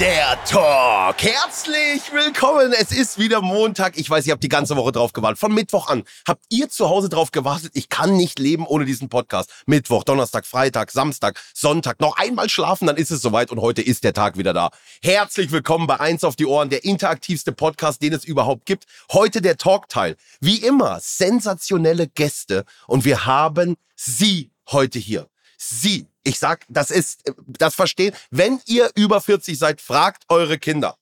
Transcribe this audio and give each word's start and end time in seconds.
Der 0.00 0.42
Talk. 0.44 1.22
Herzlich 1.22 2.02
willkommen. 2.12 2.72
Es 2.72 2.92
ist 2.92 3.18
wieder 3.18 3.42
Montag. 3.42 3.98
Ich 3.98 4.08
weiß, 4.08 4.26
ihr 4.26 4.32
habt 4.32 4.42
die 4.42 4.48
ganze 4.48 4.74
Woche 4.76 4.90
drauf 4.90 5.12
gewartet. 5.12 5.38
Von 5.38 5.52
Mittwoch 5.52 5.88
an 5.88 6.04
habt 6.26 6.44
ihr 6.48 6.68
zu 6.68 6.88
Hause 6.88 7.08
drauf 7.08 7.30
gewartet. 7.30 7.72
Ich 7.74 7.88
kann 7.88 8.16
nicht 8.16 8.38
leben 8.38 8.66
ohne 8.66 8.84
diesen 8.84 9.08
Podcast. 9.08 9.50
Mittwoch, 9.66 10.04
Donnerstag, 10.04 10.46
Freitag, 10.46 10.90
Samstag, 10.90 11.38
Sonntag. 11.54 12.00
Noch 12.00 12.16
einmal 12.16 12.48
schlafen, 12.48 12.86
dann 12.86 12.96
ist 12.96 13.10
es 13.10 13.20
soweit 13.20 13.50
und 13.50 13.60
heute 13.60 13.82
ist 13.82 14.02
der 14.04 14.14
Tag 14.14 14.38
wieder 14.38 14.54
da. 14.54 14.70
Herzlich 15.02 15.52
willkommen 15.52 15.86
bei 15.86 16.00
Eins 16.00 16.24
auf 16.24 16.36
die 16.36 16.46
Ohren, 16.46 16.70
der 16.70 16.84
interaktivste 16.84 17.52
Podcast, 17.52 18.02
den 18.02 18.14
es 18.14 18.24
überhaupt 18.24 18.66
gibt. 18.66 18.86
Heute 19.12 19.42
der 19.42 19.58
Talkteil. 19.58 20.16
Wie 20.40 20.56
immer, 20.56 21.00
sensationelle 21.00 22.08
Gäste 22.08 22.64
und 22.86 23.04
wir 23.04 23.26
haben 23.26 23.76
Sie 23.94 24.50
heute 24.70 24.98
hier. 24.98 25.28
Sie. 25.58 26.11
Ich 26.24 26.38
sag, 26.38 26.64
das 26.68 26.90
ist, 26.90 27.24
das 27.46 27.74
verstehen. 27.74 28.14
Wenn 28.30 28.60
ihr 28.66 28.90
über 28.94 29.20
40 29.20 29.58
seid, 29.58 29.80
fragt 29.80 30.24
eure 30.28 30.58
Kinder. 30.58 30.96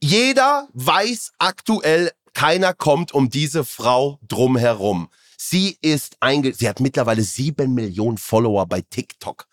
Jeder 0.00 0.68
weiß 0.74 1.32
aktuell, 1.38 2.12
keiner 2.32 2.72
kommt 2.74 3.12
um 3.12 3.30
diese 3.30 3.64
Frau 3.64 4.20
drumherum. 4.22 5.08
Sie 5.36 5.76
ist 5.80 6.16
einge, 6.20 6.54
sie 6.54 6.68
hat 6.68 6.78
mittlerweile 6.78 7.22
sieben 7.22 7.74
Millionen 7.74 8.18
Follower 8.18 8.66
bei 8.66 8.82
TikTok. 8.82 9.46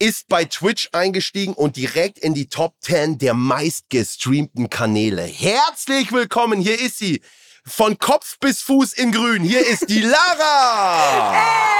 Ist 0.00 0.28
bei 0.28 0.44
Twitch 0.46 0.88
eingestiegen 0.92 1.52
und 1.52 1.76
direkt 1.76 2.18
in 2.18 2.34
die 2.34 2.48
Top 2.48 2.74
10 2.80 3.18
der 3.18 3.34
meistgestreamten 3.34 4.70
Kanäle. 4.70 5.22
Herzlich 5.22 6.10
willkommen, 6.10 6.60
hier 6.60 6.80
ist 6.80 6.98
sie. 6.98 7.20
Von 7.64 7.98
Kopf 7.98 8.38
bis 8.40 8.62
Fuß 8.62 8.94
in 8.94 9.12
grün. 9.12 9.44
Hier 9.44 9.64
ist 9.64 9.88
die 9.88 10.00
Lara. 10.00 11.34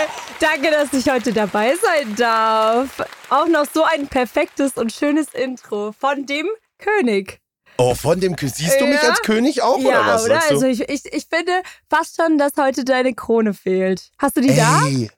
Hey! 0.00 0.29
Danke, 0.40 0.70
dass 0.70 0.92
ich 0.92 1.10
heute 1.12 1.32
dabei 1.32 1.74
sein 1.76 2.14
darf. 2.16 2.88
Auch 3.28 3.46
noch 3.46 3.66
so 3.72 3.84
ein 3.84 4.06
perfektes 4.08 4.72
und 4.78 4.90
schönes 4.92 5.28
Intro 5.34 5.92
von 5.92 6.24
dem 6.24 6.46
König. 6.78 7.40
Oh, 7.76 7.94
von 7.94 8.20
dem 8.20 8.36
Kö- 8.36 8.52
siehst 8.52 8.80
du 8.80 8.86
mich 8.86 9.02
Ja? 9.02 9.10
als 9.10 9.22
König 9.22 9.62
auch 9.62 9.76
oder 9.78 9.90
ja, 9.90 10.06
was? 10.06 10.24
oder? 10.24 10.34
sagst 10.34 10.50
du? 10.50 10.54
Also 10.54 10.66
ich, 10.66 10.80
ich, 10.88 11.04
ich 11.12 11.26
finde 11.30 11.52
fast 11.90 12.16
schon, 12.16 12.38
dass 12.38 12.52
heute 12.58 12.84
deine 12.84 13.14
Krone 13.14 13.52
fehlt. 13.54 14.10
Hast 14.18 14.36
du 14.36 14.40
die 14.40 14.54
da? 14.54 14.82
Ey, 14.86 15.10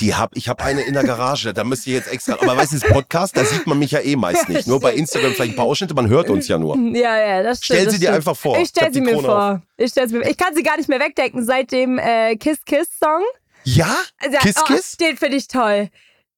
die 0.00 0.14
hab, 0.14 0.36
ich 0.36 0.48
habe 0.48 0.62
eine 0.64 0.82
in 0.82 0.94
der 0.94 1.04
Garage, 1.04 1.54
da 1.54 1.62
müsst 1.64 1.86
ihr 1.86 1.94
jetzt 1.94 2.08
extra. 2.12 2.34
Aber 2.34 2.56
weißt 2.56 2.72
du, 2.72 2.78
das 2.80 2.88
Podcast, 2.90 3.36
da 3.36 3.44
sieht 3.44 3.66
man 3.68 3.78
mich 3.78 3.92
ja 3.92 4.00
eh 4.00 4.16
meist 4.16 4.48
nicht. 4.48 4.66
Nur 4.66 4.80
bei 4.80 4.92
Instagram 4.94 5.32
vielleicht 5.34 5.52
ein 5.52 5.56
paar 5.56 5.66
Ausschnitte, 5.66 5.94
man 5.94 6.08
hört 6.08 6.30
uns 6.30 6.48
ja 6.48 6.58
nur. 6.58 6.76
Ja, 6.96 7.16
ja, 7.18 7.42
das 7.44 7.64
stimmt. 7.64 7.80
Stell 7.80 7.90
sie 7.92 7.98
dir 8.00 8.12
einfach 8.12 8.36
vor. 8.36 8.56
Ich 8.56 8.62
Ich 8.64 8.68
stell 8.70 8.86
hab 8.86 8.92
sie 8.92 9.00
mir 9.00 9.12
Krone 9.12 9.26
vor. 9.28 9.62
Ich, 9.76 9.90
stell's 9.90 10.10
mir, 10.12 10.28
ich 10.28 10.36
kann 10.36 10.54
sie 10.54 10.64
gar 10.64 10.76
nicht 10.76 10.88
mehr 10.88 10.98
wegdenken 11.00 11.44
seit 11.44 11.70
dem 11.72 11.98
äh, 11.98 12.34
Kiss 12.36 12.58
Kiss 12.64 12.88
Song. 12.98 13.22
Ja? 13.64 13.96
Also, 14.18 14.38
Kiss, 14.38 14.54
oh, 14.60 14.64
Kiss? 14.64 14.96
Den 14.96 15.16
finde 15.16 15.36
ich 15.36 15.48
toll. 15.48 15.90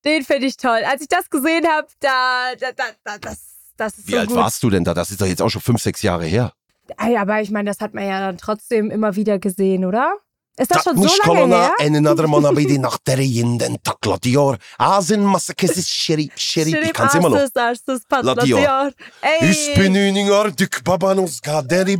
Den 0.05 0.25
finde 0.25 0.47
ich 0.47 0.57
toll. 0.57 0.83
Als 0.87 1.03
ich 1.03 1.09
das 1.09 1.29
gesehen 1.31 1.67
habe, 1.67 1.89
da, 2.01 2.55
da, 2.59 2.73
da, 2.73 2.85
da, 3.05 3.19
das, 3.19 3.39
das 3.77 3.99
ist 3.99 4.09
Wie 4.09 4.13
so 4.13 4.19
alt 4.19 4.29
gut. 4.29 4.37
warst 4.37 4.63
du 4.63 4.71
denn 4.71 4.85
da? 4.85 4.95
Das 4.95 5.11
ist 5.11 5.21
doch 5.21 5.27
jetzt 5.27 5.43
auch 5.43 5.51
schon 5.51 5.63
fünf, 5.63 5.83
sechs 5.83 6.03
Jahre 6.03 6.25
her. 6.25 6.53
Aber 6.99 7.41
ich 7.41 7.51
meine, 7.51 7.69
das 7.71 7.81
hat 7.81 7.95
man 7.95 8.07
ja 8.07 8.21
dann 8.21 8.39
trotzdem 8.39 8.91
immer 8.91 9.17
wieder 9.17 9.39
gesehen, 9.39 9.85
oder? 9.85 10.15
Ist 10.59 10.71
das 10.71 10.85
Da 10.85 10.91
schon 10.91 11.03
so 11.03 11.33
lange 11.35 11.55
her? 11.55 11.75
en 11.81 12.03
man 12.03 12.47
abidi 12.47 12.79
nach 12.87 12.97
der 12.99 13.21
jinden 13.21 13.77
takladior. 13.83 14.57
Asin 14.79 15.23
masakis 15.23 15.87
shirip 15.87 16.33
shirip. 16.39 16.83
Ich 16.83 16.93
kann's 16.95 17.15
immer 17.15 17.29
noch. 17.29 17.37
Arstes, 17.37 17.63
Arstes, 17.63 18.03
Latior. 18.09 18.61
Patlatior. 18.61 18.93
Ey. 19.21 19.51
Ich 19.51 19.75
bin 19.75 19.95
üninger 19.95 20.51
dük 20.53 20.83
babanus 20.83 21.43
kaderi. 21.43 21.97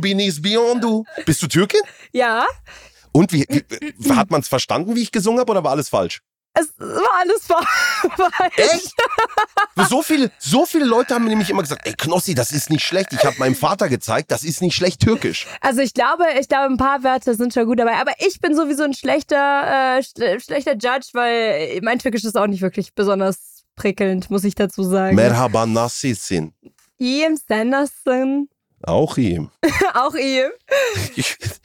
Bist 1.25 1.41
du 1.43 1.47
Türkin? 1.47 1.81
Ja, 2.11 2.47
Und 3.17 3.33
wie, 3.33 3.45
wie 3.49 4.13
hat 4.19 4.29
man's 4.31 4.47
verstanden, 4.47 4.95
wie 4.95 5.01
ich 5.01 5.11
gesungen 5.11 5.39
habe, 5.39 5.51
oder 5.51 5.63
war 5.63 5.71
alles 5.71 5.89
falsch? 5.89 6.21
es 6.59 6.69
war 6.79 7.13
alles 7.21 7.45
falsch. 7.47 8.57
Echt? 8.57 8.93
So 9.89 10.01
viele, 10.01 10.31
so 10.39 10.65
viele 10.65 10.85
Leute 10.85 11.13
haben 11.13 11.25
nämlich 11.25 11.49
immer 11.51 11.61
gesagt, 11.61 11.85
ey 11.85 11.93
Knossi, 11.93 12.33
das 12.33 12.51
ist 12.51 12.69
nicht 12.71 12.83
schlecht. 12.83 13.13
Ich 13.13 13.23
habe 13.23 13.35
meinem 13.37 13.53
Vater 13.55 13.89
gezeigt, 13.89 14.31
das 14.31 14.43
ist 14.43 14.61
nicht 14.61 14.75
schlecht 14.75 14.99
türkisch. 15.01 15.45
Also 15.61 15.81
ich 15.81 15.93
glaube, 15.93 16.23
ich 16.39 16.47
glaube, 16.47 16.73
ein 16.73 16.77
paar 16.77 17.03
Wörter 17.03 17.35
sind 17.35 17.53
schon 17.53 17.65
gut 17.67 17.77
dabei. 17.79 17.97
Aber 17.97 18.13
ich 18.19 18.39
bin 18.41 18.55
sowieso 18.55 18.83
ein 18.83 18.93
schlechter, 18.95 19.97
äh, 19.97 19.99
sch- 19.99 20.43
schlechter 20.43 20.73
Judge, 20.73 21.09
weil 21.13 21.79
mein 21.83 21.99
Türkisch 21.99 22.23
ist 22.23 22.35
auch 22.35 22.47
nicht 22.47 22.61
wirklich 22.63 22.93
besonders 22.95 23.63
prickelnd, 23.75 24.31
muss 24.31 24.43
ich 24.43 24.55
dazu 24.55 24.81
sagen. 24.83 25.15
Merhaba 25.15 25.65
nasılsın? 25.73 26.53
Iyiyim, 26.99 27.37
sen 27.47 27.69
nasılsın? 27.71 28.49
Auch 28.83 29.17
ihm. 29.17 29.49
Auch 29.93 30.13
iyiyim. 30.15 30.51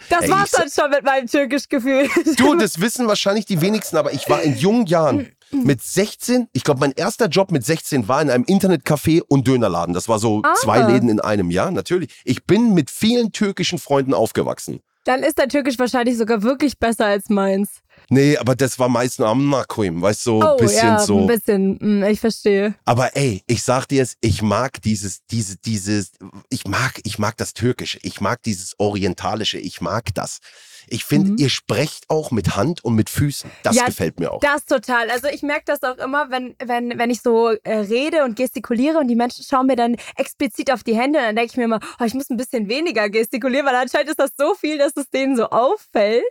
Das 0.09 0.23
Ey, 0.23 0.31
war's 0.31 0.51
dann 0.51 0.71
schon 0.71 0.91
mit 0.91 1.05
meinem 1.05 1.27
Türkisch-Gefühl. 1.27 2.09
Du, 2.37 2.55
das 2.55 2.81
wissen 2.81 3.07
wahrscheinlich 3.07 3.45
die 3.45 3.61
wenigsten, 3.61 3.97
aber 3.97 4.13
ich 4.13 4.29
war 4.29 4.43
in 4.43 4.57
jungen 4.57 4.87
Jahren 4.87 5.31
mit 5.51 5.83
16, 5.83 6.49
ich 6.53 6.65
glaube, 6.65 6.81
mein 6.81 6.93
erster 6.93 7.27
Job 7.27 7.51
mit 7.53 7.65
16 7.65 8.09
war 8.09 8.23
in 8.23 8.31
einem 8.31 8.45
Internetcafé 8.45 9.21
und 9.29 9.47
Dönerladen. 9.47 9.95
Das 9.95 10.09
war 10.09 10.19
so 10.19 10.41
Ah. 10.43 10.55
zwei 10.55 10.81
Läden 10.81 11.11
in 11.11 11.21
einem 11.21 11.51
Jahr, 11.51 11.71
natürlich. 11.71 12.09
Ich 12.25 12.45
bin 12.45 12.73
mit 12.73 12.91
vielen 12.91 13.33
türkischen 13.33 13.79
Freunden 13.79 14.15
aufgewachsen. 14.15 14.81
Dann 15.05 15.23
ist 15.23 15.39
dein 15.39 15.49
Türkisch 15.49 15.79
wahrscheinlich 15.79 16.17
sogar 16.17 16.43
wirklich 16.43 16.79
besser 16.79 17.07
als 17.07 17.29
meins. 17.29 17.81
Nee, 18.09 18.37
aber 18.37 18.55
das 18.55 18.79
war 18.79 18.89
meistens 18.89 19.25
am 19.27 19.49
Nakoim, 19.51 20.01
weißt 20.03 20.27
du, 20.27 20.41
so 20.41 20.49
Oh, 20.49 20.57
bisschen 20.57 20.87
ja, 20.89 20.99
so. 20.99 21.19
ein 21.21 21.27
bisschen. 21.27 21.79
Hm, 21.81 22.05
Ich 22.05 22.21
verstehe. 22.21 22.75
Aber 22.85 23.17
ey, 23.17 23.43
ich 23.47 23.63
sag 23.63 23.87
dir 23.87 24.03
es, 24.03 24.17
ich 24.21 24.43
mag 24.43 24.81
dieses, 24.83 25.25
diese, 25.27 25.57
dieses, 25.59 26.13
ich 26.51 26.67
mag, 26.67 27.01
ich 27.05 27.19
mag 27.19 27.37
das 27.37 27.53
Türkische, 27.55 27.99
ich 28.03 28.21
mag 28.21 28.43
dieses 28.43 28.75
Orientalische, 28.79 29.59
ich 29.59 29.81
mag 29.81 30.15
das. 30.15 30.39
Ich 30.89 31.05
finde, 31.05 31.33
Mhm. 31.33 31.37
ihr 31.39 31.49
sprecht 31.49 32.09
auch 32.11 32.31
mit 32.31 32.57
Hand 32.57 32.85
und 32.85 32.95
mit 32.95 33.11
Füßen. 33.11 33.51
Das 33.63 33.77
Ja, 33.77 33.85
gefällt 33.87 34.19
mir 34.21 34.33
auch. 34.33 34.41
Das 34.41 34.65
total. 34.67 35.11
Also 35.11 35.29
ich 35.29 35.43
merke 35.43 35.65
das 35.67 35.83
auch 35.83 35.99
immer, 35.99 36.31
wenn, 36.31 36.55
wenn, 36.65 36.99
wenn 36.99 37.11
ich 37.11 37.23
so 37.23 37.51
äh, 37.51 37.77
rede 37.79 38.25
und 38.25 38.37
gestikuliere 38.37 38.99
und 38.99 39.09
die 39.09 39.17
Menschen 39.17 39.45
schauen 39.45 39.67
mir 39.67 39.77
dann 39.77 39.97
explizit 40.17 40.71
auf 40.73 40.83
die 40.83 40.97
Hände, 40.97 41.19
dann 41.21 41.37
denke 41.37 41.51
ich 41.53 41.57
mir 41.57 41.65
immer, 41.65 41.81
oh, 42.01 42.05
ich 42.05 42.15
muss 42.15 42.31
ein 42.31 42.37
bisschen 42.37 42.69
weniger 42.69 43.09
gestikulieren, 43.09 43.67
weil 43.67 43.77
anscheinend 43.77 44.11
ist 44.11 44.19
das 44.19 44.31
so 44.39 44.55
viel, 44.55 44.79
dass 44.79 44.93
es 44.97 45.09
denen 45.11 45.37
so 45.37 45.47
auffällt. 45.51 46.23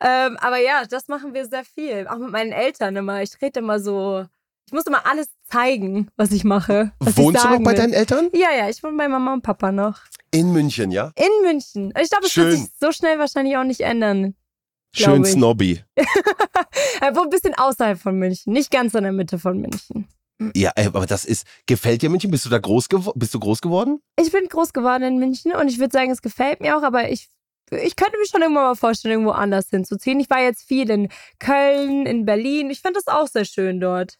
Ähm, 0.00 0.36
aber 0.40 0.58
ja, 0.58 0.84
das 0.88 1.08
machen 1.08 1.34
wir 1.34 1.46
sehr 1.46 1.64
viel. 1.64 2.06
Auch 2.08 2.18
mit 2.18 2.30
meinen 2.30 2.52
Eltern 2.52 2.96
immer. 2.96 3.22
Ich 3.22 3.32
rede 3.40 3.60
immer 3.60 3.80
so, 3.80 4.26
ich 4.66 4.72
muss 4.72 4.86
immer 4.86 5.06
alles 5.06 5.28
zeigen, 5.48 6.08
was 6.16 6.32
ich 6.32 6.42
mache. 6.42 6.92
Was 6.98 7.16
Wohnst 7.16 7.36
ich 7.36 7.48
du 7.48 7.56
noch 7.56 7.62
bei 7.62 7.70
will. 7.70 7.78
deinen 7.78 7.92
Eltern? 7.92 8.30
Ja, 8.32 8.48
ja, 8.56 8.68
ich 8.68 8.82
wohne 8.82 8.96
bei 8.96 9.06
Mama 9.08 9.32
und 9.32 9.42
Papa 9.42 9.70
noch. 9.70 10.00
In 10.32 10.52
München, 10.52 10.90
ja? 10.90 11.12
In 11.14 11.48
München. 11.48 11.92
Ich 12.00 12.10
glaube, 12.10 12.26
es 12.26 12.36
wird 12.36 12.52
sich 12.52 12.68
so 12.80 12.90
schnell 12.90 13.18
wahrscheinlich 13.18 13.56
auch 13.56 13.64
nicht 13.64 13.80
ändern. 13.80 14.34
Schön 14.92 15.22
ich. 15.22 15.30
snobby. 15.30 15.84
Aber 17.00 17.22
ein 17.22 17.30
bisschen 17.30 17.54
außerhalb 17.54 17.98
von 17.98 18.18
München, 18.18 18.52
nicht 18.52 18.70
ganz 18.70 18.94
in 18.94 19.04
der 19.04 19.12
Mitte 19.12 19.38
von 19.38 19.60
München. 19.60 20.08
Ja, 20.54 20.72
ey, 20.74 20.86
aber 20.86 21.06
das 21.06 21.24
ist, 21.24 21.46
gefällt 21.64 22.02
dir 22.02 22.10
München? 22.10 22.30
Bist 22.30 22.44
du 22.44 22.50
da 22.50 22.58
groß, 22.58 22.88
bist 23.14 23.32
du 23.32 23.40
groß 23.40 23.62
geworden? 23.62 24.02
Ich 24.20 24.30
bin 24.32 24.46
groß 24.48 24.74
geworden 24.74 25.02
in 25.02 25.18
München 25.18 25.52
und 25.52 25.68
ich 25.68 25.78
würde 25.78 25.92
sagen, 25.92 26.10
es 26.10 26.20
gefällt 26.20 26.60
mir 26.60 26.76
auch, 26.76 26.82
aber 26.82 27.10
ich, 27.10 27.30
ich 27.70 27.96
könnte 27.96 28.18
mir 28.18 28.26
schon 28.26 28.42
irgendwann 28.42 28.64
mal 28.64 28.74
vorstellen, 28.74 29.12
irgendwo 29.12 29.30
anders 29.30 29.70
hinzuziehen. 29.70 30.20
Ich 30.20 30.28
war 30.28 30.42
jetzt 30.42 30.64
viel 30.64 30.90
in 30.90 31.08
Köln, 31.38 32.04
in 32.04 32.26
Berlin. 32.26 32.68
Ich 32.68 32.82
finde 32.82 33.00
das 33.02 33.06
auch 33.06 33.28
sehr 33.28 33.46
schön 33.46 33.80
dort. 33.80 34.18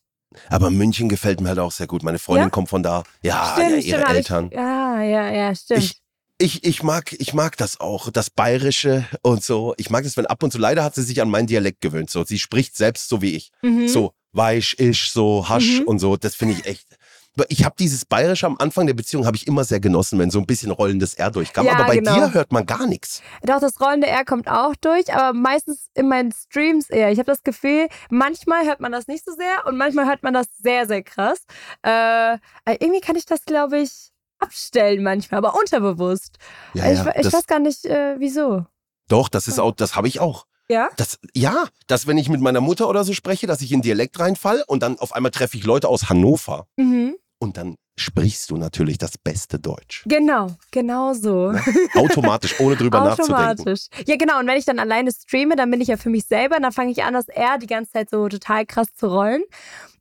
Aber 0.49 0.71
München 0.71 1.09
gefällt 1.09 1.41
mir 1.41 1.49
halt 1.51 1.59
auch 1.59 1.73
sehr 1.73 1.87
gut. 1.87 2.03
Meine 2.03 2.19
Freundin 2.19 2.47
Ja? 2.47 2.51
kommt 2.51 2.69
von 2.69 2.83
da. 2.83 3.05
Ja, 3.23 3.53
stimmt, 3.55 3.71
ja, 3.71 3.77
ihre 3.77 4.01
stimmt. 4.03 4.17
Eltern. 4.17 4.47
Ich, 4.51 4.57
ja, 4.57 5.03
ja, 5.03 5.33
ja, 5.33 5.55
stimmt. 5.55 5.83
Ich, 5.83 6.01
ich, 6.39 6.65
ich, 6.65 6.83
mag, 6.83 7.13
ich 7.19 7.33
mag 7.33 7.57
das 7.57 7.81
auch, 7.81 8.11
das 8.11 8.29
Bayerische 8.31 9.07
und 9.23 9.43
so. 9.43 9.75
Ich 9.79 9.89
mag 9.91 10.05
das, 10.05 10.17
wenn 10.17 10.27
ab 10.27 10.43
und 10.43 10.53
zu, 10.53 10.59
leider 10.59 10.85
hat 10.85 10.95
sie 10.95 11.03
sich 11.03 11.23
an 11.23 11.31
meinen 11.31 11.47
Dialekt 11.47 11.81
gewöhnt. 11.81 12.11
So. 12.11 12.25
Sie 12.25 12.39
spricht 12.39 12.77
selbst 12.77 13.09
so 13.09 13.23
wie 13.23 13.35
ich. 13.35 13.51
mhm. 13.63 13.89
So 13.89 14.13
weich, 14.33 14.75
ich, 14.79 15.11
so 15.11 15.49
hasch 15.49 15.81
Mhm. 15.81 15.85
und 15.87 15.99
so. 15.99 16.17
Das 16.17 16.35
finde 16.35 16.55
ich 16.55 16.67
echt. 16.67 16.96
Ich 17.49 17.65
habe 17.65 17.75
dieses 17.79 18.05
Bayerische 18.05 18.47
am 18.47 18.57
Anfang 18.59 18.87
der 18.87 18.95
Beziehung 18.95 19.27
habe 19.27 19.37
ich 19.37 19.47
immer 19.47 19.65
sehr 19.65 19.81
genossen, 19.81 20.19
wenn 20.19 20.31
so 20.31 20.39
ein 20.39 20.47
bisschen 20.47 20.71
rollendes 20.71 21.15
R 21.15 21.31
durchkam. 21.31 21.67
Ja, 21.67 21.73
aber 21.75 21.85
bei 21.85 21.97
genau. 21.97 22.15
dir 22.15 22.35
hört 22.35 22.53
man 22.53 22.65
gar 22.67 22.87
nichts. 22.87 23.23
Doch, 23.43 23.61
das 23.61 23.81
rollende 23.81 24.07
R 24.07 24.25
kommt 24.25 24.49
auch 24.49 24.75
durch, 24.81 25.13
aber 25.13 25.33
meistens 25.39 25.89
in 25.95 26.09
meinen 26.09 26.33
Streams 26.33 26.91
eher. 26.91 27.11
Ich 27.11 27.19
habe 27.19 27.27
das 27.27 27.43
Gefühl, 27.43 27.89
manchmal 28.11 28.67
hört 28.67 28.81
man 28.81 28.93
das 28.93 29.07
nicht 29.07 29.25
so 29.25 29.33
sehr 29.33 29.67
und 29.67 29.77
manchmal 29.77 30.07
hört 30.07 30.23
man 30.23 30.35
das 30.35 30.47
sehr, 30.57 30.87
sehr 30.87 31.03
krass. 31.03 31.45
Äh, 31.83 32.39
irgendwie 32.81 33.01
kann 33.01 33.17
ich 33.17 33.27
das, 33.27 33.45
glaube 33.45 33.79
ich, 33.81 34.11
abstellen 34.39 35.03
manchmal, 35.03 35.39
aber 35.39 35.59
unterbewusst. 35.59 36.39
Ja, 36.75 36.91
ich 36.91 36.99
ja, 36.99 37.13
ich 37.17 37.23
das, 37.23 37.33
weiß 37.33 37.47
gar 37.47 37.59
nicht, 37.59 37.85
äh, 37.87 38.17
wieso. 38.19 38.67
doch, 39.09 39.29
das 39.29 39.49
ist 39.49 39.59
auch, 39.59 39.73
das 39.73 39.97
habe 39.97 40.09
ich 40.09 40.21
auch. 40.21 40.47
Ja? 40.69 40.89
Das, 40.97 41.19
ja, 41.35 41.67
dass 41.87 42.07
wenn 42.07 42.19
ich 42.19 42.29
mit 42.29 42.41
meiner 42.41 42.61
Mutter 42.61 42.89
oder 42.89 43.05
so 43.05 43.13
spreche, 43.13 43.47
dass 43.47 43.61
ich 43.61 43.73
in 43.73 43.83
Dialekt 43.83 44.19
reinfall 44.19 44.65
und 44.67 44.83
dann 44.83 44.99
auf 44.99 45.15
einmal 45.15 45.31
treffe 45.31 45.57
ich 45.57 45.65
Leute 45.65 45.89
aus 45.89 46.09
Hannover 46.09 46.67
Mhm. 46.77 47.17
Und 47.39 47.57
dann 47.57 47.77
sprichst 47.99 48.51
du 48.51 48.57
natürlich 48.57 48.99
das 48.99 49.17
beste 49.19 49.59
Deutsch. 49.59 50.05
Genau, 50.07 50.55
genau 50.71 51.15
so. 51.15 51.55
Automatisch, 51.95 52.61
ohne 52.61 52.77
drüber 52.77 53.01
nachzudenken. 53.01 53.35
Automatisch. 53.35 53.87
Ja, 54.07 54.17
genau. 54.17 54.39
Und 54.39 54.47
wenn 54.47 54.59
ich 54.59 54.67
dann 54.67 54.79
alleine 54.79 55.11
streame, 55.13 55.57
dann 55.57 55.71
bin 55.71 55.81
ich 55.81 55.89
ja 55.89 55.97
für 55.97 56.11
mich 56.11 56.27
selber. 56.27 56.61
Dann 56.61 56.73
fange 56.73 56.91
ich 56.91 57.03
an, 57.03 57.15
das 57.15 57.29
R 57.29 57.59
die 57.59 57.67
ganze 57.67 57.93
Zeit 57.93 58.11
so 58.11 58.29
total 58.29 58.67
krass 58.67 58.89
zu 58.95 59.07
rollen. 59.07 59.43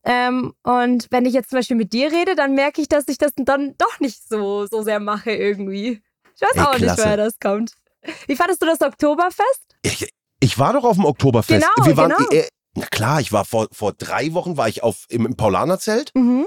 Ähm, 0.04 0.54
und 0.64 1.08
wenn 1.10 1.26
ich 1.26 1.34
jetzt 1.34 1.50
zum 1.50 1.60
Beispiel 1.60 1.78
mit 1.78 1.94
dir 1.94 2.12
rede, 2.12 2.36
dann 2.36 2.54
merke 2.54 2.82
ich, 2.82 2.88
dass 2.90 3.08
ich 3.08 3.18
das 3.18 3.32
dann 3.36 3.76
doch 3.78 4.00
nicht 4.00 4.28
so, 4.28 4.68
so 4.68 4.84
sehr 4.84 5.00
mache 5.00 5.32
irgendwie. 5.32 6.02
Ich 6.36 6.42
weiß 6.42 6.52
Ey, 6.56 6.62
auch 6.62 6.74
nicht, 6.74 6.84
klasse. 6.84 7.04
woher 7.04 7.18
das 7.18 7.40
kommt. 7.40 7.72
Wie 8.28 8.36
fandest 8.36 8.62
du 8.62 8.66
das 8.68 8.82
Oktoberfest? 8.82 9.76
Ich, 9.82 10.10
ich 10.40 10.60
war 10.60 10.74
doch 10.74 10.84
auf 10.84 10.98
dem 10.98 11.06
Oktoberfest. 11.06 11.66
Genau, 11.66 11.88
Wir 11.88 11.98
waren, 11.98 12.14
genau. 12.16 12.30
äh, 12.30 12.48
na 12.76 12.86
klar, 12.88 13.22
ich 13.22 13.32
war 13.32 13.46
vor, 13.46 13.68
vor 13.72 13.94
drei 13.94 14.34
Wochen 14.34 14.58
war 14.58 14.68
ich 14.68 14.84
auf, 14.84 15.06
im, 15.10 15.26
im 15.26 15.36
Paulanerzelt. 15.36 16.12
Mhm. 16.14 16.46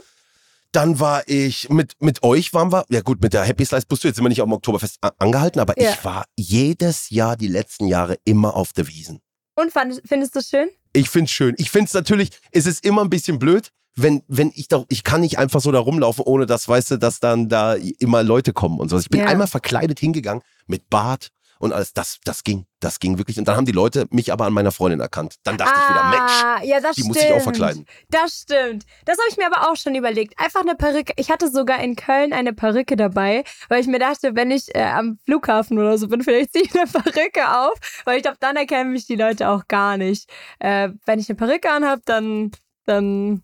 Dann 0.73 1.01
war 1.01 1.23
ich 1.27 1.71
mit, 1.71 1.95
mit 2.01 2.23
euch 2.23 2.53
waren 2.53 2.71
wir, 2.73 2.85
ja 2.91 3.01
gut, 3.01 3.23
mit 3.23 3.33
der 3.33 3.43
Happy 3.45 3.65
Slice 3.65 3.87
bist 3.87 4.05
du 4.05 4.09
jetzt 4.09 4.17
sind 4.17 4.25
wir 4.25 4.29
nicht 4.29 4.43
auf 4.43 4.49
dem 4.49 4.53
Oktoberfest 4.53 4.99
angehalten, 5.19 5.61
aber 5.61 5.81
Ja. 5.81 5.91
ich 5.93 6.05
war 6.05 6.25
jedes 6.37 7.09
Jahr 7.11 7.37
die 7.37 7.49
letzten 7.49 7.87
Jahre 7.87 8.19
immer 8.25 8.55
auf 8.55 8.73
der 8.75 8.87
Wiesen. 8.89 9.21
Und 9.55 9.73
fand, 9.73 10.01
findest 10.05 10.35
du 10.35 10.41
es 10.41 10.49
schön? 10.51 10.69
Ich 10.93 11.09
find's 11.11 11.31
schön. 11.33 11.55
Ich 11.59 11.71
find's 11.71 11.95
natürlich, 11.95 12.31
es 12.53 12.67
ist 12.67 12.85
immer 12.85 13.03
ein 13.03 13.11
bisschen 13.11 13.39
blöd, 13.39 13.71
wenn, 13.97 14.23
wenn 14.29 14.53
ich 14.55 14.69
da, 14.69 14.85
ich 14.89 15.03
kann 15.05 15.23
nicht 15.23 15.39
einfach 15.39 15.61
so 15.61 15.73
da 15.73 15.81
rumlaufen, 15.81 16.23
ohne 16.25 16.47
dass, 16.47 16.69
weißt 16.69 16.93
du, 16.93 16.97
dass 16.99 17.19
dann 17.19 17.49
da 17.49 17.75
immer 17.99 18.23
Leute 18.23 18.53
kommen 18.53 18.79
und 18.79 18.89
so. 18.91 18.99
Ich 18.99 19.09
bin 19.09 19.21
Ja. 19.21 19.27
einmal 19.27 19.49
verkleidet 19.49 19.99
hingegangen 19.99 20.43
mit 20.67 20.89
Bart 20.91 21.31
und 21.59 21.73
alles. 21.73 21.93
Das, 21.93 22.19
das 22.25 22.45
ging, 22.45 22.67
das 22.81 22.99
ging 23.01 23.19
wirklich. 23.19 23.39
Und 23.39 23.47
dann 23.49 23.57
haben 23.57 23.67
die 23.67 23.73
Leute 23.73 24.07
mich 24.11 24.33
aber 24.33 24.47
an 24.47 24.53
meiner 24.53 24.73
Freundin 24.73 25.01
erkannt. 25.01 25.37
Dann 25.45 25.57
dachte 25.59 25.75
ich 25.79 25.89
wieder, 25.91 26.05
Mensch, 26.11 26.33
Ah, 26.45 26.63
ja, 26.65 26.81
das 26.81 26.97
die 26.97 27.03
stimmt. 27.03 27.17
muss 27.17 27.25
ich 27.25 27.33
auch 27.33 27.41
verkleiden. 27.43 27.87
Das 28.11 28.41
stimmt. 28.43 28.85
Das 29.05 29.19
habe 29.19 29.29
ich 29.31 29.37
mir 29.37 29.47
aber 29.47 29.71
auch 29.71 29.77
schon 29.77 29.95
überlegt. 29.95 30.39
Einfach 30.39 30.61
eine 30.61 30.75
Perücke. 30.75 31.13
Ich 31.17 31.31
hatte 31.31 31.51
sogar 31.51 31.81
in 31.81 31.97
Köln 31.97 32.33
eine 32.33 32.53
Perücke 32.53 32.97
dabei, 32.97 33.45
weil 33.69 33.81
ich 33.81 33.87
mir 33.87 33.99
dachte, 33.99 34.35
wenn 34.37 34.51
ich 34.51 34.75
äh, 34.75 34.83
am 34.85 35.19
Flughafen 35.25 35.79
oder 35.79 35.99
so 35.99 36.09
bin, 36.09 36.23
vielleicht 36.25 36.53
ziehe 36.53 36.65
ich 36.65 36.75
eine 36.79 36.87
Perücke 36.91 37.59
auf, 37.59 37.79
weil 38.05 38.17
ich 38.17 38.23
glaube, 38.23 38.39
dann 38.41 38.57
erkennen 38.57 38.93
mich 38.93 39.07
die 39.07 39.17
Leute 39.17 39.49
auch 39.49 39.67
gar 39.69 39.97
nicht. 39.97 40.31
Äh, 40.59 40.91
wenn 41.07 41.19
ich 41.19 41.29
eine 41.29 41.37
Perücke 41.37 41.71
anhabe, 41.71 42.03
dann, 42.05 42.51
dann, 42.87 43.43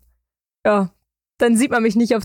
ja, 0.65 0.89
dann 1.37 1.57
sieht 1.57 1.71
man 1.71 1.83
mich 1.83 1.95
nicht 1.95 2.15
auf 2.15 2.23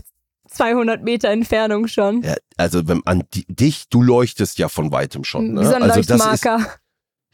200 0.51 1.03
Meter 1.03 1.29
Entfernung 1.29 1.87
schon. 1.87 2.21
Ja, 2.23 2.35
also 2.57 2.87
wenn 2.87 3.01
an 3.05 3.23
di- 3.33 3.45
dich, 3.47 3.89
du 3.89 4.01
leuchtest 4.01 4.57
ja 4.57 4.69
von 4.69 4.91
weitem 4.91 5.23
schon. 5.23 5.53
Ne? 5.53 5.61
Wie 5.61 5.65
so 5.65 5.73
ein 5.75 5.83
also 5.83 6.01
das 6.01 6.09
ist, 6.09 6.25
Leuchtmarker. 6.45 6.67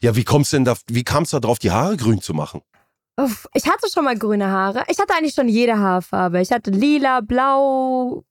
ja, 0.00 0.16
wie 0.16 0.24
kommst 0.24 0.52
du 0.52 0.56
denn 0.58 0.64
da, 0.64 0.76
wie 0.88 1.04
kamst 1.04 1.32
du 1.32 1.36
da 1.36 1.40
drauf, 1.46 1.58
die 1.58 1.70
Haare 1.70 1.96
grün 1.96 2.20
zu 2.20 2.32
machen? 2.34 2.62
Uff, 3.20 3.48
ich 3.54 3.66
hatte 3.66 3.88
schon 3.92 4.04
mal 4.04 4.16
grüne 4.16 4.48
Haare. 4.48 4.84
Ich 4.88 4.98
hatte 5.00 5.12
eigentlich 5.14 5.34
schon 5.34 5.48
jede 5.48 5.76
Haarfarbe. 5.78 6.40
Ich 6.40 6.52
hatte 6.52 6.70
lila, 6.70 7.20
blau, 7.20 8.22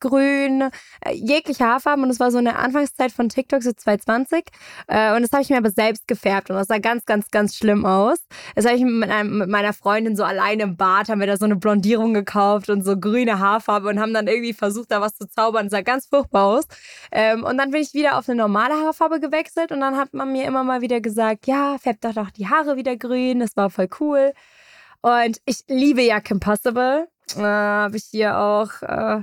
grün, 0.00 0.62
äh, 1.00 1.12
jegliche 1.12 1.64
Haarfarben. 1.64 2.04
Und 2.04 2.10
es 2.10 2.20
war 2.20 2.30
so 2.30 2.38
eine 2.38 2.56
Anfangszeit 2.56 3.12
von 3.12 3.28
TikTok, 3.28 3.62
so 3.62 3.72
2020. 3.72 4.44
Äh, 4.86 5.14
und 5.14 5.22
das 5.22 5.32
habe 5.32 5.42
ich 5.42 5.50
mir 5.50 5.58
aber 5.58 5.70
selbst 5.70 6.06
gefärbt. 6.06 6.50
Und 6.50 6.56
das 6.56 6.68
sah 6.68 6.78
ganz, 6.78 7.04
ganz, 7.06 7.30
ganz 7.30 7.56
schlimm 7.56 7.84
aus. 7.84 8.18
Das 8.54 8.66
habe 8.66 8.76
ich 8.76 8.84
mit, 8.84 9.10
einem, 9.10 9.38
mit 9.38 9.48
meiner 9.48 9.72
Freundin 9.72 10.16
so 10.16 10.24
alleine 10.24 10.64
im 10.64 10.76
Bad, 10.76 11.08
haben 11.08 11.20
wir 11.20 11.26
da 11.26 11.36
so 11.36 11.44
eine 11.44 11.56
Blondierung 11.56 12.14
gekauft 12.14 12.70
und 12.70 12.84
so 12.84 12.96
grüne 12.96 13.38
Haarfarbe 13.38 13.88
und 13.88 14.00
haben 14.00 14.14
dann 14.14 14.26
irgendwie 14.26 14.52
versucht, 14.52 14.90
da 14.90 15.00
was 15.00 15.16
zu 15.16 15.28
zaubern. 15.28 15.66
Das 15.66 15.72
sah 15.72 15.82
ganz 15.82 16.06
furchtbar 16.06 16.44
aus. 16.44 16.64
Ähm, 17.12 17.44
und 17.44 17.58
dann 17.58 17.70
bin 17.70 17.82
ich 17.82 17.94
wieder 17.94 18.18
auf 18.18 18.28
eine 18.28 18.36
normale 18.36 18.74
Haarfarbe 18.74 19.20
gewechselt. 19.20 19.72
Und 19.72 19.80
dann 19.80 19.96
hat 19.96 20.14
man 20.14 20.32
mir 20.32 20.44
immer 20.44 20.64
mal 20.64 20.80
wieder 20.80 21.00
gesagt, 21.00 21.46
ja, 21.46 21.76
färb 21.78 22.00
doch 22.00 22.14
doch 22.14 22.30
die 22.30 22.48
Haare 22.48 22.76
wieder 22.76 22.96
grün. 22.96 23.40
Das 23.40 23.56
war 23.56 23.70
voll 23.70 23.88
cool. 24.00 24.32
Und 25.00 25.40
ich 25.44 25.64
liebe 25.68 26.02
ja 26.02 26.20
Kim 26.20 26.40
Possible. 26.40 27.08
Äh, 27.36 27.40
Habe 27.42 27.96
ich 27.96 28.04
hier 28.04 28.38
auch, 28.38 28.82
äh, 28.82 29.22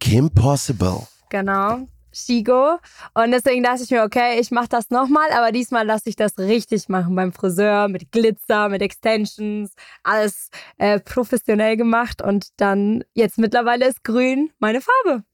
Kim 0.00 0.30
Possible. 0.30 1.06
genau, 1.30 1.86
Shigo. 2.12 2.78
Und 3.14 3.32
deswegen 3.32 3.62
dachte 3.62 3.82
ich 3.82 3.90
mir, 3.90 4.02
okay, 4.02 4.38
ich 4.40 4.50
mache 4.50 4.68
das 4.68 4.90
nochmal, 4.90 5.30
aber 5.32 5.52
diesmal 5.52 5.84
lasse 5.86 6.08
ich 6.08 6.16
das 6.16 6.38
richtig 6.38 6.88
machen 6.88 7.14
beim 7.14 7.32
Friseur, 7.32 7.88
mit 7.88 8.12
Glitzer, 8.12 8.68
mit 8.68 8.82
Extensions, 8.82 9.72
alles 10.02 10.50
äh, 10.78 11.00
professionell 11.00 11.76
gemacht. 11.76 12.22
Und 12.22 12.48
dann, 12.56 13.04
jetzt 13.14 13.38
mittlerweile 13.38 13.86
ist 13.86 14.04
grün 14.04 14.50
meine 14.58 14.80
Farbe. 14.80 15.24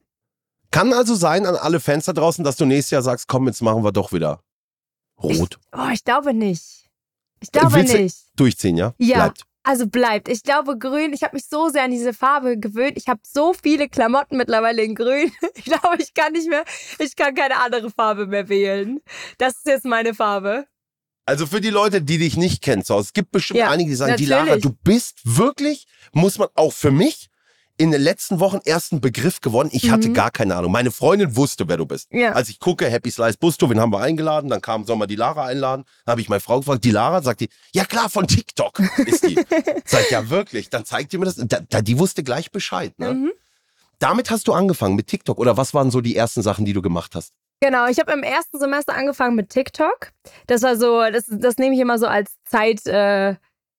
Kann 0.71 0.93
also 0.93 1.15
sein 1.15 1.47
an 1.47 1.57
alle 1.57 1.81
Fans 1.81 2.05
da 2.05 2.13
draußen, 2.13 2.45
dass 2.45 2.57
du 2.57 2.65
nächstes 2.65 2.93
Jahr 2.93 3.03
sagst, 3.03 3.29
komm, 3.29 3.47
jetzt 3.47 3.61
machen 3.61 3.83
wir 3.85 3.93
doch 3.93 4.13
wieder 4.13 4.43
rot. 5.23 5.59
Oh, 5.73 5.89
ich 5.93 6.05
glaube 6.05 6.33
nicht. 6.33 6.89
Ich 7.41 7.51
glaube 7.51 7.75
Willst 7.75 7.95
nicht. 7.95 8.17
Durchziehen, 8.37 8.77
ja? 8.77 8.95
Ja. 8.99 9.17
Bleibt. 9.17 9.45
Also 9.63 9.87
bleibt. 9.87 10.29
Ich 10.29 10.43
glaube, 10.43 10.79
grün, 10.79 11.13
ich 11.13 11.23
habe 11.23 11.37
mich 11.37 11.47
so 11.47 11.69
sehr 11.69 11.85
an 11.85 11.91
diese 11.91 12.15
Farbe 12.15 12.59
gewöhnt. 12.59 12.97
Ich 12.97 13.09
habe 13.09 13.21
so 13.23 13.53
viele 13.53 13.89
Klamotten 13.89 14.37
mittlerweile 14.37 14.83
in 14.83 14.95
grün. 14.95 15.31
Ich 15.55 15.65
glaube, 15.65 15.97
ich 15.99 16.15
kann 16.15 16.33
nicht 16.33 16.49
mehr, 16.49 16.65
ich 16.99 17.15
kann 17.17 17.35
keine 17.35 17.57
andere 17.57 17.91
Farbe 17.91 18.27
mehr 18.27 18.49
wählen. 18.49 19.01
Das 19.37 19.57
ist 19.59 19.67
jetzt 19.67 19.85
meine 19.85 20.15
Farbe. 20.15 20.67
Also 21.27 21.47
für 21.47 21.61
die 21.61 21.71
Leute, 21.71 22.01
die 22.01 22.19
dich 22.19 22.37
nicht 22.37 22.63
kennen, 22.63 22.83
so, 22.83 22.99
es 22.99 23.13
gibt 23.13 23.31
bestimmt 23.31 23.59
Ja, 23.61 23.71
einige, 23.71 23.91
die 23.91 23.97
sagen, 23.97 24.17
die. 24.17 24.25
Lara, 24.25 24.57
du 24.57 24.73
bist 24.83 25.21
wirklich, 25.25 25.87
muss 26.13 26.39
man 26.39 26.49
auch 26.55 26.73
für 26.73 26.91
mich 26.91 27.29
in 27.81 27.91
den 27.91 28.03
letzten 28.03 28.41
Wochen 28.41 28.61
erst 28.65 28.93
ein 28.93 29.01
Begriff 29.01 29.41
geworden. 29.41 29.71
Ich 29.73 29.91
hatte 29.91 30.11
Mhm. 30.11 30.15
gar 30.15 30.31
keine 30.31 30.55
Ahnung. 30.55 30.71
Meine 30.71 30.91
Freundin 30.91 31.35
wusste, 31.35 31.67
wer 31.67 31.79
du 31.79 31.87
bist. 31.87 32.09
Ja. 32.13 32.33
Als 32.33 32.51
ich 32.51 32.61
gucke, 32.61 32.89
Happy 32.91 33.11
Slice 33.11 33.39
Busto, 33.39 33.71
wen 33.71 33.81
haben 33.81 33.91
wir 33.91 34.01
eingeladen? 34.01 34.51
Dann 34.51 34.61
kam, 34.61 34.85
soll 34.85 34.97
man 34.97 35.09
die 35.09 35.17
Lara 35.17 35.47
einladen? 35.47 35.85
Dann 36.05 36.13
habe 36.13 36.21
ich 36.21 36.29
meine 36.29 36.41
Frau 36.41 36.59
gefragt, 36.59 36.85
die 36.85 36.91
Lara? 36.91 37.23
Sagt 37.23 37.41
die, 37.41 37.49
ja 37.75 37.85
klar, 37.87 38.11
von 38.11 38.27
TikTok 38.27 38.79
ist 38.99 39.27
die. 39.27 39.35
Sag 39.87 40.03
ich, 40.03 40.11
ja 40.11 40.29
wirklich. 40.29 40.69
Dann 40.69 40.85
zeigt 40.85 41.13
die 41.13 41.19
mir 41.19 41.25
das. 41.25 41.37
Da, 41.37 41.61
da, 41.69 41.81
die 41.81 41.99
wusste 41.99 42.23
gleich 42.23 42.51
Bescheid. 42.53 42.93
Ne? 42.99 43.15
Mhm. 43.15 43.33
Damit 43.99 44.31
hast 44.31 44.47
du 44.49 44.53
angefangen 44.53 44.95
mit 44.95 45.07
TikTok. 45.07 45.39
Oder 45.39 45.57
was 45.57 45.73
waren 45.75 45.91
so 45.91 46.01
die 46.03 46.17
ersten 46.17 46.43
Sachen, 46.43 46.65
die 46.67 46.73
du 46.75 46.83
gemacht 46.83 47.15
hast? 47.15 47.33
Genau, 47.63 47.87
ich 47.89 47.99
habe 47.99 48.13
im 48.13 48.23
ersten 48.23 48.59
Semester 48.59 48.95
angefangen 48.95 49.37
mit 49.37 49.49
TikTok. 49.51 50.13
Das 50.47 50.63
war 50.63 50.77
so, 50.77 51.03
das, 51.11 51.25
das 51.29 51.57
nehme 51.57 51.75
ich 51.75 51.81
immer 51.81 51.99
so 51.99 52.07
als 52.07 52.33
Zeit, 52.45 52.87
äh, 52.87 53.37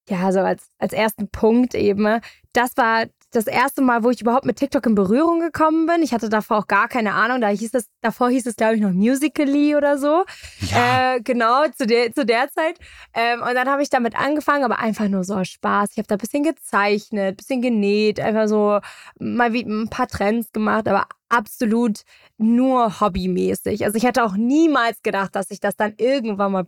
ja, 0.10 0.32
so 0.32 0.40
als, 0.40 0.64
als 0.80 0.94
ersten 0.94 1.30
Punkt 1.30 1.74
eben. 1.76 2.20
Das 2.54 2.72
war 2.78 3.06
das 3.32 3.48
erste 3.48 3.82
Mal, 3.82 4.04
wo 4.04 4.10
ich 4.10 4.22
überhaupt 4.22 4.46
mit 4.46 4.58
TikTok 4.58 4.86
in 4.86 4.96
Berührung 4.96 5.40
gekommen 5.40 5.86
bin. 5.86 6.02
Ich 6.04 6.14
hatte 6.14 6.30
davor 6.30 6.60
auch 6.60 6.68
gar 6.68 6.88
keine 6.88 7.14
Ahnung. 7.14 7.42
Da 7.42 7.48
hieß 7.48 7.74
es, 7.74 7.88
davor 8.02 8.30
hieß 8.30 8.46
es, 8.46 8.56
glaube 8.56 8.76
ich, 8.76 8.82
noch 8.82 8.92
Musically 8.92 9.76
oder 9.76 9.98
so. 9.98 10.26
Äh, 10.74 11.22
genau, 11.22 11.66
zu 11.76 11.88
der, 11.88 12.14
zu 12.14 12.26
der 12.26 12.50
Zeit. 12.50 12.78
Ähm, 13.14 13.42
und 13.42 13.56
dann 13.56 13.68
habe 13.70 13.82
ich 13.82 13.90
damit 13.90 14.18
angefangen, 14.18 14.64
aber 14.64 14.80
einfach 14.80 15.08
nur 15.08 15.24
so 15.24 15.44
Spaß. 15.44 15.92
Ich 15.92 15.98
habe 15.98 16.08
da 16.08 16.16
ein 16.16 16.20
bisschen 16.20 16.44
gezeichnet, 16.44 17.34
ein 17.34 17.36
bisschen 17.36 17.62
genäht, 17.62 18.20
einfach 18.20 18.48
so 18.48 18.80
mal 19.20 19.54
wie 19.54 19.64
ein 19.64 19.90
paar 19.90 20.08
Trends 20.08 20.52
gemacht, 20.52 20.88
aber 20.88 21.08
absolut 21.30 22.02
nur 22.38 23.00
hobbymäßig. 23.00 23.86
Also 23.86 23.98
ich 23.98 24.04
hätte 24.04 24.24
auch 24.24 24.36
niemals 24.36 25.02
gedacht, 25.02 25.36
dass 25.36 25.52
ich 25.52 25.60
das 25.60 25.76
dann 25.76 25.94
irgendwann 25.98 26.52
mal 26.52 26.68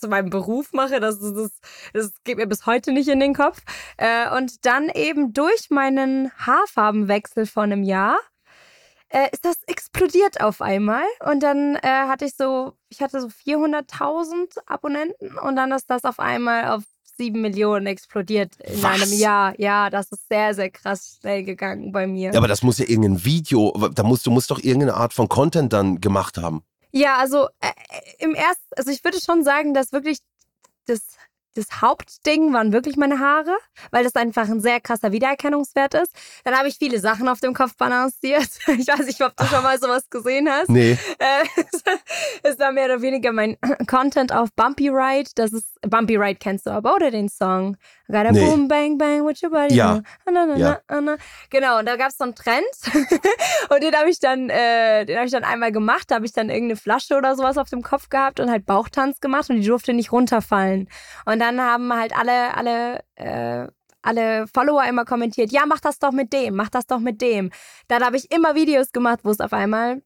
zu 0.00 0.08
meinem 0.08 0.30
Beruf 0.30 0.72
mache. 0.72 0.98
Das, 1.00 1.16
ist- 1.20 1.34
das, 1.36 1.50
das 1.92 2.12
geht 2.24 2.38
mir 2.38 2.46
bis 2.46 2.66
heute 2.66 2.92
nicht 2.92 3.08
in 3.08 3.20
den 3.20 3.34
Kopf. 3.34 3.60
Äh, 3.96 4.34
und 4.36 4.64
dann 4.66 4.88
eben 4.88 5.32
durch 5.32 5.70
meinen 5.70 6.30
Haarfarbenwechsel 6.38 7.46
vor 7.46 7.62
einem 7.64 7.82
Jahr 7.82 8.16
äh, 9.10 9.28
ist 9.32 9.44
das 9.44 9.56
explodiert 9.66 10.40
auf 10.40 10.60
einmal. 10.62 11.02
Und 11.28 11.42
dann 11.42 11.76
äh, 11.76 11.80
hatte 11.82 12.24
ich 12.24 12.34
so, 12.36 12.72
ich 12.88 13.00
hatte 13.02 13.20
so 13.20 13.28
400.000 13.28 14.58
Abonnenten 14.66 15.36
und 15.38 15.56
dann 15.56 15.72
ist 15.72 15.88
das 15.90 16.04
auf 16.04 16.18
einmal 16.20 16.70
auf 16.70 16.82
7 17.16 17.40
Millionen 17.40 17.86
explodiert 17.86 18.56
in 18.60 18.82
Was? 18.82 19.02
einem 19.02 19.12
Jahr. 19.12 19.52
Ja, 19.60 19.90
das 19.90 20.10
ist 20.10 20.26
sehr, 20.28 20.54
sehr 20.54 20.70
krass 20.70 21.18
schnell 21.20 21.42
gegangen 21.44 21.92
bei 21.92 22.06
mir. 22.06 22.32
Ja, 22.32 22.38
aber 22.38 22.48
das 22.48 22.62
muss 22.62 22.78
ja 22.78 22.86
irgendein 22.88 23.24
Video, 23.24 23.72
da 23.94 24.02
musst 24.02 24.26
du 24.26 24.30
musst 24.30 24.50
doch 24.50 24.58
irgendeine 24.58 24.94
Art 24.94 25.12
von 25.12 25.28
Content 25.28 25.72
dann 25.72 26.00
gemacht 26.00 26.38
haben. 26.38 26.62
Ja, 26.92 27.18
also 27.18 27.48
äh, 27.60 27.72
im 28.18 28.34
ersten, 28.34 28.64
also 28.76 28.90
ich 28.90 29.04
würde 29.04 29.20
schon 29.20 29.44
sagen, 29.44 29.74
dass 29.74 29.92
wirklich 29.92 30.18
das 30.86 31.02
das 31.54 31.80
Hauptding 31.82 32.52
waren 32.52 32.72
wirklich 32.72 32.96
meine 32.96 33.18
Haare, 33.18 33.56
weil 33.90 34.04
das 34.04 34.14
einfach 34.16 34.48
ein 34.48 34.60
sehr 34.60 34.80
krasser 34.80 35.12
Wiedererkennungswert 35.12 35.94
ist. 35.94 36.12
Dann 36.44 36.56
habe 36.56 36.68
ich 36.68 36.76
viele 36.76 37.00
Sachen 37.00 37.28
auf 37.28 37.40
dem 37.40 37.54
Kopf 37.54 37.76
balanciert. 37.76 38.48
Ich 38.80 38.86
weiß 38.88 39.06
nicht, 39.06 39.20
ob 39.22 39.36
du 39.36 39.44
schon 39.44 39.62
mal 39.62 39.78
sowas 39.78 40.08
gesehen 40.08 40.48
hast. 40.48 40.68
Nee. 40.70 40.96
Äh, 41.18 41.44
es 42.42 42.58
war 42.58 42.72
mehr 42.72 42.86
oder 42.86 43.02
weniger 43.02 43.32
mein 43.32 43.56
Content 43.88 44.32
auf 44.32 44.48
Bumpy 44.54 44.88
Ride. 44.88 45.30
Das 45.34 45.52
ist, 45.52 45.76
Bumpy 45.82 46.16
Ride 46.16 46.36
kennst 46.36 46.66
du 46.66 46.70
aber, 46.70 46.94
oder 46.94 47.10
den 47.10 47.28
Song? 47.28 47.76
Gotta 48.08 48.32
Nee. 48.32 48.44
boom, 48.44 48.66
bang, 48.68 48.96
bang 48.98 49.26
with 49.26 49.42
your 49.42 49.50
body. 49.50 49.74
Ja. 49.74 50.00
Na, 50.30 50.46
na, 50.46 50.56
Ja. 50.56 50.80
na. 51.00 51.16
Genau, 51.50 51.78
und 51.78 51.86
da 51.86 51.96
gab 51.96 52.08
es 52.10 52.16
so 52.16 52.24
einen 52.24 52.34
Trend. 52.34 52.64
und 53.70 53.82
den 53.82 53.94
habe 53.94 54.10
ich 54.10 54.18
dann, 54.20 54.50
äh, 54.50 55.04
den 55.04 55.16
habe 55.16 55.26
ich 55.26 55.32
dann 55.32 55.44
einmal 55.44 55.72
gemacht. 55.72 56.10
Da 56.10 56.16
habe 56.16 56.26
ich 56.26 56.32
dann 56.32 56.48
irgendeine 56.48 56.76
Flasche 56.76 57.16
oder 57.16 57.36
sowas 57.36 57.58
auf 57.58 57.68
dem 57.70 57.82
Kopf 57.82 58.08
gehabt 58.08 58.40
und 58.40 58.50
halt 58.50 58.66
Bauchtanz 58.66 59.20
gemacht 59.20 59.50
und 59.50 59.56
die 59.60 59.66
durfte 59.66 59.92
nicht 59.92 60.12
runterfallen. 60.12 60.88
Und 61.24 61.39
dann 61.40 61.60
haben 61.60 61.92
halt 61.92 62.16
alle, 62.16 62.56
alle, 62.56 63.00
äh, 63.16 63.66
alle 64.02 64.46
Follower 64.46 64.84
immer 64.84 65.04
kommentiert, 65.04 65.52
ja, 65.52 65.64
mach 65.66 65.80
das 65.80 65.98
doch 65.98 66.12
mit 66.12 66.32
dem, 66.32 66.54
mach 66.54 66.70
das 66.70 66.86
doch 66.86 67.00
mit 67.00 67.20
dem. 67.20 67.50
Dann 67.88 68.04
habe 68.04 68.16
ich 68.16 68.30
immer 68.30 68.54
Videos 68.54 68.92
gemacht, 68.92 69.20
wo 69.24 69.30
es 69.30 69.40
auf 69.40 69.52
einmal 69.52 70.02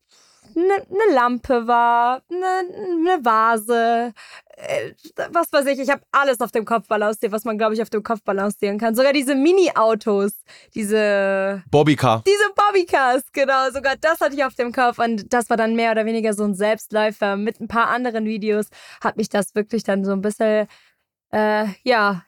eine 0.56 0.78
ne 0.88 1.14
Lampe 1.14 1.66
war, 1.66 2.22
eine 2.30 3.02
ne 3.02 3.24
Vase, 3.24 4.12
äh, 4.56 4.92
was 5.30 5.52
weiß 5.52 5.66
ich. 5.66 5.78
Ich 5.78 5.90
habe 5.90 6.02
alles 6.12 6.40
auf 6.40 6.52
dem 6.52 6.64
Kopf 6.64 6.86
balanciert, 6.86 7.32
was 7.32 7.44
man, 7.44 7.58
glaube 7.58 7.74
ich, 7.74 7.82
auf 7.82 7.90
dem 7.90 8.02
Kopf 8.02 8.22
balancieren 8.22 8.78
kann. 8.78 8.94
Sogar 8.94 9.12
diese 9.12 9.34
Mini-Autos, 9.34 10.32
diese 10.74 11.62
Bobbycar. 11.70 12.22
diese 12.26 12.50
Bobbycars, 12.54 13.32
genau, 13.32 13.70
sogar 13.72 13.96
das 13.96 14.20
hatte 14.20 14.34
ich 14.34 14.44
auf 14.44 14.54
dem 14.54 14.72
Kopf 14.72 14.98
und 14.98 15.32
das 15.32 15.50
war 15.50 15.56
dann 15.56 15.74
mehr 15.74 15.92
oder 15.92 16.04
weniger 16.06 16.34
so 16.34 16.44
ein 16.44 16.54
Selbstläufer. 16.54 17.36
Mit 17.36 17.60
ein 17.60 17.68
paar 17.68 17.88
anderen 17.88 18.24
Videos 18.24 18.68
hat 19.02 19.16
mich 19.16 19.28
das 19.28 19.54
wirklich 19.54 19.82
dann 19.82 20.04
so 20.04 20.12
ein 20.12 20.20
bisschen, 20.20 20.68
äh, 21.32 21.66
ja, 21.82 22.24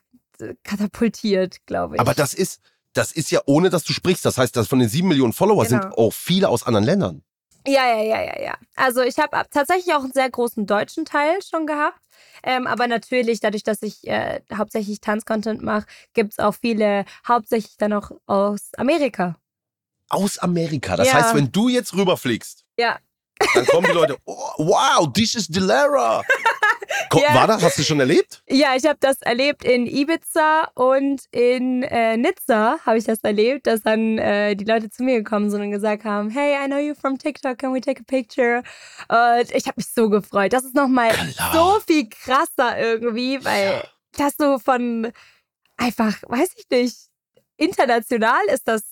katapultiert, 0.64 1.64
glaube 1.66 1.96
ich. 1.96 2.00
Aber 2.00 2.14
das 2.14 2.34
ist, 2.34 2.60
das 2.92 3.12
ist 3.12 3.30
ja 3.30 3.40
ohne, 3.46 3.70
dass 3.70 3.84
du 3.84 3.92
sprichst. 3.92 4.24
Das 4.24 4.38
heißt, 4.38 4.56
dass 4.56 4.68
von 4.68 4.78
den 4.78 4.88
sieben 4.88 5.08
Millionen 5.08 5.32
Follower 5.32 5.64
Genau. 5.64 5.82
sind 5.82 5.92
auch 5.98 6.12
viele 6.12 6.48
aus 6.48 6.62
anderen 6.64 6.84
Ländern. 6.84 7.22
Ja, 7.66 7.84
ja, 7.88 8.02
ja, 8.02 8.22
ja, 8.22 8.42
ja. 8.42 8.54
Also 8.76 9.02
ich 9.02 9.18
habe 9.18 9.42
tatsächlich 9.50 9.92
auch 9.94 10.04
einen 10.04 10.12
sehr 10.12 10.30
großen 10.30 10.66
deutschen 10.66 11.04
Teil 11.04 11.38
schon 11.42 11.66
gehabt. 11.66 12.00
Ähm, 12.44 12.66
aber 12.66 12.86
natürlich, 12.86 13.40
dadurch, 13.40 13.64
dass 13.64 13.82
ich 13.82 14.06
äh, 14.06 14.40
hauptsächlich 14.54 15.00
Tanzcontent 15.00 15.62
mache, 15.62 15.86
gibt 16.14 16.32
es 16.34 16.38
auch 16.38 16.54
viele, 16.54 17.04
hauptsächlich 17.26 17.76
dann 17.76 17.92
auch 17.92 18.12
aus 18.26 18.70
Amerika. 18.76 19.36
Aus 20.08 20.38
Amerika. 20.38 20.96
Das 20.96 21.08
Ja. 21.08 21.14
heißt, 21.14 21.34
wenn 21.34 21.50
du 21.50 21.68
jetzt 21.68 21.92
rüberfliegst, 21.94 22.64
Ja. 22.78 22.98
dann 23.54 23.66
kommen 23.66 23.88
die 23.88 23.92
Leute, 23.98 24.16
oh, 24.26 24.36
wow, 24.58 25.12
this 25.12 25.34
is 25.34 25.48
Dilara. 25.48 26.22
Ja. 27.14 27.34
War 27.34 27.46
das? 27.46 27.62
Hast 27.62 27.78
du 27.78 27.82
schon 27.82 28.00
erlebt? 28.00 28.42
Ja, 28.48 28.74
ich 28.76 28.84
habe 28.84 28.98
das 29.00 29.22
erlebt 29.22 29.64
in 29.64 29.86
Ibiza 29.86 30.70
und 30.74 31.22
in 31.30 31.82
äh, 31.82 32.16
Nizza 32.16 32.78
habe 32.84 32.98
ich 32.98 33.04
das 33.04 33.20
erlebt, 33.20 33.66
dass 33.66 33.82
dann 33.82 34.18
äh, 34.18 34.54
die 34.54 34.64
Leute 34.64 34.90
zu 34.90 35.02
mir 35.02 35.18
gekommen 35.18 35.50
sind 35.50 35.62
und 35.62 35.70
gesagt 35.70 36.04
haben, 36.04 36.30
hey, 36.30 36.56
I 36.62 36.66
know 36.66 36.78
you 36.78 36.94
from 36.94 37.18
TikTok, 37.18 37.58
can 37.58 37.74
we 37.74 37.80
take 37.80 38.00
a 38.00 38.04
picture? 38.06 38.62
Und 39.08 39.50
ich 39.52 39.66
habe 39.66 39.74
mich 39.76 39.88
so 39.88 40.08
gefreut. 40.08 40.52
Das 40.52 40.64
ist 40.64 40.74
nochmal 40.74 41.12
so 41.52 41.78
viel 41.86 42.08
krasser 42.08 42.78
irgendwie, 42.78 43.44
weil 43.44 43.82
das 44.16 44.34
so 44.38 44.58
von 44.58 45.12
einfach, 45.76 46.14
weiß 46.26 46.50
ich 46.56 46.66
nicht, 46.70 46.96
international 47.56 48.44
ist 48.52 48.68
das 48.68 48.82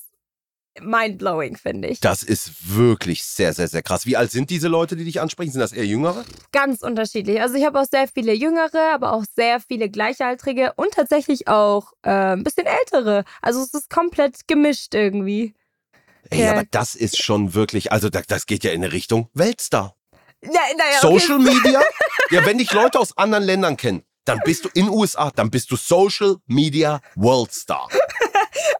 mindblowing, 0.80 1.56
finde 1.56 1.88
ich. 1.88 2.00
Das 2.00 2.22
ist 2.22 2.74
wirklich 2.76 3.24
sehr, 3.24 3.52
sehr, 3.52 3.68
sehr 3.68 3.82
krass. 3.82 4.06
Wie 4.06 4.16
alt 4.16 4.30
sind 4.30 4.50
diese 4.50 4.68
Leute, 4.68 4.96
die 4.96 5.04
dich 5.04 5.20
ansprechen? 5.20 5.52
Sind 5.52 5.60
das 5.60 5.72
eher 5.72 5.86
Jüngere? 5.86 6.24
Ganz 6.52 6.82
unterschiedlich. 6.82 7.40
Also 7.40 7.54
ich 7.56 7.64
habe 7.64 7.80
auch 7.80 7.86
sehr 7.90 8.08
viele 8.08 8.32
Jüngere, 8.34 8.92
aber 8.94 9.12
auch 9.12 9.24
sehr 9.36 9.60
viele 9.60 9.88
Gleichaltrige 9.88 10.72
und 10.76 10.92
tatsächlich 10.92 11.48
auch 11.48 11.92
äh, 12.02 12.10
ein 12.10 12.44
bisschen 12.44 12.66
Ältere. 12.66 13.24
Also 13.42 13.60
es 13.62 13.72
ist 13.74 13.90
komplett 13.90 14.46
gemischt 14.48 14.94
irgendwie. 14.94 15.54
Ey, 16.30 16.42
Ja. 16.42 16.52
aber 16.52 16.64
das 16.70 16.94
ist 16.94 17.22
schon 17.22 17.54
wirklich, 17.54 17.92
also 17.92 18.08
das, 18.08 18.26
das 18.26 18.46
geht 18.46 18.64
ja 18.64 18.72
in 18.72 18.82
eine 18.82 18.92
Richtung 18.92 19.28
Weltstar. 19.34 19.94
Ja, 20.42 20.50
naja, 20.50 20.98
okay. 21.02 21.18
Social 21.18 21.38
Media? 21.54 21.82
Ja, 22.30 22.44
wenn 22.46 22.58
dich 22.58 22.72
Leute 22.72 22.98
aus 22.98 23.16
anderen 23.16 23.44
Ländern 23.44 23.76
kennen, 23.76 24.02
dann 24.26 24.40
bist 24.44 24.64
du 24.64 24.70
in 24.72 24.88
USA, 24.88 25.30
dann 25.30 25.50
bist 25.50 25.70
du 25.70 25.76
Social 25.76 26.36
Media 26.46 27.00
Worldstar. 27.14 27.88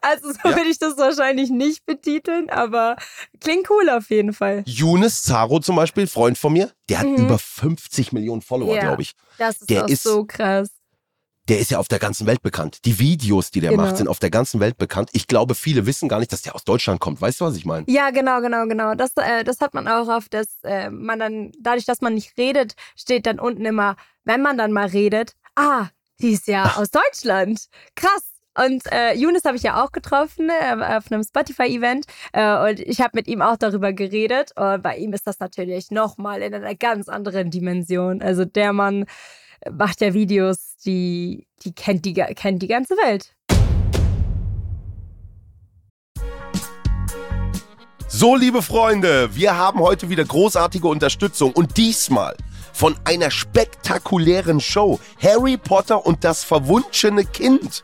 Also 0.07 0.31
so 0.31 0.39
Ja. 0.49 0.55
würde 0.55 0.69
ich 0.69 0.77
das 0.79 0.97
wahrscheinlich 0.97 1.49
nicht 1.49 1.85
betiteln, 1.85 2.49
aber 2.49 2.95
klingt 3.39 3.69
cool 3.69 3.89
auf 3.89 4.09
jeden 4.09 4.33
Fall. 4.33 4.63
Younes 4.67 5.23
Zaro 5.23 5.59
zum 5.59 5.75
Beispiel, 5.75 6.05
Freund 6.07 6.37
von 6.37 6.53
mir, 6.53 6.71
der 6.89 6.99
hat 6.99 7.07
Mhm. 7.07 7.15
über 7.25 7.39
50 7.39 8.11
Millionen 8.11 8.41
Follower, 8.41 8.75
Ja. 8.75 8.81
glaube 8.81 9.01
ich. 9.01 9.13
Das 9.37 9.61
ist 9.61 9.69
Der 9.69 9.85
auch 9.85 9.89
ist- 9.89 10.03
so 10.03 10.25
krass. 10.25 10.69
Der 11.47 11.59
ist 11.59 11.69
ja 11.69 11.77
auf 11.77 11.87
der 11.87 11.99
ganzen 11.99 12.25
Welt 12.25 12.41
bekannt. 12.41 12.79
Die 12.85 12.97
Videos, 12.97 13.51
die 13.51 13.59
der 13.61 13.69
Genau. 13.69 13.83
macht, 13.83 13.97
sind 13.97 14.07
auf 14.07 14.17
der 14.17 14.31
ganzen 14.31 14.59
Welt 14.59 14.79
bekannt. 14.79 15.09
Ich 15.13 15.27
glaube, 15.27 15.53
viele 15.53 15.85
wissen 15.85 16.09
gar 16.09 16.17
nicht, 16.19 16.31
dass 16.33 16.41
der 16.41 16.55
aus 16.55 16.63
Deutschland 16.63 16.99
kommt. 16.99 17.21
Weißt 17.21 17.39
du, 17.39 17.45
was 17.45 17.55
ich 17.55 17.65
meine? 17.65 17.85
Ja, 17.87 18.09
genau, 18.09 18.41
genau, 18.41 18.65
genau. 18.65 18.95
Das, 18.95 19.11
äh, 19.17 19.43
das 19.43 19.59
hat 19.61 19.75
man 19.75 19.87
auch 19.87 20.07
oft, 20.07 20.33
dass 20.33 20.47
äh, 20.63 20.89
man 20.89 21.19
dann, 21.19 21.51
dadurch, 21.59 21.85
dass 21.85 22.01
man 22.01 22.15
nicht 22.15 22.35
redet, 22.39 22.73
steht 22.95 23.27
dann 23.27 23.39
unten 23.39 23.63
immer, 23.63 23.95
wenn 24.23 24.41
man 24.41 24.57
dann 24.57 24.71
mal 24.71 24.87
redet, 24.87 25.33
ah, 25.55 25.89
die 26.19 26.31
ist 26.31 26.47
ja 26.47 26.77
aus 26.77 26.89
Deutschland. 26.89 27.67
Krass. 27.95 28.23
Und 28.57 28.83
äh, 28.91 29.13
Younes 29.15 29.43
habe 29.43 29.57
ich 29.57 29.63
ja 29.63 29.83
auch 29.83 29.91
getroffen 29.91 30.49
äh, 30.49 30.95
auf 30.95 31.11
einem 31.11 31.23
Spotify-Event 31.23 32.05
äh, 32.31 32.69
und 32.69 32.79
ich 32.79 33.01
habe 33.01 33.11
mit 33.13 33.27
ihm 33.27 33.41
auch 33.41 33.57
darüber 33.57 33.91
geredet. 33.91 34.51
Und 34.55 34.81
bei 34.81 34.97
ihm 34.97 35.11
ist 35.13 35.27
das 35.27 35.39
natürlich 35.39 35.91
nochmal 35.91 36.41
in 36.41 36.53
einer 36.53 36.75
ganz 36.75 37.09
anderen 37.09 37.51
Dimension. 37.51 38.21
Also 38.21 38.45
der 38.45 38.71
Mann 38.71 39.05
macht 39.69 39.99
ja 39.99 40.13
Videos, 40.13 40.77
die, 40.85 41.47
die 41.63 41.73
kennt 41.73 42.05
die, 42.05 42.13
kennt 42.13 42.61
die 42.61 42.67
ganze 42.67 42.95
Welt. 42.95 43.33
So, 48.07 48.37
liebe 48.37 48.61
Freunde, 48.61 49.35
wir 49.35 49.57
haben 49.57 49.81
heute 49.81 50.09
wieder 50.09 50.23
großartige 50.23 50.87
Unterstützung 50.87 51.51
und 51.51 51.75
diesmal 51.75 52.37
von 52.71 52.95
einer 53.03 53.31
spektakulären 53.31 54.61
Show. 54.61 54.99
Harry 55.21 55.57
Potter 55.57 56.05
und 56.05 56.23
das 56.23 56.45
verwunschene 56.45 57.25
Kind 57.25 57.83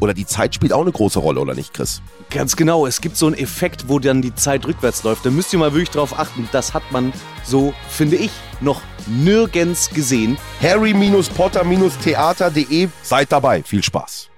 oder 0.00 0.14
die 0.14 0.26
Zeit 0.26 0.54
spielt 0.54 0.72
auch 0.72 0.82
eine 0.82 0.92
große 0.92 1.18
Rolle, 1.18 1.40
oder 1.40 1.54
nicht, 1.54 1.74
Chris? 1.74 2.00
Ganz 2.30 2.54
genau, 2.56 2.86
es 2.86 3.00
gibt 3.00 3.16
so 3.16 3.26
einen 3.26 3.36
Effekt, 3.36 3.88
wo 3.88 3.98
dann 3.98 4.22
die 4.22 4.34
Zeit 4.34 4.66
rückwärts 4.66 5.02
läuft. 5.02 5.26
Da 5.26 5.30
müsst 5.30 5.52
ihr 5.52 5.58
mal 5.58 5.72
wirklich 5.72 5.90
drauf 5.90 6.18
achten. 6.18 6.48
Das 6.52 6.74
hat 6.74 6.82
man 6.90 7.12
so, 7.44 7.74
finde 7.88 8.16
ich, 8.16 8.30
noch 8.60 8.80
nirgends 9.06 9.90
gesehen. 9.90 10.36
Harry-Potter-Theater.de, 10.60 12.88
seid 13.02 13.32
dabei. 13.32 13.62
Viel 13.62 13.82
Spaß. 13.82 14.28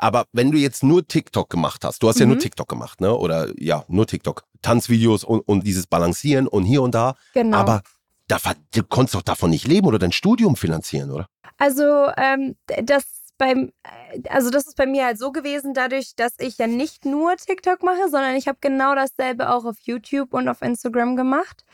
Aber 0.00 0.26
wenn 0.32 0.50
du 0.52 0.58
jetzt 0.58 0.82
nur 0.84 1.06
TikTok 1.06 1.50
gemacht 1.50 1.84
hast, 1.84 2.02
du 2.02 2.08
hast 2.08 2.18
ja 2.20 2.26
Mhm. 2.26 2.32
nur 2.32 2.38
TikTok 2.40 2.68
gemacht, 2.68 3.00
ne? 3.00 3.14
Oder 3.14 3.48
ja, 3.58 3.84
nur 3.88 4.06
TikTok. 4.06 4.44
Tanzvideos 4.62 5.24
und, 5.24 5.40
und 5.40 5.66
dieses 5.66 5.86
Balancieren 5.86 6.46
und 6.48 6.64
hier 6.64 6.82
und 6.82 6.94
da. 6.94 7.14
Genau. 7.34 7.58
Aber 7.58 7.82
da, 8.28 8.38
du 8.74 8.82
konntest 8.84 9.14
doch 9.16 9.22
davon 9.22 9.50
nicht 9.50 9.66
leben 9.66 9.86
oder 9.86 9.98
dein 9.98 10.12
Studium 10.12 10.56
finanzieren, 10.56 11.10
oder? 11.10 11.28
Also 11.58 12.10
ähm, 12.16 12.56
das 12.84 13.18
beim, 13.38 13.72
äh, 13.84 14.20
also 14.28 14.50
das 14.50 14.66
ist 14.66 14.76
bei 14.76 14.86
mir 14.86 15.06
halt 15.06 15.18
so 15.18 15.32
gewesen, 15.32 15.74
dadurch, 15.74 16.14
dass 16.16 16.34
ich 16.38 16.58
ja 16.58 16.66
nicht 16.66 17.04
nur 17.04 17.36
TikTok 17.36 17.82
mache, 17.82 18.08
sondern 18.10 18.36
ich 18.36 18.48
habe 18.48 18.58
genau 18.60 18.94
dasselbe 18.94 19.50
auch 19.50 19.64
auf 19.64 19.76
YouTube 19.82 20.34
und 20.34 20.48
auf 20.48 20.60
Instagram 20.62 21.16
gemacht. 21.16 21.64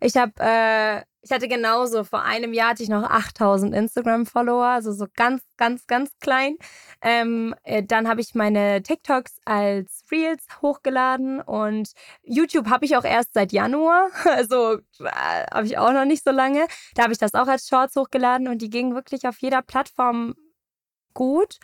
Ich 0.00 0.16
habe, 0.16 0.32
äh, 0.38 1.02
ich 1.26 1.32
hatte 1.32 1.48
genauso, 1.48 2.04
vor 2.04 2.22
einem 2.22 2.52
Jahr 2.52 2.70
hatte 2.70 2.84
ich 2.84 2.88
noch 2.88 3.02
8000 3.02 3.74
Instagram-Follower, 3.74 4.64
also 4.64 4.92
so 4.92 5.06
ganz, 5.16 5.42
ganz, 5.56 5.84
ganz 5.88 6.12
klein. 6.20 6.56
Ähm, 7.02 7.52
äh, 7.64 7.82
dann 7.82 8.06
habe 8.06 8.20
ich 8.20 8.36
meine 8.36 8.80
TikToks 8.80 9.40
als 9.44 10.04
Reels 10.12 10.46
hochgeladen 10.62 11.40
und 11.40 11.90
YouTube 12.22 12.70
habe 12.70 12.84
ich 12.84 12.96
auch 12.96 13.04
erst 13.04 13.34
seit 13.34 13.50
Januar, 13.50 14.08
also 14.24 14.74
äh, 15.00 15.46
habe 15.52 15.66
ich 15.66 15.78
auch 15.78 15.92
noch 15.92 16.04
nicht 16.04 16.22
so 16.22 16.30
lange. 16.30 16.68
Da 16.94 17.02
habe 17.02 17.12
ich 17.12 17.18
das 17.18 17.34
auch 17.34 17.48
als 17.48 17.66
Shorts 17.66 17.96
hochgeladen 17.96 18.46
und 18.46 18.62
die 18.62 18.70
gingen 18.70 18.94
wirklich 18.94 19.26
auf 19.26 19.38
jeder 19.40 19.62
Plattform 19.62 20.36
gut. 21.16 21.56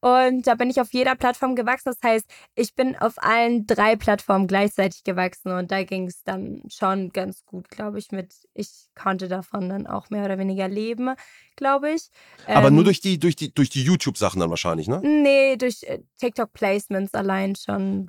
Und 0.00 0.46
da 0.46 0.54
bin 0.54 0.70
ich 0.70 0.80
auf 0.80 0.92
jeder 0.92 1.14
Plattform 1.14 1.54
gewachsen. 1.54 1.92
Das 1.92 1.98
heißt, 2.02 2.24
ich 2.54 2.74
bin 2.74 2.96
auf 2.96 3.14
allen 3.18 3.66
drei 3.66 3.96
Plattformen 3.96 4.46
gleichzeitig 4.46 5.04
gewachsen 5.04 5.52
und 5.52 5.70
da 5.70 5.84
ging 5.84 6.06
es 6.06 6.22
dann 6.22 6.62
schon 6.70 7.10
ganz 7.10 7.44
gut, 7.44 7.68
glaube 7.68 7.98
ich, 7.98 8.10
mit. 8.12 8.34
Ich 8.54 8.86
konnte 8.94 9.28
davon 9.28 9.68
dann 9.68 9.86
auch 9.86 10.08
mehr 10.08 10.24
oder 10.24 10.38
weniger 10.38 10.68
leben, 10.68 11.14
glaube 11.56 11.90
ich. 11.90 12.08
Aber 12.46 12.68
Ähm, 12.68 12.76
nur 12.76 12.84
durch 12.84 13.00
die, 13.00 13.18
durch 13.18 13.36
die, 13.36 13.52
durch 13.52 13.68
die 13.68 13.82
YouTube-Sachen 13.82 14.40
dann 14.40 14.48
wahrscheinlich, 14.48 14.88
ne? 14.88 15.00
Nee, 15.02 15.56
durch 15.56 15.82
äh, 15.82 15.98
TikTok-Placements 16.18 17.12
allein 17.14 17.56
schon. 17.56 18.08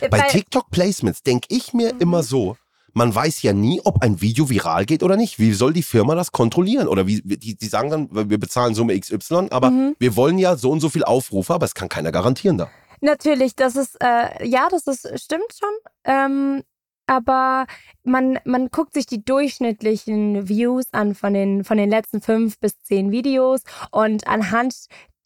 Äh, 0.00 0.08
Bei 0.08 0.22
TikTok-Placements 0.22 1.22
denke 1.22 1.46
ich 1.50 1.72
mir 1.74 1.94
Mhm. 1.94 2.00
immer 2.00 2.22
so, 2.24 2.56
man 2.94 3.14
weiß 3.14 3.42
ja 3.42 3.52
nie, 3.52 3.80
ob 3.84 4.02
ein 4.02 4.20
Video 4.20 4.48
viral 4.50 4.86
geht 4.86 5.02
oder 5.02 5.16
nicht. 5.16 5.38
Wie 5.38 5.52
soll 5.52 5.72
die 5.72 5.82
Firma 5.82 6.14
das 6.14 6.32
kontrollieren? 6.32 6.88
Oder 6.88 7.06
wie, 7.06 7.20
die, 7.22 7.56
die 7.56 7.66
sagen 7.66 7.90
dann, 7.90 8.08
wir 8.30 8.38
bezahlen 8.38 8.74
Summe 8.74 8.98
XY, 8.98 9.48
aber 9.50 9.70
Mhm. 9.70 9.96
wir 9.98 10.16
wollen 10.16 10.38
ja 10.38 10.56
so 10.56 10.70
und 10.70 10.80
so 10.80 10.88
viel 10.88 11.04
Aufrufe, 11.04 11.54
aber 11.54 11.66
es 11.66 11.74
kann 11.74 11.88
keiner 11.88 12.12
garantieren 12.12 12.58
da. 12.58 12.70
Natürlich, 13.00 13.54
das 13.54 13.76
ist, 13.76 13.96
äh, 14.02 14.44
ja, 14.46 14.68
das 14.70 14.86
ist, 14.86 15.08
stimmt 15.22 15.52
schon. 15.56 15.68
Ähm, 16.04 16.62
aber 17.06 17.66
man, 18.02 18.38
man 18.44 18.68
guckt 18.68 18.92
sich 18.94 19.06
die 19.06 19.24
durchschnittlichen 19.24 20.48
Views 20.48 20.86
an 20.92 21.14
von 21.14 21.32
den, 21.32 21.64
von 21.64 21.76
den 21.78 21.88
letzten 21.90 22.20
fünf 22.20 22.58
bis 22.58 22.78
zehn 22.82 23.10
Videos 23.10 23.62
und 23.92 24.26
anhand 24.26 24.74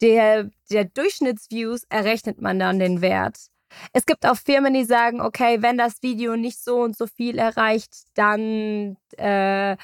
der, 0.01 0.49
der 0.71 0.85
Durchschnittsviews 0.85 1.83
errechnet 1.89 2.41
man 2.41 2.59
dann 2.59 2.79
den 2.79 3.01
Wert. 3.01 3.37
Es 3.91 4.05
gibt 4.05 4.25
auch 4.25 4.37
Firmen, 4.37 4.73
die 4.73 4.85
sagen, 4.85 5.21
okay, 5.21 5.61
wenn 5.61 5.77
das 5.77 6.01
Video 6.01 6.35
nicht 6.35 6.63
so 6.63 6.81
und 6.81 6.97
so 6.97 7.07
viel 7.07 7.37
erreicht, 7.37 7.93
dann, 8.15 8.97
äh, 9.17 9.77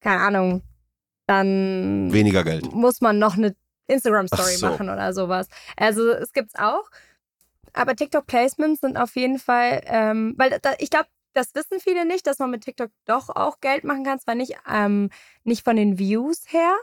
keine 0.00 0.20
Ahnung, 0.20 0.62
dann 1.26 2.12
Weniger 2.12 2.44
Geld. 2.44 2.72
muss 2.72 3.00
man 3.00 3.18
noch 3.18 3.36
eine 3.36 3.54
Instagram-Story 3.88 4.56
so. 4.56 4.66
machen 4.66 4.88
oder 4.88 5.12
sowas. 5.12 5.48
Also 5.76 6.10
es 6.10 6.32
gibt's 6.32 6.54
auch. 6.56 6.88
Aber 7.72 7.94
TikTok-Placements 7.94 8.80
sind 8.80 8.96
auf 8.96 9.16
jeden 9.16 9.38
Fall, 9.38 9.82
ähm, 9.86 10.34
weil 10.38 10.58
da, 10.62 10.72
ich 10.78 10.90
glaube, 10.90 11.08
das 11.34 11.54
wissen 11.54 11.78
viele 11.80 12.06
nicht, 12.06 12.26
dass 12.26 12.38
man 12.38 12.50
mit 12.50 12.64
TikTok 12.64 12.90
doch 13.04 13.28
auch 13.28 13.60
Geld 13.60 13.84
machen 13.84 14.04
kann. 14.04 14.18
Zwar 14.18 14.34
nicht, 14.34 14.56
ähm, 14.66 15.10
nicht 15.44 15.62
von 15.62 15.76
den 15.76 15.98
Views 15.98 16.44
her, 16.48 16.74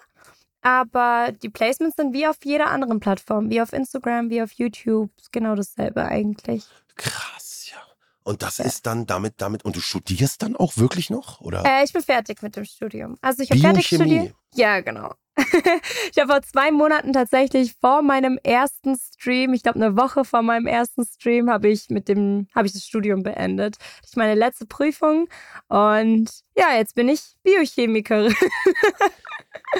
aber 0.63 1.31
die 1.31 1.49
Placements 1.49 1.97
sind 1.97 2.13
wie 2.13 2.25
auf 2.25 2.37
jeder 2.43 2.71
anderen 2.71 2.99
Plattform, 2.99 3.49
wie 3.49 3.61
auf 3.61 3.73
Instagram, 3.73 4.29
wie 4.29 4.41
auf 4.41 4.53
YouTube. 4.53 5.11
Genau 5.31 5.55
dasselbe 5.55 6.05
eigentlich. 6.05 6.63
Krass, 6.95 7.69
ja. 7.71 7.77
Und 8.23 8.41
das 8.41 8.59
ist 8.59 8.85
dann 8.85 9.05
damit, 9.05 9.35
damit, 9.37 9.65
und 9.65 9.75
du 9.75 9.81
studierst 9.81 10.41
dann 10.41 10.55
auch 10.55 10.77
wirklich 10.77 11.09
noch? 11.09 11.41
Oder? 11.41 11.63
Äh, 11.65 11.83
ich 11.83 11.91
bin 11.91 12.01
fertig 12.01 12.41
mit 12.41 12.55
dem 12.55 12.65
Studium. 12.65 13.17
Also 13.21 13.43
ich 13.43 13.51
habe 13.51 13.59
fertig 13.59 13.87
studiert. 13.87 14.33
Ja, 14.55 14.79
genau. 14.79 15.13
ich 16.11 16.19
habe 16.19 16.31
vor 16.31 16.41
zwei 16.43 16.71
Monaten 16.71 17.11
tatsächlich 17.13 17.73
vor 17.81 18.01
meinem 18.01 18.39
ersten 18.43 18.95
Stream, 18.97 19.53
ich 19.53 19.63
glaube 19.63 19.77
eine 19.83 19.97
Woche 19.97 20.25
vor 20.25 20.41
meinem 20.43 20.67
ersten 20.67 21.03
Stream, 21.05 21.49
habe 21.49 21.69
ich 21.69 21.89
mit 21.89 22.07
dem, 22.07 22.47
habe 22.53 22.67
ich 22.67 22.73
das 22.73 22.83
Studium 22.85 23.23
beendet. 23.23 23.77
Das 24.01 24.11
ist 24.11 24.17
meine 24.17 24.35
letzte 24.35 24.65
Prüfung 24.67 25.27
und 25.69 26.29
ja, 26.55 26.75
jetzt 26.75 26.93
bin 26.95 27.09
ich 27.09 27.21
Biochemikerin. 27.43 28.35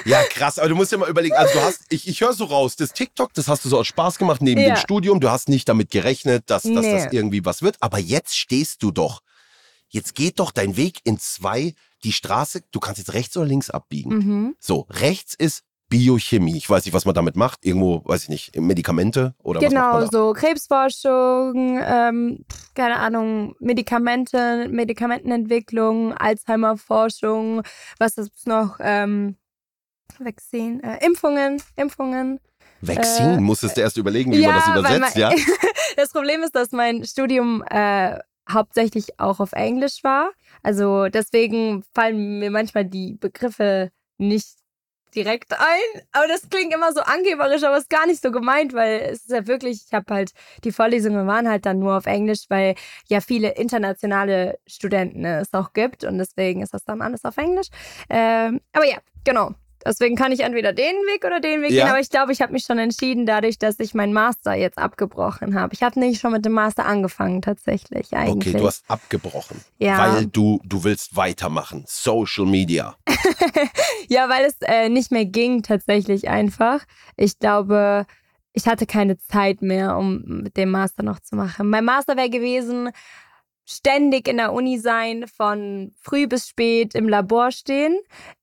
Ja, 0.04 0.22
krass, 0.24 0.58
aber 0.58 0.68
du 0.68 0.74
musst 0.76 0.92
ja 0.92 0.98
mal 0.98 1.08
überlegen, 1.08 1.34
also 1.36 1.58
du 1.58 1.64
hast, 1.64 1.82
ich, 1.88 2.06
ich 2.08 2.20
höre 2.20 2.32
so 2.32 2.44
raus, 2.44 2.76
das 2.76 2.92
TikTok, 2.92 3.32
das 3.34 3.48
hast 3.48 3.64
du 3.64 3.68
so 3.68 3.78
aus 3.78 3.86
Spaß 3.86 4.18
gemacht 4.18 4.42
neben 4.42 4.60
Ja. 4.60 4.74
dem 4.74 4.76
Studium, 4.76 5.20
du 5.20 5.30
hast 5.30 5.48
nicht 5.48 5.68
damit 5.68 5.90
gerechnet, 5.90 6.44
dass, 6.50 6.62
dass 6.62 6.72
Nee. 6.86 6.92
das 6.92 7.12
irgendwie 7.12 7.44
was 7.44 7.62
wird, 7.62 7.76
aber 7.80 7.98
jetzt 7.98 8.36
stehst 8.36 8.82
du 8.82 8.90
doch, 8.90 9.20
jetzt 9.88 10.14
geht 10.14 10.38
doch 10.40 10.50
dein 10.50 10.76
Weg 10.76 10.98
in 11.04 11.18
zwei, 11.18 11.74
die 12.04 12.12
Straße, 12.12 12.60
du 12.70 12.80
kannst 12.80 12.98
jetzt 12.98 13.14
rechts 13.14 13.36
oder 13.36 13.46
links 13.46 13.70
abbiegen. 13.70 14.10
Mhm. 14.14 14.56
So, 14.60 14.86
rechts 14.90 15.34
ist 15.34 15.62
Biochemie, 15.88 16.56
ich 16.56 16.68
weiß 16.68 16.84
nicht, 16.86 16.94
was 16.94 17.04
man 17.04 17.14
damit 17.14 17.36
macht, 17.36 17.64
irgendwo, 17.64 18.02
weiß 18.04 18.24
ich 18.24 18.28
nicht, 18.28 18.56
Medikamente 18.58 19.34
oder 19.42 19.60
Genau, 19.60 20.06
so 20.06 20.32
Krebsforschung, 20.32 21.78
ähm, 21.84 22.44
keine 22.74 22.96
Ahnung, 22.96 23.54
Medikamente, 23.60 24.66
Medikamentenentwicklung, 24.70 26.12
Alzheimer-Forschung, 26.14 27.62
was 27.98 28.16
ist 28.18 28.46
noch? 28.46 28.76
Ähm, 28.80 29.36
Vaccine, 30.18 30.82
äh, 30.82 31.04
Impfungen, 31.04 31.62
Impfungen. 31.76 32.40
Vaccine, 32.80 33.34
äh, 33.36 33.40
musstest 33.40 33.76
du 33.76 33.80
erst 33.80 33.96
überlegen, 33.96 34.32
wie 34.32 34.44
man 34.44 34.54
das 34.54 34.68
übersetzt, 34.68 35.16
mein- 35.16 35.20
ja? 35.20 35.30
das 35.96 36.10
Problem 36.10 36.42
ist, 36.42 36.54
dass 36.54 36.72
mein 36.72 37.04
Studium 37.04 37.62
äh, 37.70 38.18
hauptsächlich 38.50 39.18
auch 39.18 39.40
auf 39.40 39.52
Englisch 39.52 40.02
war. 40.04 40.30
Also 40.64 41.08
deswegen 41.08 41.84
fallen 41.94 42.40
mir 42.40 42.50
manchmal 42.50 42.86
die 42.86 43.14
Begriffe 43.14 43.92
nicht 44.18 44.56
direkt 45.14 45.52
ein. 45.52 46.02
Aber 46.12 46.26
das 46.26 46.48
klingt 46.48 46.74
immer 46.74 46.92
so 46.92 47.00
angeberisch, 47.00 47.62
aber 47.62 47.76
ist 47.76 47.90
gar 47.90 48.06
nicht 48.06 48.22
so 48.22 48.30
gemeint, 48.30 48.72
weil 48.72 49.00
es 49.00 49.20
ist 49.20 49.30
ja 49.30 49.46
wirklich, 49.46 49.84
ich 49.86 49.92
habe 49.92 50.12
halt, 50.12 50.32
die 50.64 50.72
Vorlesungen 50.72 51.26
waren 51.26 51.48
halt 51.48 51.66
dann 51.66 51.78
nur 51.78 51.96
auf 51.96 52.06
Englisch, 52.06 52.46
weil 52.48 52.74
ja 53.08 53.20
viele 53.20 53.50
internationale 53.50 54.58
Studenten 54.66 55.24
es 55.24 55.52
auch 55.54 55.72
gibt 55.72 56.02
und 56.02 56.18
deswegen 56.18 56.62
ist 56.62 56.74
das 56.74 56.84
dann 56.84 57.02
alles 57.02 57.24
auf 57.24 57.36
Englisch. 57.36 57.68
Ähm, 58.10 58.60
aber 58.72 58.86
ja, 58.86 58.98
genau. 59.24 59.54
Deswegen 59.86 60.16
kann 60.16 60.32
ich 60.32 60.40
entweder 60.40 60.72
den 60.72 60.94
Weg 61.12 61.24
oder 61.24 61.40
den 61.40 61.62
Weg 61.62 61.70
Ja. 61.70 61.84
gehen, 61.84 61.90
aber 61.90 62.00
ich 62.00 62.10
glaube, 62.10 62.32
ich 62.32 62.40
habe 62.40 62.52
mich 62.52 62.64
schon 62.64 62.78
entschieden, 62.78 63.26
dadurch, 63.26 63.58
dass 63.58 63.78
ich 63.80 63.94
meinen 63.94 64.12
Master 64.12 64.54
jetzt 64.54 64.78
abgebrochen 64.78 65.54
habe. 65.54 65.74
Ich 65.74 65.82
habe 65.82 66.00
nicht 66.00 66.20
schon 66.20 66.32
mit 66.32 66.44
dem 66.44 66.52
Master 66.52 66.86
angefangen, 66.86 67.42
tatsächlich, 67.42 68.14
eigentlich. 68.14 68.54
Okay, 68.54 68.62
du 68.62 68.66
hast 68.66 68.84
abgebrochen, 68.88 69.60
ja. 69.78 69.98
weil 69.98 70.26
du, 70.26 70.60
du 70.64 70.84
willst 70.84 71.16
weitermachen. 71.16 71.84
Social 71.86 72.46
Media. 72.46 72.96
Ja, 74.08 74.28
weil 74.28 74.44
es 74.44 74.56
äh, 74.60 74.88
nicht 74.88 75.10
mehr 75.10 75.24
ging 75.24 75.62
tatsächlich 75.62 76.28
einfach. 76.28 76.80
Ich 77.16 77.38
glaube, 77.38 78.06
ich 78.52 78.66
hatte 78.66 78.86
keine 78.86 79.18
Zeit 79.18 79.62
mehr, 79.62 79.96
um 79.96 80.22
mit 80.42 80.56
dem 80.56 80.70
Master 80.70 81.02
noch 81.02 81.20
zu 81.20 81.36
machen. 81.36 81.70
Mein 81.70 81.84
Master 81.84 82.16
wäre 82.16 82.30
gewesen, 82.30 82.90
ständig 83.64 84.28
in 84.28 84.36
der 84.36 84.52
Uni 84.52 84.78
sein, 84.78 85.26
von 85.28 85.92
früh 86.00 86.26
bis 86.26 86.48
spät 86.48 86.94
im 86.94 87.08
Labor 87.08 87.50
stehen, 87.50 87.98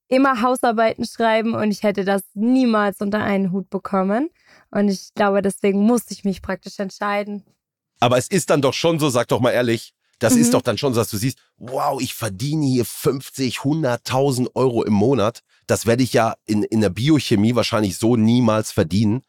immer 0.07 0.41
Hausarbeiten 0.41 1.05
schreiben 1.05 1.53
und 1.53 1.71
ich 1.71 1.83
hätte 1.83 2.03
das 2.03 2.23
niemals 2.33 2.99
unter 3.01 3.23
einen 3.23 3.51
Hut 3.51 3.69
bekommen. 3.69 4.29
Und 4.71 4.89
ich 4.89 5.13
glaube, 5.13 5.41
deswegen 5.41 5.81
musste 5.83 6.13
ich 6.13 6.23
mich 6.23 6.41
praktisch 6.41 6.79
entscheiden. 6.79 7.43
Aber 7.99 8.17
es 8.17 8.27
ist 8.27 8.49
dann 8.49 8.61
doch 8.61 8.73
schon 8.73 8.99
so, 8.99 9.09
sag 9.09 9.27
doch 9.27 9.39
mal 9.39 9.51
ehrlich, 9.51 9.93
das 10.19 10.35
Mhm. 10.35 10.41
ist 10.41 10.53
doch 10.53 10.61
dann 10.61 10.77
schon 10.77 10.93
so, 10.93 10.99
dass 10.99 11.09
du 11.09 11.17
siehst, 11.17 11.39
wow, 11.57 11.99
ich 12.01 12.13
verdiene 12.13 12.65
hier 12.65 12.85
50, 12.85 13.59
100.000 13.59 14.49
Euro 14.55 14.83
im 14.83 14.93
Monat. 14.93 15.41
Das 15.67 15.85
werde 15.85 16.03
ich 16.03 16.13
ja 16.13 16.35
in, 16.45 16.63
in 16.63 16.81
der 16.81 16.89
Biochemie 16.89 17.55
wahrscheinlich 17.55 17.97
so 17.97 18.15
niemals 18.15 18.71
verdienen. 18.71 19.23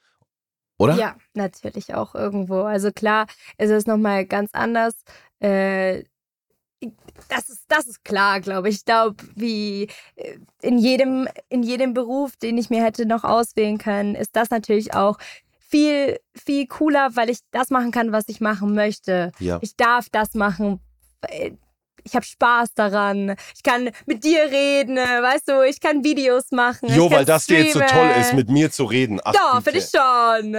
Oder? 0.78 0.96
Ja, 0.96 1.16
natürlich 1.34 1.94
auch 1.94 2.14
irgendwo. 2.14 2.62
Also 2.62 2.90
klar, 2.90 3.26
es 3.56 3.70
ist 3.70 3.86
nochmal 3.86 4.26
ganz 4.26 4.50
anders. 4.52 4.94
Äh, 5.42 6.04
das 7.28 7.48
ist, 7.48 7.64
das 7.68 7.86
ist 7.86 8.04
klar, 8.04 8.40
glaube 8.40 8.68
ich. 8.68 8.76
Ich 8.76 8.84
glaube, 8.84 9.16
wie 9.36 9.88
äh, 10.16 10.38
in 10.62 10.78
jedem, 10.78 11.28
in 11.48 11.62
jedem 11.62 11.94
Beruf, 11.94 12.36
den 12.36 12.58
ich 12.58 12.70
mir 12.70 12.82
hätte 12.82 13.06
noch 13.06 13.22
auswählen 13.24 13.78
können, 13.78 14.14
ist 14.14 14.34
das 14.34 14.50
natürlich 14.50 14.94
auch 14.94 15.18
viel, 15.68 16.18
viel 16.34 16.66
cooler, 16.66 17.10
weil 17.14 17.30
ich 17.30 17.38
das 17.50 17.70
machen 17.70 17.92
kann, 17.92 18.12
was 18.12 18.24
ich 18.28 18.40
machen 18.40 18.74
möchte. 18.74 19.30
Ja. 19.38 19.58
Ich 19.62 19.76
darf 19.76 20.08
das 20.10 20.34
machen. 20.34 20.80
äh, 21.28 21.52
ich 22.04 22.16
hab 22.16 22.24
Spaß 22.24 22.74
daran. 22.74 23.36
Ich 23.54 23.62
kann 23.62 23.90
mit 24.06 24.24
dir 24.24 24.50
reden, 24.50 24.96
weißt 24.96 25.46
du, 25.48 25.62
ich 25.62 25.78
kann 25.80 26.02
Videos 26.02 26.50
machen. 26.50 26.88
Jo, 26.92 27.08
weil 27.12 27.24
das 27.24 27.46
dir 27.46 27.62
jetzt 27.62 27.74
so 27.74 27.78
toll 27.78 27.88
streamen. 27.88 28.20
ist, 28.20 28.32
mit 28.34 28.50
mir 28.50 28.72
zu 28.72 28.84
reden. 28.86 29.20
Ach, 29.22 29.32
Ja, 29.32 29.60
bitte. 29.60 29.62
finde 29.62 29.78
ich 29.78 29.84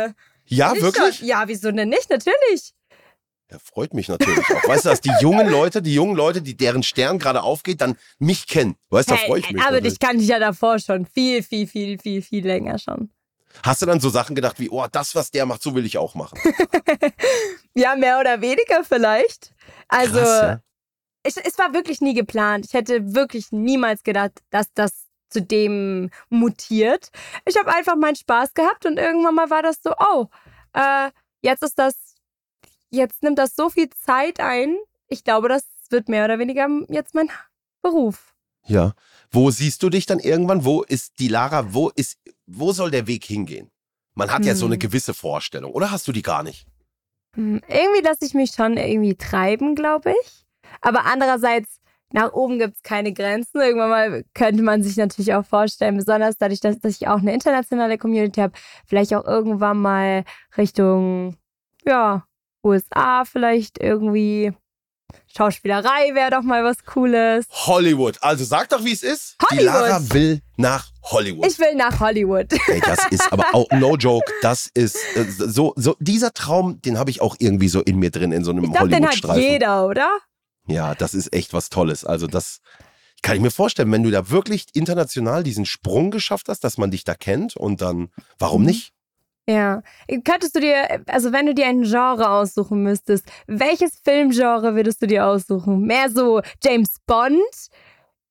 schon. 0.06 0.16
Ja, 0.46 0.74
ich 0.74 0.82
wirklich? 0.82 1.18
Schon. 1.18 1.28
Ja, 1.28 1.44
wieso 1.48 1.70
denn 1.74 1.90
nicht? 1.90 2.10
Natürlich. 2.10 2.74
Ja, 3.54 3.60
freut 3.60 3.94
mich 3.94 4.08
natürlich 4.08 4.40
auch. 4.50 4.68
Weißt 4.68 4.86
du, 4.86 4.90
dass 4.90 5.00
die 5.02 5.14
jungen 5.22 5.48
Leute, 5.48 5.84
die 5.84 5.94
jungen 5.94 6.16
Leute, 6.16 6.42
die 6.42 6.58
deren 6.58 6.82
Stern 6.82 7.20
gerade 7.20 7.44
aufgeht, 7.44 7.82
dann 7.82 7.98
mich 8.18 8.48
kennen. 8.48 8.76
Weißt 8.90 9.10
du, 9.12 9.14
da 9.14 9.20
Hey, 9.20 9.28
freue 9.28 9.40
ich 9.42 9.52
mich. 9.52 9.62
aber 9.62 9.74
natürlich. 9.74 9.94
dich 9.94 10.00
kannte 10.00 10.24
ich 10.24 10.30
ja 10.30 10.40
davor 10.40 10.80
schon. 10.80 11.06
Viel, 11.06 11.44
viel, 11.44 11.68
viel, 11.68 12.00
viel, 12.00 12.24
viel 12.24 12.46
länger 12.48 12.80
schon. 12.80 13.12
Hast 13.62 13.84
du 13.84 13.86
dann 13.86 14.00
so 14.00 14.10
Sachen 14.10 14.36
gedacht 14.36 14.60
wie, 14.60 14.72
oh, 14.72 14.88
das, 14.92 15.14
was 15.14 15.30
der 15.30 15.46
macht, 15.46 15.62
so 15.62 15.76
will 15.76 15.86
ich 15.86 15.98
auch 16.00 16.16
machen? 16.16 16.40
Ja, 17.76 17.96
mehr 17.96 18.20
oder 18.20 18.40
weniger 18.42 18.84
vielleicht. 18.84 19.52
Also, 19.88 20.14
Krass, 20.14 20.42
ja. 20.42 20.60
ich, 21.24 21.36
es 21.44 21.58
war 21.58 21.74
wirklich 21.74 22.02
nie 22.02 22.14
geplant. 22.14 22.66
Ich 22.68 22.74
hätte 22.74 23.16
wirklich 23.16 23.52
niemals 23.52 24.04
gedacht, 24.04 24.32
dass 24.52 24.72
das 24.74 25.08
zu 25.30 25.42
dem 25.42 26.12
mutiert. 26.30 27.10
Ich 27.46 27.58
habe 27.58 27.74
einfach 27.74 27.96
meinen 27.96 28.16
Spaß 28.16 28.54
gehabt 28.54 28.86
und 28.86 28.98
irgendwann 28.98 29.34
mal 29.34 29.50
war 29.50 29.64
das 29.64 29.78
so, 29.84 29.92
oh, 29.98 30.28
äh, 30.74 31.10
jetzt 31.42 31.64
ist 31.64 31.80
das, 31.80 31.96
jetzt 32.94 33.24
nimmt 33.24 33.40
das 33.40 33.56
so 33.56 33.70
viel 33.70 33.90
Zeit 33.90 34.40
ein. 34.40 34.76
Ich 35.08 35.24
glaube, 35.24 35.50
das 35.50 35.64
wird 35.90 36.10
mehr 36.10 36.26
oder 36.26 36.40
weniger 36.40 36.68
jetzt 36.90 37.14
mein 37.14 37.30
Beruf. 37.82 38.34
Ja. 38.66 38.94
Wo 39.32 39.52
siehst 39.52 39.84
du 39.84 39.90
dich 39.90 40.06
dann 40.06 40.20
irgendwann? 40.20 40.64
Wo 40.64 40.84
ist 40.84 41.20
die 41.20 41.28
Lara? 41.28 41.74
Wo 41.74 41.90
ist, 41.90 42.18
wo 42.46 42.72
soll 42.72 42.92
der 42.92 43.08
Weg 43.08 43.26
hingehen? 43.26 43.70
Man 44.16 44.32
hat 44.32 44.46
ja 44.46 44.56
so 44.56 44.66
eine 44.66 44.76
Hm. 44.76 44.80
gewisse 44.80 45.14
Vorstellung. 45.14 45.72
Oder 45.72 45.92
hast 45.92 46.08
du 46.08 46.12
die 46.12 46.22
gar 46.22 46.44
nicht? 46.44 46.66
Hm, 47.36 47.62
Irgendwie 47.68 48.02
lasse 48.04 48.24
ich 48.26 48.34
mich 48.34 48.52
schon 48.52 48.78
irgendwie 48.78 49.16
treiben, 49.16 49.76
glaube 49.76 50.12
ich. 50.24 50.46
Aber 50.82 51.06
andererseits, 51.06 51.80
nach 52.12 52.32
oben 52.34 52.60
gibt 52.60 52.76
es 52.76 52.84
keine 52.84 53.12
Grenzen. 53.12 53.60
Irgendwann 53.60 53.90
mal 53.90 54.24
könnte 54.36 54.62
man 54.62 54.84
sich 54.84 54.98
natürlich 54.98 55.34
auch 55.34 55.46
vorstellen, 55.46 55.98
besonders 55.98 56.38
dadurch, 56.38 56.60
dass, 56.60 56.80
dass 56.80 56.96
ich 57.02 57.08
auch 57.08 57.18
eine 57.18 57.34
internationale 57.34 57.98
Community 57.98 58.40
habe, 58.40 58.54
vielleicht 58.86 59.14
auch 59.16 59.26
irgendwann 59.26 59.78
mal 59.80 60.24
Richtung, 60.56 61.36
ja, 61.86 62.24
USA 62.64 63.26
vielleicht 63.26 63.80
irgendwie. 63.80 64.54
Schauspielerei 65.36 66.14
wäre 66.14 66.32
doch 66.32 66.42
mal 66.42 66.64
was 66.64 66.84
Cooles. 66.86 67.46
Hollywood. 67.50 68.18
Also 68.22 68.44
sag 68.46 68.70
doch, 68.70 68.84
wie 68.84 68.92
es 68.94 69.04
ist. 69.04 69.36
Die 69.52 69.58
Hollywood. 69.58 69.66
Lara 69.66 70.14
will 70.14 70.42
nach 70.58 70.90
Hollywood. 71.04 71.46
Ich 71.48 71.60
will 71.60 71.76
nach 71.76 72.00
Hollywood. 72.00 72.48
Ey, 72.68 72.82
das 72.82 73.06
ist 73.12 73.32
aber 73.32 73.46
auch 73.54 73.70
no 73.72 73.96
joke. 73.96 74.26
Das 74.42 74.70
ist 74.74 74.96
äh, 75.16 75.26
so, 75.30 75.74
so 75.76 75.96
dieser 76.00 76.34
Traum, 76.34 76.82
den 76.82 76.98
habe 76.98 77.10
ich 77.12 77.22
auch 77.22 77.36
irgendwie 77.40 77.68
so 77.68 77.82
in 77.82 77.98
mir 77.98 78.12
drin 78.12 78.32
in 78.32 78.44
so 78.44 78.52
einem 78.52 78.64
Ich 78.66 78.72
glaube, 78.72 78.90
den 78.90 79.06
hat 79.08 79.38
jeder, 79.38 79.86
oder? 79.88 80.10
Ja, 80.68 80.96
das 80.96 81.14
ist 81.14 81.34
echt 81.34 81.54
was 81.54 81.70
Tolles. 81.70 82.06
Also 82.06 82.26
das 82.28 82.60
kann 83.22 83.36
ich 83.36 83.42
mir 83.42 83.52
vorstellen, 83.52 83.92
wenn 83.92 84.04
du 84.04 84.12
da 84.12 84.30
wirklich 84.30 84.66
international 84.74 85.44
diesen 85.44 85.66
Sprung 85.66 86.12
geschafft 86.12 86.50
hast, 86.50 86.64
dass 86.64 86.78
man 86.78 86.92
dich 86.92 87.04
da 87.04 87.16
kennt 87.16 87.56
und 87.56 87.82
dann, 87.82 88.10
warum 88.40 88.62
Mhm. 88.62 88.68
nicht? 88.68 88.93
Ja. 89.48 89.84
Könntest 90.24 90.56
du 90.56 90.60
dir, 90.62 91.04
also 91.08 91.32
wenn 91.34 91.46
du 91.46 91.54
dir 91.54 91.68
ein 91.68 91.84
Genre 91.84 92.30
aussuchen 92.30 92.84
müsstest, 92.84 93.26
welches 93.48 94.00
Filmgenre 94.04 94.76
würdest 94.76 95.02
du 95.02 95.08
dir 95.08 95.26
aussuchen? 95.26 95.82
Mehr 95.82 96.10
so 96.10 96.42
James 96.64 96.96
Bond, 97.06 97.42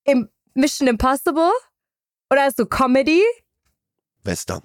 im 0.05 0.29
Mission 0.53 0.87
Impossible 0.87 1.51
oder 2.31 2.49
so 2.55 2.65
Comedy, 2.65 3.21
Western. 4.23 4.61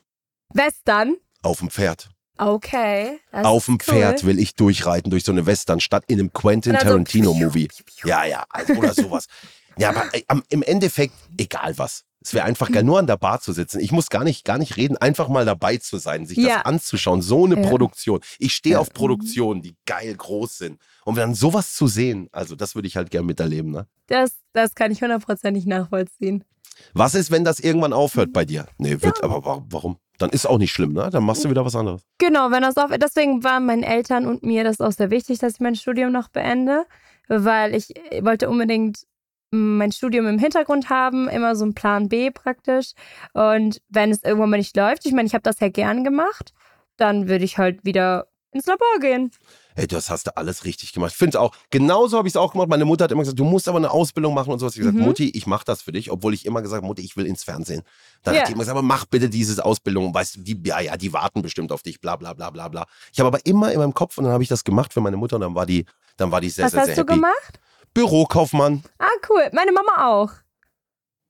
Western? 0.55 1.17
Auf 1.43 1.59
dem 1.59 1.71
Pferd. 1.71 2.09
Okay. 2.39 3.19
Auf 3.33 3.67
dem 3.67 3.75
cool. 3.75 3.79
Pferd 3.81 4.25
will 4.25 4.39
ich 4.39 4.55
durchreiten 4.55 5.11
durch 5.11 5.25
so 5.25 5.33
eine 5.33 5.45
Westernstadt 5.47 6.05
in 6.07 6.21
einem 6.21 6.33
Quentin 6.33 6.73
Oder 6.73 6.81
so 6.81 6.87
Tarantino-Movie. 6.87 7.69
Ja, 8.05 8.25
ja, 8.25 8.45
also, 8.49 8.75
oder 8.75 8.95
sowas. 8.95 9.27
Ja, 9.81 9.91
aber 9.91 10.13
äh, 10.13 10.25
im 10.49 10.65
Endeffekt, 10.65 11.15
egal 11.39 11.79
was. 11.79 12.05
Es 12.29 12.35
wäre 12.35 12.45
einfach 12.45 12.71
geil, 12.71 12.83
nur 12.85 12.99
an 12.99 13.07
der 13.07 13.17
Bar 13.17 13.41
zu 13.41 13.53
sitzen. 13.53 13.81
Ich 13.81 13.91
muss 13.91 14.11
gar 14.11 14.23
nicht, 14.23 14.45
gar 14.45 14.59
nicht 14.59 14.77
reden, 14.77 14.99
einfach 14.99 15.29
mal 15.29 15.47
dabei 15.47 15.79
zu 15.79 15.97
sein, 15.97 16.27
sich 16.27 16.37
Ja. 16.37 16.57
das 16.57 16.67
anzuschauen. 16.67 17.23
So 17.23 17.47
eine 17.47 17.57
Ja. 17.61 17.67
Produktion. 17.69 18.21
Ich 18.39 18.53
stehe 18.53 18.75
Ja. 18.75 18.81
auf 18.81 18.91
Produktionen, 18.93 19.63
die 19.63 19.75
geil 19.87 20.15
groß 20.15 20.59
sind. 20.59 20.79
Und 21.07 21.17
dann 21.17 21.35
sowas 21.35 21.73
zu 21.75 21.87
sehen, 21.87 22.29
also 22.33 22.55
das 22.55 22.75
würde 22.75 22.87
ich 22.87 22.97
halt 22.97 23.11
gern 23.11 23.25
miterleben. 23.25 23.71
Ne? 23.71 23.87
Das, 24.09 24.33
das 24.53 24.75
kann 24.75 24.93
ich 24.93 25.01
hundertprozentig 25.01 25.65
nachvollziehen. 25.65 26.45
Was 26.93 27.15
ist, 27.15 27.31
wenn 27.31 27.45
das 27.45 27.61
irgendwann 27.61 27.95
aufhört 27.95 28.33
bei 28.35 28.45
dir? 28.45 28.67
Nee, 28.77 29.01
wird, 29.01 29.25
aber 29.25 29.43
wa- 29.45 29.65
warum? 29.71 29.97
Dann 30.19 30.29
ist 30.31 30.47
auch 30.47 30.59
nicht 30.59 30.73
schlimm, 30.73 30.93
ne? 30.93 31.09
Dann 31.11 31.25
machst 31.25 31.45
du 31.47 31.51
wieder 31.51 31.65
was 31.65 31.75
anderes. 31.75 32.03
Genau, 32.19 32.51
wenn 32.51 32.61
das 32.63 32.77
auf, 32.77 32.91
deswegen 33.01 33.43
war 33.43 33.59
meinen 33.61 33.85
Eltern 33.85 34.27
und 34.27 34.43
mir 34.43 34.65
das 34.65 34.81
auch 34.83 34.93
sehr 34.93 35.11
wichtig, 35.11 35.39
dass 35.39 35.55
ich 35.55 35.61
mein 35.61 35.77
Studium 35.77 36.13
noch 36.13 36.29
beende, 36.29 36.85
weil 37.29 37.75
ich 37.75 37.89
wollte 38.21 38.49
unbedingt 38.51 39.05
mein 39.51 39.93
Studium 39.93 40.27
im 40.27 40.39
Hintergrund 40.39 40.91
haben, 40.91 41.29
immer 41.29 41.57
so 41.57 41.65
ein 41.65 41.75
Plan 41.75 42.09
B 42.09 42.31
praktisch. 42.31 42.93
Und 43.33 43.81
wenn 43.89 44.11
es 44.11 44.23
irgendwann 44.23 44.51
mal 44.51 44.57
nicht 44.59 44.77
läuft, 44.77 45.07
ich 45.07 45.13
meine, 45.13 45.27
ich 45.27 45.35
habe 45.35 45.43
das 45.43 45.61
ja 45.61 45.69
gern 45.69 46.05
gemacht, 46.05 46.53
dann 46.97 47.29
würde 47.29 47.45
ich 47.45 47.59
halt 47.59 47.85
wieder 47.85 48.29
ins 48.51 48.67
Labor 48.67 48.99
gehen. 49.01 49.31
Hey, 49.77 49.87
das 49.87 50.11
hast 50.11 50.27
du 50.27 50.37
alles 50.37 50.65
richtig 50.65 50.93
gemacht. 50.93 51.13
Ich 51.13 51.17
finde 51.19 51.39
auch, 51.41 51.55
genauso 51.71 52.17
habe 52.19 52.27
ich 52.27 52.33
es 52.33 52.37
auch 52.37 52.53
gemacht. 52.53 52.69
Meine 52.69 52.85
Mutter 52.87 53.05
hat 53.05 53.13
immer 53.13 53.21
gesagt, 53.23 53.39
du 53.39 53.45
musst 53.45 53.69
aber 53.69 53.77
eine 53.77 53.91
Ausbildung 53.91 54.35
machen 54.35 54.51
und 54.51 54.59
sowas. 54.59 54.73
Ich 54.75 54.81
habe 54.81 54.87
gesagt, 54.89 54.99
Mhm. 54.99 55.05
Mutti, 55.05 55.31
ich 55.31 55.47
mache 55.47 55.65
das 55.65 55.83
für 55.83 55.93
dich, 55.93 56.11
obwohl 56.11 56.35
ich 56.35 56.47
immer 56.47 56.61
gesagt 56.63 56.79
habe, 56.79 56.87
Mutti, 56.87 57.03
ich 57.03 57.17
will 57.17 57.27
ins 57.27 57.45
Fernsehen. 57.45 57.83
Dann 58.25 58.35
Ja. 58.35 58.41
hat 58.41 58.49
die 58.49 58.53
immer 58.53 58.61
gesagt, 58.63 58.77
aber 58.77 58.87
mach 58.87 59.05
bitte 59.05 59.29
diese 59.29 59.65
Ausbildung. 59.65 60.13
Weißt 60.13 60.37
du, 60.37 60.41
die, 60.41 60.61
ja, 60.65 60.81
ja, 60.81 60.97
die 60.97 61.13
warten 61.13 61.43
bestimmt 61.43 61.71
auf 61.73 61.83
dich, 61.83 62.01
bla, 62.01 62.17
bla, 62.17 62.33
bla, 62.33 62.51
bla, 62.51 62.69
bla. 62.69 62.87
Ich 63.13 63.21
habe 63.21 63.29
aber 63.29 63.45
immer 63.47 63.71
in 63.71 63.79
meinem 63.79 63.95
Kopf 63.95 64.19
und 64.19 64.25
dann 64.25 64.33
habe 64.33 64.43
ich 64.43 64.49
das 64.49 64.65
gemacht 64.65 64.93
für 64.93 65.01
meine 65.03 65.17
Mutter 65.19 65.37
und 65.37 65.43
dann 65.43 65.55
war 65.55 65.67
die, 65.67 65.85
dann 66.17 66.33
war 66.33 66.41
die 66.41 66.51
sehr, 66.51 66.65
Was 66.65 66.73
sehr, 66.73 66.81
hast 66.81 66.87
sehr 66.87 66.97
du 66.97 67.01
happy. 67.03 67.15
gemacht? 67.15 67.61
Bürokaufmann. 67.95 68.83
Ah, 68.99 69.07
cool. 69.29 69.49
Meine 69.53 69.73
Mama 69.73 70.07
auch. 70.09 70.31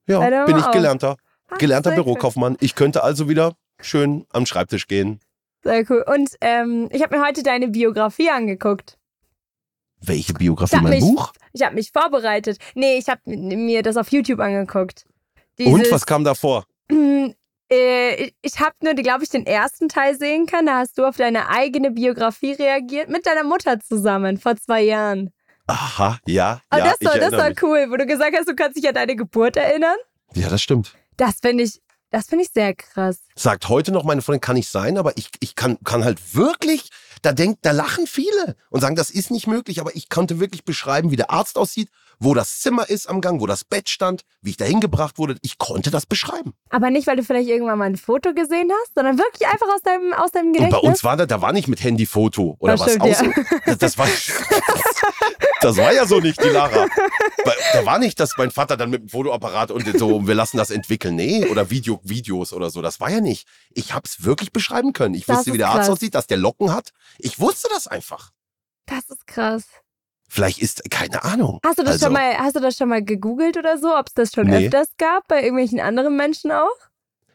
Ja, 0.07 0.19
Meine 0.19 0.45
bin 0.45 0.51
Mama 0.55 0.57
ich 0.59 0.65
auch. 0.65 0.71
gelernter. 0.71 1.17
Ah, 1.47 1.55
Gelernter 1.57 1.89
cool. 1.91 1.95
Bürokaufmann. 2.03 2.57
Ich 2.59 2.75
könnte 2.75 3.03
also 3.03 3.27
wieder 3.29 3.55
schön 3.81 4.25
am 4.31 4.45
Schreibtisch 4.45 4.87
gehen. 4.87 5.19
Sehr 5.63 5.83
cool. 5.89 6.03
Und 6.07 6.31
ähm, 6.41 6.89
ich 6.91 7.01
habe 7.01 7.17
mir 7.17 7.25
heute 7.25 7.43
deine 7.43 7.67
Biografie 7.67 8.29
angeguckt. 8.29 8.97
Welche 10.01 10.33
Biografie? 10.33 10.77
Mein 10.77 10.91
mich- 10.91 11.01
Buch? 11.01 11.33
Ich 11.53 11.63
habe 11.63 11.75
mich 11.75 11.91
vorbereitet. 11.91 12.57
Nee, 12.75 12.97
ich 12.97 13.09
habe 13.09 13.21
mir 13.25 13.81
das 13.83 13.97
auf 13.97 14.11
YouTube 14.11 14.39
angeguckt. 14.39 15.05
Und 15.59 15.65
Dieses- 15.79 15.91
was 15.91 16.05
kam 16.05 16.23
da 16.23 16.35
vor? 16.35 16.65
Mm, 16.89 17.31
äh, 17.71 18.31
ich 18.41 18.59
habe 18.59 18.75
nur, 18.81 18.93
glaube 18.93 19.23
ich, 19.23 19.29
den 19.29 19.45
ersten 19.45 19.89
Teil 19.89 20.15
sehen 20.17 20.45
können. 20.45 20.67
Da 20.67 20.77
hast 20.79 20.97
du 20.97 21.05
auf 21.05 21.17
deine 21.17 21.49
eigene 21.49 21.91
Biografie 21.91 22.53
reagiert 22.53 23.09
mit 23.09 23.25
deiner 23.25 23.43
Mutter 23.43 23.79
zusammen 23.79 24.37
vor 24.37 24.55
zwei 24.55 24.81
Jahren. 24.83 25.31
Aha, 25.69 26.17
ja. 26.27 26.61
Und 26.71 26.77
ja, 26.79 26.85
das 26.85 26.95
ich 26.99 27.07
war, 27.07 27.17
das 27.19 27.31
war 27.31 27.51
cool, 27.61 27.87
wo 27.91 27.97
du 27.97 28.05
gesagt 28.05 28.35
hast, 28.35 28.47
du 28.47 28.55
kannst 28.55 28.77
dich 28.77 28.87
an 28.87 28.95
deine 28.95 29.15
Geburt 29.15 29.55
erinnern. 29.55 29.95
Ja, 30.33 30.49
das 30.49 30.61
stimmt. 30.61 30.93
Das 31.17 31.35
finde 31.41 31.63
ich, 31.63 31.79
das 32.11 32.25
finde 32.27 32.45
ich 32.45 32.51
sehr 32.51 32.73
krass. 32.73 33.19
Sagt 33.35 33.69
heute 33.69 33.91
noch 33.91 34.03
meine 34.03 34.21
Freundin, 34.21 34.41
kann 34.41 34.55
nicht 34.55 34.69
sein, 34.69 34.97
aber 34.97 35.15
ich, 35.17 35.29
ich 35.41 35.55
kann, 35.55 35.77
kann 35.83 36.03
halt 36.03 36.33
wirklich, 36.35 36.89
da 37.21 37.33
denkt, 37.33 37.59
da 37.63 37.71
lachen 37.71 38.07
viele 38.07 38.55
und 38.71 38.81
sagen, 38.81 38.95
das 38.95 39.09
ist 39.11 39.29
nicht 39.29 39.45
möglich, 39.45 39.79
aber 39.79 39.95
ich 39.95 40.09
konnte 40.09 40.39
wirklich 40.39 40.63
beschreiben, 40.65 41.11
wie 41.11 41.17
der 41.17 41.29
Arzt 41.29 41.57
aussieht, 41.57 41.89
wo 42.21 42.33
das 42.33 42.59
Zimmer 42.59 42.89
ist 42.89 43.07
am 43.07 43.21
Gang, 43.21 43.39
wo 43.39 43.45
das 43.47 43.63
Bett 43.63 43.89
stand, 43.89 44.23
wie 44.41 44.49
ich 44.49 44.57
da 44.57 44.65
hingebracht 44.65 45.17
wurde. 45.17 45.35
Ich 45.41 45.57
konnte 45.57 45.89
das 45.91 46.05
beschreiben. 46.05 46.53
Aber 46.69 46.89
nicht, 46.89 47.07
weil 47.07 47.15
du 47.15 47.23
vielleicht 47.23 47.47
irgendwann 47.47 47.77
mal 47.77 47.85
ein 47.85 47.95
Foto 47.95 48.33
gesehen 48.33 48.69
hast, 48.81 48.95
sondern 48.95 49.17
wirklich 49.17 49.47
einfach 49.47 49.67
aus 49.73 49.81
deinem, 49.83 50.13
aus 50.13 50.31
deinem 50.31 50.47
Und 50.47 50.53
Gedächtnis. 50.53 50.81
bei 50.81 50.87
uns 50.87 51.03
war 51.03 51.15
das, 51.15 51.27
da 51.27 51.41
war 51.41 51.53
nicht 51.53 51.67
mit 51.67 51.81
Handyfoto 51.83 52.57
oder 52.59 52.73
Das 52.73 52.81
was. 52.81 52.89
stimmt, 52.89 53.03
Außer, 53.05 53.25
das, 53.65 53.77
das, 53.77 53.97
war, 53.97 54.07
das 55.61 55.77
war 55.77 55.93
ja 55.93 56.05
so 56.05 56.19
nicht, 56.19 56.43
die 56.43 56.49
Lara. 56.49 56.87
Da 57.73 57.85
war 57.85 57.99
nicht, 57.99 58.19
dass 58.19 58.37
mein 58.37 58.51
Vater 58.51 58.77
dann 58.77 58.89
mit 58.89 59.01
dem 59.03 59.09
Fotoapparat 59.09 59.71
und 59.71 59.85
so, 59.97 60.27
wir 60.27 60.35
lassen 60.35 60.57
das 60.57 60.69
entwickeln. 60.71 61.15
Nee, 61.15 61.45
oder 61.47 61.69
Video, 61.69 61.99
Videos 62.03 62.53
oder 62.53 62.69
so. 62.69 62.81
Das 62.81 62.99
war 62.99 63.09
ja 63.09 63.21
nicht. 63.21 63.47
Ich 63.73 63.93
habe 63.93 64.03
es 64.05 64.23
wirklich 64.23 64.51
beschreiben 64.51 64.93
können. 64.93 65.15
Ich 65.15 65.25
Das 65.25 65.37
wusste, 65.39 65.53
wie 65.53 65.57
der 65.57 65.67
Arzt 65.69 65.79
krass. 65.79 65.89
aussieht, 65.89 66.15
dass 66.15 66.27
der 66.27 66.37
Locken 66.37 66.73
hat. 66.73 66.91
Ich 67.17 67.39
wusste 67.39 67.67
das 67.73 67.87
einfach. 67.87 68.31
das 68.85 69.09
ist 69.09 69.27
krass. 69.27 69.63
Vielleicht 70.31 70.59
ist, 70.59 70.89
keine 70.91 71.23
Ahnung. 71.23 71.59
Hast 71.65 71.79
du 71.79 71.83
das 71.83 71.93
Also, 71.93 72.05
schon 72.05 72.13
mal, 72.13 72.37
hast 72.37 72.55
du 72.55 72.59
das 72.59 72.77
schon 72.77 72.87
mal 72.89 73.03
gegoogelt 73.03 73.57
oder 73.57 73.77
so, 73.79 73.95
ob 73.95 74.07
es 74.07 74.13
das 74.13 74.31
schon 74.31 74.45
Nee. 74.47 74.65
öfters 74.67 74.89
gab 74.99 75.27
bei 75.27 75.41
irgendwelchen 75.41 75.79
anderen 75.79 76.15
Menschen 76.15 76.51
auch? 76.51 76.69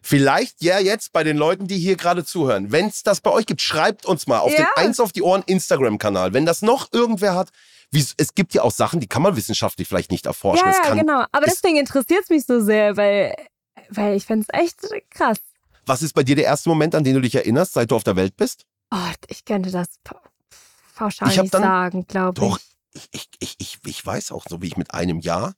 Vielleicht 0.00 0.62
ja 0.62 0.78
jetzt 0.78 1.12
bei 1.12 1.24
den 1.24 1.36
Leuten, 1.36 1.66
die 1.66 1.78
hier 1.78 1.96
gerade 1.96 2.24
zuhören. 2.24 2.70
Wenn 2.70 2.86
es 2.88 3.02
das 3.02 3.20
bei 3.20 3.30
euch 3.30 3.46
gibt, 3.46 3.62
schreibt 3.62 4.04
uns 4.04 4.26
mal 4.26 4.38
auf 4.38 4.52
Ja. 4.52 4.58
den 4.58 4.66
Eins 4.76 5.00
auf 5.00 5.12
die 5.12 5.22
Ohren 5.22 5.42
Instagram-Kanal. 5.46 6.34
Wenn 6.34 6.44
das 6.46 6.60
noch 6.62 6.88
irgendwer 6.92 7.34
hat, 7.34 7.48
wie, 7.94 8.04
es 8.16 8.34
gibt 8.34 8.52
ja 8.54 8.62
auch 8.62 8.72
Sachen, 8.72 9.00
die 9.00 9.06
kann 9.06 9.22
man 9.22 9.36
wissenschaftlich 9.36 9.88
vielleicht 9.88 10.10
nicht 10.10 10.26
erforschen. 10.26 10.66
ja, 10.66 10.80
kann, 10.82 10.98
genau. 10.98 11.24
Aber 11.32 11.46
es- 11.46 11.60
deswegen 11.60 11.78
interessiert 11.78 12.24
es 12.24 12.28
mich 12.30 12.44
so 12.46 12.60
sehr, 12.60 12.96
weil, 12.96 13.34
weil 13.88 14.16
ich 14.16 14.26
finde 14.26 14.46
es 14.48 14.58
echt 14.60 14.80
krass. 15.10 15.38
Was 15.86 16.02
ist 16.02 16.14
bei 16.14 16.22
dir 16.22 16.34
der 16.36 16.44
erste 16.46 16.68
Moment, 16.68 16.94
an 16.94 17.04
den 17.04 17.14
du 17.14 17.20
dich 17.20 17.34
erinnerst, 17.34 17.74
seit 17.74 17.90
du 17.90 17.96
auf 17.96 18.04
der 18.04 18.16
Welt 18.16 18.36
bist? 18.36 18.64
Oh, 18.90 18.96
ich 19.28 19.44
könnte 19.44 19.70
das 19.70 19.86
pa- 20.04 20.20
pauschal 20.94 21.30
Ich 21.30 21.40
nicht 21.40 21.52
dann- 21.54 21.62
sagen, 21.62 22.06
glaube 22.06 22.40
Doch, 22.40 22.58
ich. 22.92 23.08
ich, 23.12 23.28
ich, 23.40 23.40
ich, 23.40 23.56
ich, 23.58 23.78
ich 23.84 24.06
weiß 24.06 24.32
auch, 24.32 24.44
so 24.48 24.62
wie 24.62 24.66
ich 24.68 24.76
mit 24.76 24.92
einem 24.94 25.20
Jahr 25.20 25.54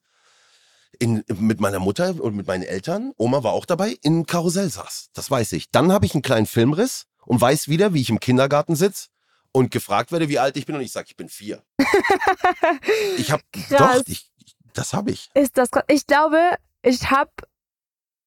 in, 0.98 1.22
mit 1.38 1.60
meiner 1.60 1.78
Mutter 1.78 2.14
und 2.20 2.34
mit 2.34 2.46
meinen 2.46 2.62
Eltern, 2.62 3.12
Oma 3.18 3.42
war 3.42 3.52
auch 3.52 3.66
dabei, 3.66 3.96
in 4.02 4.24
Karussell 4.26 4.70
saß. 4.70 5.10
Das 5.12 5.30
weiß 5.30 5.52
ich. 5.52 5.70
Dann 5.70 5.92
habe 5.92 6.06
ich 6.06 6.14
einen 6.14 6.22
kleinen 6.22 6.46
Filmriss 6.46 7.04
und 7.26 7.40
weiß 7.40 7.68
wieder, 7.68 7.92
wie 7.92 8.00
ich 8.00 8.08
im 8.10 8.18
Kindergarten 8.20 8.76
sitze 8.76 9.08
und 9.56 9.70
gefragt 9.70 10.12
werde, 10.12 10.28
wie 10.28 10.38
alt 10.38 10.54
ich 10.58 10.66
bin 10.66 10.76
und 10.76 10.82
ich 10.82 10.92
sage, 10.92 11.06
ich 11.08 11.16
bin 11.16 11.30
vier. 11.30 11.62
ich 13.16 13.32
habe 13.32 13.42
doch, 13.70 14.02
ich, 14.06 14.30
das 14.74 14.92
habe 14.92 15.10
ich. 15.10 15.30
Ist 15.32 15.56
das. 15.56 15.70
Ich 15.88 16.06
glaube, 16.06 16.38
ich 16.82 17.10
habe. 17.10 17.30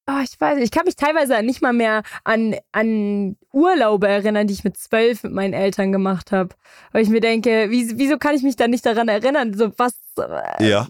Oh, 0.09 0.19
ich 0.23 0.41
weiß 0.41 0.55
nicht, 0.55 0.65
ich 0.65 0.71
kann 0.71 0.85
mich 0.85 0.95
teilweise 0.95 1.43
nicht 1.43 1.61
mal 1.61 1.71
mehr 1.71 2.01
an, 2.23 2.55
an 2.71 3.37
Urlaube 3.53 4.07
erinnern, 4.07 4.47
die 4.47 4.55
ich 4.55 4.63
mit 4.63 4.75
zwölf 4.75 5.21
mit 5.21 5.33
meinen 5.33 5.53
Eltern 5.53 5.91
gemacht 5.91 6.31
habe. 6.31 6.55
Weil 6.93 7.03
ich 7.03 7.09
mir 7.09 7.21
denke, 7.21 7.69
wie, 7.69 7.99
wieso 7.99 8.17
kann 8.17 8.33
ich 8.33 8.41
mich 8.41 8.55
da 8.55 8.67
nicht 8.67 8.87
daran 8.87 9.07
erinnern? 9.07 9.53
So 9.53 9.71
was. 9.77 9.93
äh, 10.17 10.67
Ja. 10.67 10.87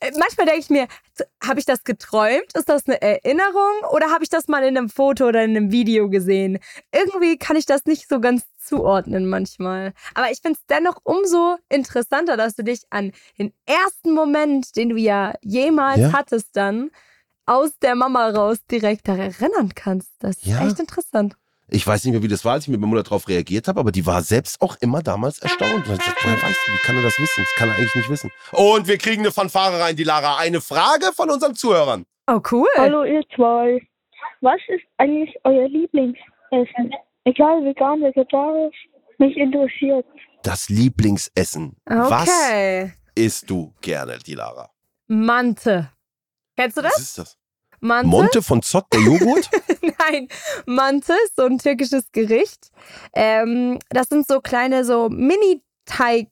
Äh, 0.00 0.12
Manchmal 0.18 0.46
denke 0.46 0.60
ich 0.60 0.70
mir, 0.70 0.86
habe 1.44 1.58
ich 1.60 1.66
das 1.66 1.84
geträumt? 1.84 2.52
Ist 2.54 2.68
das 2.68 2.86
eine 2.86 3.00
Erinnerung? 3.02 3.72
Oder 3.92 4.10
habe 4.10 4.24
ich 4.24 4.30
das 4.30 4.48
mal 4.48 4.62
in 4.64 4.76
einem 4.76 4.88
Foto 4.88 5.26
oder 5.28 5.42
in 5.44 5.56
einem 5.56 5.72
Video 5.72 6.08
gesehen? 6.08 6.58
Irgendwie 6.92 7.36
kann 7.36 7.56
ich 7.56 7.66
das 7.66 7.84
nicht 7.86 8.08
so 8.08 8.20
ganz 8.20 8.44
zuordnen 8.58 9.28
manchmal. 9.28 9.92
Aber 10.14 10.30
ich 10.30 10.40
finde 10.40 10.58
es 10.60 10.66
dennoch 10.66 10.98
umso 11.04 11.56
interessanter, 11.68 12.36
dass 12.36 12.54
du 12.54 12.62
dich 12.64 12.82
an 12.90 13.12
den 13.38 13.52
ersten 13.66 14.12
Moment, 14.12 14.76
den 14.76 14.90
du 14.90 14.96
ja 14.96 15.34
jemals 15.42 16.00
Ja. 16.00 16.12
hattest, 16.12 16.48
dann 16.56 16.90
aus 17.46 17.78
der 17.78 17.94
Mama 17.94 18.28
raus 18.28 18.58
direkt 18.70 19.08
daran 19.08 19.32
erinnern 19.32 19.72
kannst. 19.74 20.12
Das 20.18 20.36
ist 20.36 20.46
Ja. 20.46 20.66
echt 20.66 20.78
interessant. 20.78 21.36
Ich 21.70 21.86
weiß 21.86 22.04
nicht 22.04 22.12
mehr, 22.14 22.22
wie 22.22 22.28
das 22.28 22.44
war, 22.44 22.54
als 22.54 22.64
ich 22.64 22.68
mit 22.70 22.80
meiner 22.80 22.90
Mutter 22.90 23.02
darauf 23.02 23.28
reagiert 23.28 23.68
habe, 23.68 23.78
aber 23.80 23.92
die 23.92 24.06
war 24.06 24.22
selbst 24.22 24.60
auch 24.62 24.76
immer 24.80 25.02
damals 25.02 25.38
erstaunt. 25.40 25.86
Und 25.86 25.92
ich 25.94 25.98
gesagt, 25.98 26.24
woher 26.24 26.42
weißt 26.42 26.60
du, 26.66 26.72
wie 26.72 26.76
kann 26.78 26.96
er 26.96 27.02
das 27.02 27.18
wissen? 27.20 27.44
Das 27.44 27.54
kann 27.56 27.68
er 27.68 27.76
eigentlich 27.76 27.94
nicht 27.94 28.08
wissen. 28.08 28.30
Und 28.52 28.88
wir 28.88 28.96
kriegen 28.96 29.20
eine 29.22 29.32
Fanfare 29.32 29.78
rein, 29.80 29.94
die 29.96 30.04
Lara. 30.04 30.38
Eine 30.38 30.60
Frage 30.62 31.12
von 31.14 31.30
unseren 31.30 31.54
Zuhörern. 31.54 32.06
Oh, 32.26 32.40
cool. 32.50 32.66
Hallo 32.76 33.04
ihr 33.04 33.22
zwei. 33.36 33.80
Was 34.40 34.60
ist 34.68 34.84
eigentlich 34.96 35.34
euer 35.44 35.68
Lieblingsessen? 35.68 36.94
Egal 37.24 37.62
vegan, 37.64 38.00
vegetarisch, 38.02 38.76
mich 39.18 39.36
interessiert. 39.36 40.06
Das 40.42 40.68
Lieblingsessen. 40.70 41.76
Was 41.84 42.28
Okay. 42.28 42.92
isst 43.14 43.50
du 43.50 43.74
gerne, 43.82 44.18
die 44.18 44.34
Lara? 44.34 44.70
Mante. 45.08 45.90
Kennst 46.56 46.76
du 46.76 46.82
das? 46.82 46.92
Was 46.94 47.00
ist 47.02 47.18
das? 47.18 47.37
Mante? 47.80 48.08
Monte 48.08 48.42
von 48.42 48.62
Zott, 48.62 48.86
der 48.92 49.00
Joghurt? 49.00 49.48
Nein, 50.10 50.28
Mante 50.66 51.12
ist 51.24 51.36
so 51.36 51.44
ein 51.44 51.58
türkisches 51.58 52.10
Gericht. 52.12 52.70
Ähm, 53.14 53.78
das 53.90 54.08
sind 54.08 54.26
so 54.26 54.40
kleine, 54.40 54.84
so 54.84 55.08
Mini-Teig. 55.08 56.28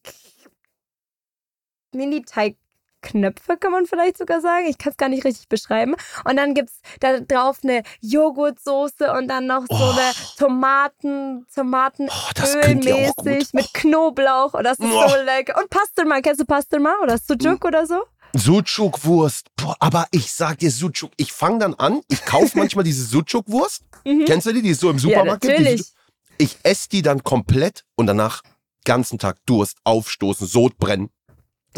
Mini-Teigknöpfe, 1.92 3.56
kann 3.56 3.72
man 3.72 3.86
vielleicht 3.86 4.18
sogar 4.18 4.40
sagen. 4.40 4.66
Ich 4.68 4.78
kann 4.78 4.90
es 4.90 4.96
gar 4.96 5.08
nicht 5.08 5.24
richtig 5.24 5.48
beschreiben. 5.48 5.94
Und 6.24 6.36
dann 6.36 6.54
gibt 6.54 6.70
es 6.70 6.80
da 7.00 7.20
drauf 7.20 7.58
eine 7.62 7.82
Joghurtsoße 8.00 9.12
und 9.12 9.28
dann 9.28 9.46
noch 9.46 9.62
so 9.68 9.76
Oh. 9.76 9.90
eine 9.92 10.12
Tomaten, 10.38 11.46
Tomaten. 11.54 12.08
Oh, 12.10 13.22
mit 13.52 13.72
Knoblauch. 13.74 14.54
Und 14.54 14.64
das 14.64 14.78
ist 14.78 14.86
Oh. 14.86 15.08
so 15.08 15.16
lecker. 15.24 15.58
Und 15.60 15.70
Pastelma, 15.70 16.20
kennst 16.20 16.40
du 16.40 16.44
Pastelma 16.44 16.94
oder 17.02 17.16
Sucuk 17.18 17.64
oder 17.64 17.86
so? 17.86 18.02
Sucuk-Wurst. 18.38 19.46
Aber 19.80 20.06
ich 20.10 20.32
sag 20.32 20.58
dir 20.58 20.70
Sucuk. 20.70 21.10
Ich 21.16 21.32
fange 21.32 21.58
dann 21.58 21.74
an, 21.74 22.00
ich 22.08 22.24
kaufe 22.24 22.56
manchmal 22.58 22.84
diese 22.84 23.04
Sucuk-Wurst. 23.04 23.82
Mhm. 24.04 24.24
Kennst 24.26 24.46
du 24.46 24.52
die? 24.52 24.62
Die 24.62 24.70
ist 24.70 24.80
so 24.80 24.90
im 24.90 24.96
Ja, 24.96 25.02
Supermarkt. 25.02 25.44
die 25.44 25.48
natürlich. 25.48 25.84
Ich 26.38 26.58
esse 26.62 26.88
die 26.90 27.02
dann 27.02 27.22
komplett 27.24 27.84
und 27.96 28.06
danach 28.06 28.42
ganzen 28.84 29.18
Tag 29.18 29.38
Durst, 29.46 29.78
aufstoßen, 29.84 30.46
Sodbrennen. 30.46 31.08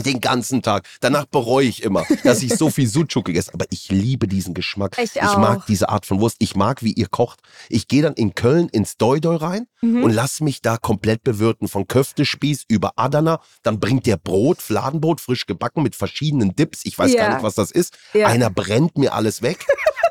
Den 0.05 0.21
ganzen 0.21 0.63
Tag. 0.63 0.87
Danach 1.01 1.27
bereue 1.27 1.67
ich 1.67 1.83
immer, 1.83 2.05
dass 2.25 2.43
ich 2.43 2.55
so 2.57 2.71
viel 2.71 2.87
Sucuk 2.89 3.25
gegessen 3.25 3.49
habe. 3.53 3.65
Aber 3.65 3.73
ich 3.73 3.91
liebe 3.91 4.29
diesen 4.29 4.55
Geschmack. 4.55 4.97
Ich 5.03 5.17
ich 5.17 5.23
mag 5.37 5.67
diese 5.67 5.89
Art 5.89 6.07
von 6.07 6.21
Wurst. 6.21 6.37
Ich 6.39 6.55
mag, 6.57 6.83
wie 6.83 6.93
ihr 6.93 7.09
kocht. 7.09 7.41
Ich 7.69 7.89
gehe 7.89 8.03
dann 8.03 8.15
in 8.15 8.35
Köln 8.35 8.69
ins 8.69 8.97
Doi-Doi 8.97 9.37
rein 9.37 9.67
Mhm. 9.81 10.03
und 10.03 10.11
lass 10.11 10.41
mich 10.41 10.61
da 10.61 10.77
komplett 10.77 11.23
bewirten. 11.23 11.69
Von 11.69 11.87
Köftespieß 11.87 12.65
über 12.69 12.93
Adana. 12.97 13.41
Dann 13.63 13.79
bringt 13.79 14.07
der 14.07 14.17
Brot, 14.17 14.61
Fladenbrot, 14.61 15.21
frisch 15.21 15.47
gebacken 15.47 15.83
mit 15.85 15.95
verschiedenen 15.95 16.57
Dips. 16.57 16.81
Ich 16.85 16.99
weiß 16.99 17.13
Ja. 17.13 17.23
gar 17.27 17.35
nicht, 17.35 17.43
was 17.45 17.55
das 17.55 17.71
ist. 17.71 17.97
Ja. 18.13 18.27
Einer 18.27 18.51
brennt 18.51 18.99
mir 18.99 19.15
alles 19.15 19.41
weg. 19.43 19.65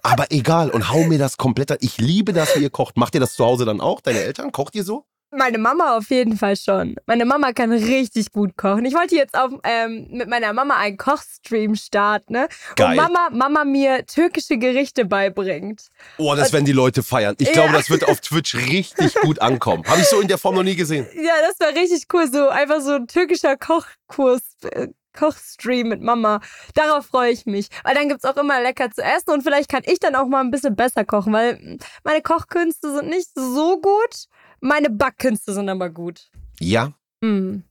Aber 0.03 0.31
egal 0.31 0.69
und 0.69 0.89
hau 0.89 1.03
mir 1.03 1.17
das 1.17 1.35
komplett 1.37 1.71
an. 1.71 1.77
Ich 1.81 1.97
liebe 1.97 2.31
das, 2.31 2.55
wie 2.55 2.61
ihr 2.63 2.69
kocht. 2.69 2.95
Macht 2.95 3.13
ihr 3.15 3.19
das 3.19 3.33
zu 3.35 3.43
Hause 3.43 3.65
dann 3.65 3.81
auch? 3.81 3.99
Deine 3.99 4.19
Eltern? 4.21 4.51
Kocht 4.53 4.73
ihr 4.75 4.85
so? 4.85 5.05
Meine 5.31 5.57
Mama 5.57 5.97
auf 5.97 6.09
jeden 6.09 6.37
Fall 6.37 6.55
schon. 6.55 6.95
Meine 7.05 7.25
Mama 7.25 7.51
kann 7.51 7.71
richtig 7.71 8.31
gut 8.31 8.55
kochen. 8.55 8.85
Ich 8.85 8.93
wollte 8.93 9.15
jetzt 9.15 9.37
auf, 9.37 9.51
ähm, 9.63 10.07
mit 10.09 10.29
meiner 10.29 10.53
Mama 10.53 10.75
einen 10.77 10.95
Kochstream 10.97 11.75
starten, 11.75 12.31
ne? 12.33 12.47
Geil. 12.77 12.91
Und 12.91 12.95
Mama, 12.95 13.29
Mama 13.31 13.65
mir 13.65 14.05
türkische 14.05 14.57
Gerichte 14.57 15.03
beibringt. 15.03 15.87
Oh, 16.17 16.33
das 16.33 16.53
werden 16.53 16.63
die 16.65 16.71
Leute 16.71 17.03
feiern. 17.03 17.35
Ich 17.39 17.47
Ja. 17.49 17.53
glaube, 17.53 17.73
das 17.73 17.89
wird 17.89 18.07
auf 18.07 18.21
Twitch 18.21 18.55
richtig 18.55 19.15
gut 19.15 19.41
ankommen. 19.41 19.83
Habe 19.85 19.99
ich 19.99 20.07
so 20.07 20.21
in 20.21 20.29
der 20.29 20.37
Form 20.37 20.55
noch 20.55 20.63
nie 20.63 20.75
gesehen. 20.75 21.05
Ja, 21.27 21.33
das 21.45 21.59
war 21.59 21.75
richtig 21.75 22.05
cool. 22.13 22.31
So 22.31 22.47
einfach 22.47 22.79
so 22.79 22.93
ein 22.93 23.07
türkischer 23.07 23.57
Kochkurs. 23.57 24.41
äh, 24.71 24.87
Kochstream 25.17 25.89
mit 25.89 26.01
Mama. 26.01 26.39
Darauf 26.75 27.07
freue 27.07 27.31
ich 27.31 27.47
mich. 27.47 27.69
Weil 27.83 27.95
dann 27.95 28.07
gibt's 28.07 28.23
auch 28.23 28.37
immer 28.37 28.61
lecker 28.61 28.91
zu 28.91 29.01
essen 29.01 29.31
und 29.31 29.41
vielleicht 29.41 29.67
kann 29.67 29.81
ich 29.85 29.99
dann 29.99 30.13
auch 30.13 30.27
mal 30.27 30.41
ein 30.41 30.51
bisschen 30.51 30.75
besser 30.75 31.03
kochen, 31.05 31.33
weil 31.33 31.55
mm, 31.55 31.77
meine 32.03 32.21
Kochkünste 32.21 32.93
sind 32.93 33.09
nicht 33.09 33.29
so 33.33 33.81
gut. 33.81 34.25
Meine 34.59 34.89
Backkünste 34.89 35.53
sind 35.53 35.69
aber 35.69 35.89
gut. 35.89 36.29
Ja, 36.59 36.93
Mm. 37.21 37.63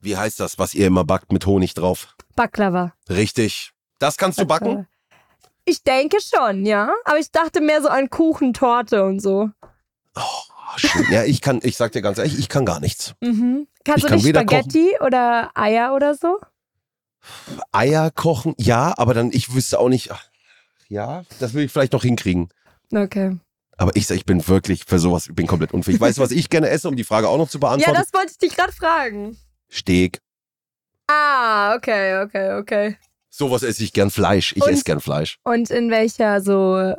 wie 0.00 0.16
heißt 0.16 0.40
das, 0.40 0.58
was 0.58 0.74
ihr 0.74 0.86
immer 0.86 1.04
backt 1.04 1.32
mit 1.32 1.46
Honig 1.46 1.74
drauf? 1.74 2.16
Baklava. 2.34 2.92
Richtig. 3.08 3.72
Das 4.00 4.16
kannst 4.16 4.40
du 4.40 4.44
backen? 4.46 4.86
Ich 5.64 5.82
denke 5.82 6.18
schon, 6.20 6.64
ja. 6.66 6.90
Aber 7.04 7.18
ich 7.18 7.30
dachte 7.30 7.60
mehr 7.60 7.82
so 7.82 7.88
an 7.88 8.10
Kuchen, 8.10 8.54
Torte 8.54 9.04
und 9.04 9.20
so. 9.20 9.50
Oh, 10.16 10.22
schön. 10.76 11.04
Ja, 11.10 11.24
ich 11.24 11.40
kann, 11.40 11.60
ich 11.62 11.76
sag 11.76 11.92
dir 11.92 12.02
ganz 12.02 12.18
ehrlich, 12.18 12.38
ich 12.38 12.48
kann 12.48 12.64
gar 12.64 12.80
nichts. 12.80 13.14
Mhm. 13.20 13.66
Kannst 13.84 13.98
Ich 13.98 14.02
du 14.04 14.08
kann 14.08 14.18
nicht 14.18 14.28
Spaghetti 14.28 14.90
oder 15.00 15.50
Eier 15.54 15.94
oder 15.94 16.14
so? 16.14 16.38
Eier 17.72 18.10
kochen, 18.10 18.54
ja, 18.58 18.94
aber 18.96 19.14
dann, 19.14 19.30
ich 19.32 19.52
wüsste 19.54 19.78
auch 19.78 19.88
nicht, 19.88 20.10
ach, 20.12 20.24
ja, 20.88 21.24
das 21.40 21.54
will 21.54 21.64
ich 21.64 21.72
vielleicht 21.72 21.92
noch 21.92 22.02
hinkriegen. 22.02 22.48
Okay. 22.92 23.36
Aber 23.78 23.92
ich 23.94 24.06
sag, 24.06 24.16
ich 24.16 24.26
bin 24.26 24.46
wirklich 24.46 24.84
für 24.86 24.98
sowas, 24.98 25.28
ich 25.28 25.34
bin 25.34 25.46
komplett 25.46 25.72
unfähig. 25.72 26.00
Weißt 26.00 26.18
du, 26.18 26.22
was 26.22 26.32
ich 26.32 26.50
gerne 26.50 26.68
esse, 26.68 26.88
um 26.88 26.96
die 26.96 27.04
Frage 27.04 27.28
auch 27.28 27.38
noch 27.38 27.48
zu 27.48 27.58
Ja, 27.58 27.68
beantworten? 27.68 27.94
das 27.98 28.12
wollte 28.12 28.32
ich 28.32 28.38
dich 28.38 28.54
gerade 28.56 28.72
fragen. 28.72 29.36
Steak. 29.70 30.20
Ah, 31.06 31.74
okay, 31.76 32.20
okay, 32.22 32.52
okay. 32.58 32.96
Sowas 33.30 33.62
esse 33.62 33.84
ich 33.84 33.92
gern 33.92 34.10
Fleisch. 34.10 34.52
Ich 34.56 34.62
Und- 34.64 34.70
esse 34.72 34.82
gern 34.82 35.00
Fleisch. 35.00 35.38
Und 35.44 35.70
in 35.70 35.90
welcher 35.90 36.40
so 36.40 36.92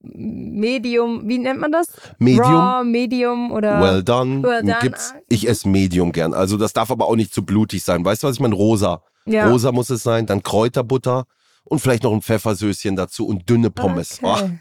Medium, 0.00 1.28
wie 1.28 1.38
nennt 1.38 1.60
man 1.60 1.70
das? 1.72 1.86
Medium. 2.18 2.44
Raw, 2.44 2.84
Medium 2.84 3.52
oder. 3.52 3.80
Well 3.80 4.02
done. 4.02 4.42
Well 4.42 4.62
done, 4.62 4.78
Gibt's, 4.80 5.12
ah, 5.14 5.20
ich 5.28 5.48
esse 5.48 5.68
Medium 5.68 6.12
gern. 6.12 6.34
Also 6.34 6.56
das 6.56 6.72
darf 6.72 6.90
aber 6.90 7.06
auch 7.06 7.16
nicht 7.16 7.34
zu 7.34 7.44
blutig 7.44 7.82
sein. 7.82 8.04
Weißt 8.04 8.22
du, 8.22 8.26
was 8.28 8.36
ich 8.36 8.40
meine? 8.40 8.54
Rosa. 8.54 9.02
ja. 9.26 9.48
Rosa 9.50 9.70
muss 9.72 9.90
es 9.90 10.02
sein. 10.02 10.26
Dann 10.26 10.42
Kräuterbutter 10.42 11.24
und 11.64 11.80
vielleicht 11.80 12.02
noch 12.04 12.12
ein 12.12 12.22
Pfeffersöschen 12.22 12.96
dazu 12.96 13.26
und 13.26 13.48
dünne 13.48 13.70
Pommes. 13.70 14.18
Oh, 14.22 14.32
Okay. 14.32 14.58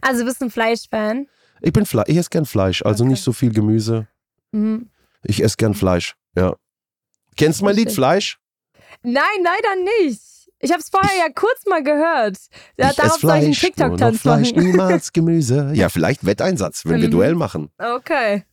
Also 0.00 0.24
bist 0.24 0.40
du 0.40 0.46
ein 0.46 0.50
Fleischfan? 0.50 1.26
ich 1.60 1.72
bin 1.72 1.86
Fle 1.86 2.02
ich 2.06 2.16
esse 2.16 2.30
gern 2.30 2.44
Fleisch. 2.46 2.82
Also 2.84 3.04
Okay. 3.04 3.12
nicht 3.12 3.22
so 3.22 3.32
viel 3.32 3.52
Gemüse. 3.52 4.08
Mhm. 4.52 4.90
Ich 5.24 5.42
esse 5.42 5.56
gern 5.56 5.74
Fleisch. 5.74 6.16
Ja. 6.36 6.56
Kennst 7.36 7.60
du 7.60 7.64
mein 7.66 7.76
Lied. 7.76 7.92
Fleisch? 7.92 8.38
Nein, 9.02 9.22
leider 9.42 9.82
nicht. 10.00 10.20
Ich 10.64 10.70
habe 10.70 10.80
es 10.80 10.90
vorher 10.90 11.16
ja 11.18 11.32
kurz 11.34 11.66
mal 11.66 11.82
gehört. 11.82 12.36
Ja, 12.76 12.90
ich 12.90 12.96
darauf 12.96 13.20
soll 13.20 13.30
ich 13.30 13.44
einen 13.44 13.54
Fleisch. 13.54 13.60
TikTok-Tanz 13.60 14.20
Fleisch, 14.20 14.52
machen. 14.54 14.64
niemals 14.66 15.12
Gemüse. 15.12 15.70
Ja, 15.74 15.88
vielleicht 15.88 16.24
Wetteinsatz, 16.24 16.84
wenn 16.84 17.00
wir 17.00 17.08
Mhm. 17.08 17.12
Duell 17.12 17.34
machen. 17.34 17.70
Okay. 17.78 18.44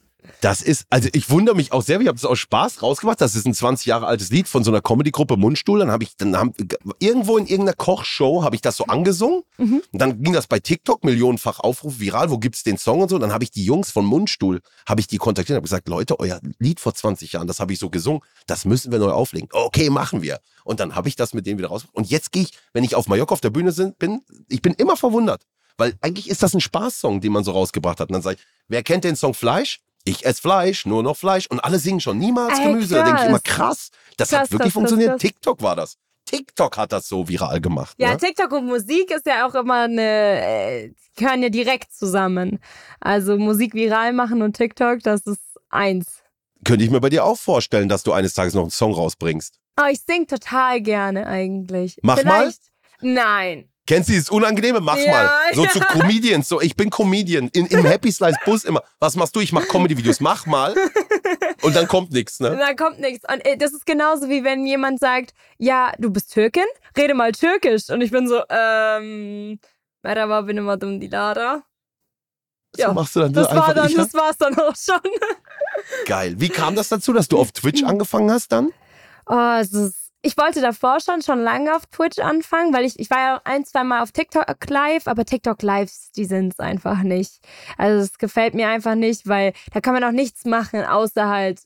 Das 0.42 0.62
ist, 0.62 0.86
also 0.90 1.10
ich 1.14 1.30
wundere 1.30 1.56
mich 1.56 1.72
auch 1.72 1.82
sehr, 1.82 2.00
ich 2.02 2.08
habe 2.08 2.18
es 2.18 2.26
aus 2.26 2.40
Spaß 2.40 2.82
rausgemacht. 2.82 3.22
Das 3.22 3.36
ist 3.36 3.46
ein 3.46 3.54
20 3.54 3.86
Jahre 3.86 4.08
altes 4.08 4.30
Lied 4.30 4.48
von 4.48 4.64
so 4.64 4.72
einer 4.72 4.82
Comedy-Gruppe 4.82 5.38
Mundstuhl. 5.38 5.80
Dann 5.80 5.92
habe 5.92 6.04
ich, 6.04 6.16
dann 6.18 6.38
haben, 6.38 6.54
irgendwo 7.00 7.38
in 7.38 7.46
irgendeiner 7.46 7.76
Kochshow 7.76 8.44
habe 8.44 8.56
ich 8.56 8.62
das 8.62 8.78
so 8.78 8.86
angesungen. 8.86 9.44
Mhm. 9.58 9.82
Und 9.92 10.02
dann 10.02 10.22
ging 10.22 10.34
das 10.34 10.48
bei 10.48 10.60
TikTok 10.60 11.04
millionenfach 11.04 11.60
Aufruf 11.60 12.00
viral. 12.00 12.30
Wo 12.30 12.38
gibt's 12.38 12.64
den 12.64 12.78
Song 12.78 13.02
und 13.02 13.10
so? 13.10 13.18
Dann 13.18 13.34
habe 13.34 13.44
ich 13.44 13.52
die 13.52 13.64
Jungs 13.64 13.92
von 13.92 14.06
Mundstuhl, 14.06 14.62
habe 14.88 15.02
ich 15.02 15.08
die 15.08 15.18
kontaktiert 15.18 15.56
und 15.56 15.58
habe 15.58 15.66
gesagt, 15.66 15.88
Leute, 15.88 16.20
euer 16.20 16.40
Lied 16.60 16.80
vor 16.80 16.94
20 16.94 17.34
Jahren, 17.34 17.48
das 17.48 17.60
habe 17.60 17.74
ich 17.74 17.80
so 17.80 17.90
gesungen. 17.90 18.22
Das 18.48 18.66
müssen 18.66 18.92
wir 18.92 19.00
neu 19.00 19.12
auflegen. 19.12 19.50
Okay, 19.52 19.90
machen 19.90 20.22
wir. 20.22 20.40
Und 20.64 20.80
dann 20.80 20.96
habe 20.96 21.08
ich 21.08 21.16
das 21.16 21.34
mit 21.34 21.46
denen 21.46 21.60
wieder 21.60 21.70
raus. 21.70 21.86
Und 21.94 22.10
jetzt 22.10 22.32
gehe 22.32 22.44
ich, 22.44 22.52
wenn 22.74 22.84
ich 22.84 22.96
auf 22.96 23.08
Mallorca 23.08 23.34
auf 23.34 23.42
der 23.42 23.50
Bühne 23.50 23.72
bin, 23.98 24.22
ich 24.48 24.62
bin 24.62 24.74
immer 24.74 24.98
verwundert. 24.98 25.44
Weil 25.78 25.94
eigentlich 26.02 26.30
ist 26.30 26.44
das 26.44 26.54
ein 26.54 26.60
Spaßsong, 26.60 27.22
den 27.22 27.32
man 27.32 27.46
so 27.46 27.52
rausgebracht 27.52 28.02
hat. 28.02 28.10
Und 28.10 28.14
dann 28.14 28.22
sage 28.22 28.36
ich, 28.38 28.46
wer 28.68 28.84
kennt 28.84 29.06
den 29.06 29.16
Song 29.16 29.34
Fleisch? 29.34 29.80
Ich 30.10 30.26
esse 30.26 30.42
Fleisch, 30.42 30.86
nur 30.86 31.04
noch 31.04 31.16
Fleisch. 31.16 31.46
Und 31.48 31.60
alle 31.60 31.78
singen 31.80 32.00
schon, 32.00 32.18
niemals 32.18 32.58
Ey, 32.60 32.66
Gemüse. 32.66 32.96
Da 32.96 33.04
denke 33.04 33.22
ich 33.22 33.28
immer, 33.28 33.40
krass. 33.40 33.90
krass, 33.90 33.90
das 34.18 34.30
Krass, 34.30 34.40
hat 34.40 34.52
wirklich 34.52 34.66
krass, 34.66 34.74
funktioniert. 34.74 35.10
krass, 35.12 35.22
krass. 35.22 35.32
TikTok 35.32 35.62
war 35.62 35.76
das. 35.76 35.98
TikTok 36.26 36.78
hat 36.78 36.92
das 36.92 37.08
so 37.08 37.28
viral 37.28 37.62
gemacht. 37.62 37.96
Ja, 37.98 38.12
ne? 38.12 38.18
TikTok 38.18 38.52
und 38.52 38.66
Musik 38.66 39.12
ist 39.12 39.26
ja 39.26 39.48
auch 39.48 39.56
immer 39.56 39.84
eine, 39.84 40.02
äh, 40.02 40.92
gehören 41.16 41.42
ja 41.44 41.50
direkt 41.50 41.92
zusammen. 41.92 42.60
Also 43.00 43.38
Musik 43.38 43.74
viral 43.74 44.14
machen 44.14 44.42
und 44.42 44.56
TikTok, 44.56 45.00
das 45.04 45.22
ist 45.22 45.42
eins. 45.70 46.22
Könnte 46.66 46.84
ich 46.84 46.92
mir 46.92 47.00
bei 47.00 47.10
dir 47.10 47.24
auch 47.24 47.38
vorstellen, 47.38 47.90
dass 47.90 48.04
du 48.04 48.12
eines 48.12 48.34
Tages 48.34 48.54
noch 48.54 48.64
einen 48.64 48.72
Song 48.72 48.94
rausbringst. 48.94 49.60
Oh, 49.80 49.88
ich 49.92 50.02
sing 50.08 50.28
total 50.28 50.82
gerne 50.82 51.26
eigentlich. 51.26 51.98
Mach 52.04 52.20
Vielleicht, 52.20 52.60
Nein. 53.02 53.70
Kennst 53.90 54.08
du 54.08 54.14
dieses 54.14 54.30
Unangenehme? 54.30 54.82
Mach 54.82 54.98
Ja, 54.98 55.12
mal. 55.12 55.30
So 55.56 55.64
ja. 55.64 55.72
zu 55.72 55.80
Comedians. 55.80 56.48
So, 56.48 56.62
ich 56.62 56.76
bin 56.76 56.92
Comedian. 56.92 57.48
In, 57.54 57.66
Im 57.66 57.84
Happy 57.84 58.12
Slice 58.12 58.38
Bus 58.46 58.64
immer. 58.64 58.84
Was 59.00 59.16
machst 59.16 59.36
du? 59.36 59.40
Ich 59.40 59.52
mach 59.52 59.68
Comedy-Videos. 59.68 60.20
Mach 60.20 60.46
mal. 60.46 60.76
Und 61.64 61.76
dann 61.76 61.88
kommt 61.88 62.12
nichts, 62.12 62.40
Und 62.40 62.52
ne? 62.52 62.58
dann 62.60 62.76
kommt 62.76 63.00
nichts. 63.00 63.26
Und 63.28 63.42
das 63.60 63.74
ist 63.74 63.88
genauso 63.88 64.30
wie 64.30 64.44
wenn 64.44 64.64
jemand 64.68 65.00
sagt, 65.00 65.34
ja, 65.58 65.92
du 65.98 66.12
bist 66.12 66.32
Türkin, 66.32 66.66
rede 66.96 67.16
mal 67.16 67.32
Türkisch. 67.32 67.90
Und 67.90 68.02
ich 68.02 68.12
bin 68.12 68.28
so, 68.28 68.44
ähm, 68.52 69.60
Merhaba 70.04 70.42
benim 70.42 70.70
adım 70.70 71.00
Dilara. 71.00 71.64
So 72.76 72.84
Ja, 72.84 72.94
machst 72.94 73.16
du 73.16 73.22
dann 73.22 73.34
so 73.34 73.42
Das 73.42 73.56
war 73.56 73.74
dann, 73.74 73.90
ich, 73.90 73.96
das 73.96 74.14
war's 74.14 74.38
dann 74.38 74.54
auch 74.60 74.76
schon. 74.76 75.02
Geil. 76.06 76.36
Wie 76.38 76.50
kam 76.50 76.76
das 76.76 76.90
dazu, 76.90 77.12
dass 77.12 77.28
du 77.28 77.40
auf 77.40 77.52
Twitch 77.54 77.84
angefangen 77.92 78.30
hast 78.30 78.52
dann? 78.52 78.72
Oh, 79.26 79.58
es 79.60 79.74
ist, 79.74 80.09
ich 80.22 80.38
wollte 80.38 80.62
davor 80.62 81.00
schon 81.00 81.22
schon 81.22 81.40
lange 81.42 81.76
auf 81.76 81.86
Twitch 81.88 82.20
anfangen, 82.20 82.74
weil 82.74 82.86
ich, 82.86 83.00
ich 83.00 83.10
war 83.10 83.20
ja 83.20 83.42
ein, 83.46 83.66
zwei 83.66 83.84
Mal 83.84 84.02
auf 84.02 84.12
TikTok 84.12 84.70
live, 84.70 85.08
aber 85.08 85.26
TikTok 85.26 85.62
Lives, 85.62 86.12
die 86.12 86.26
sind 86.26 86.54
es 86.54 86.60
einfach 86.60 87.04
nicht. 87.04 87.40
Also 87.78 88.04
es 88.04 88.18
gefällt 88.18 88.54
mir 88.54 88.68
einfach 88.68 88.96
nicht, 88.96 89.28
weil 89.28 89.54
da 89.74 89.80
kann 89.82 89.94
man 89.94 90.04
auch 90.04 90.12
nichts 90.12 90.46
machen, 90.46 90.84
außer 90.84 91.28
halt 91.28 91.62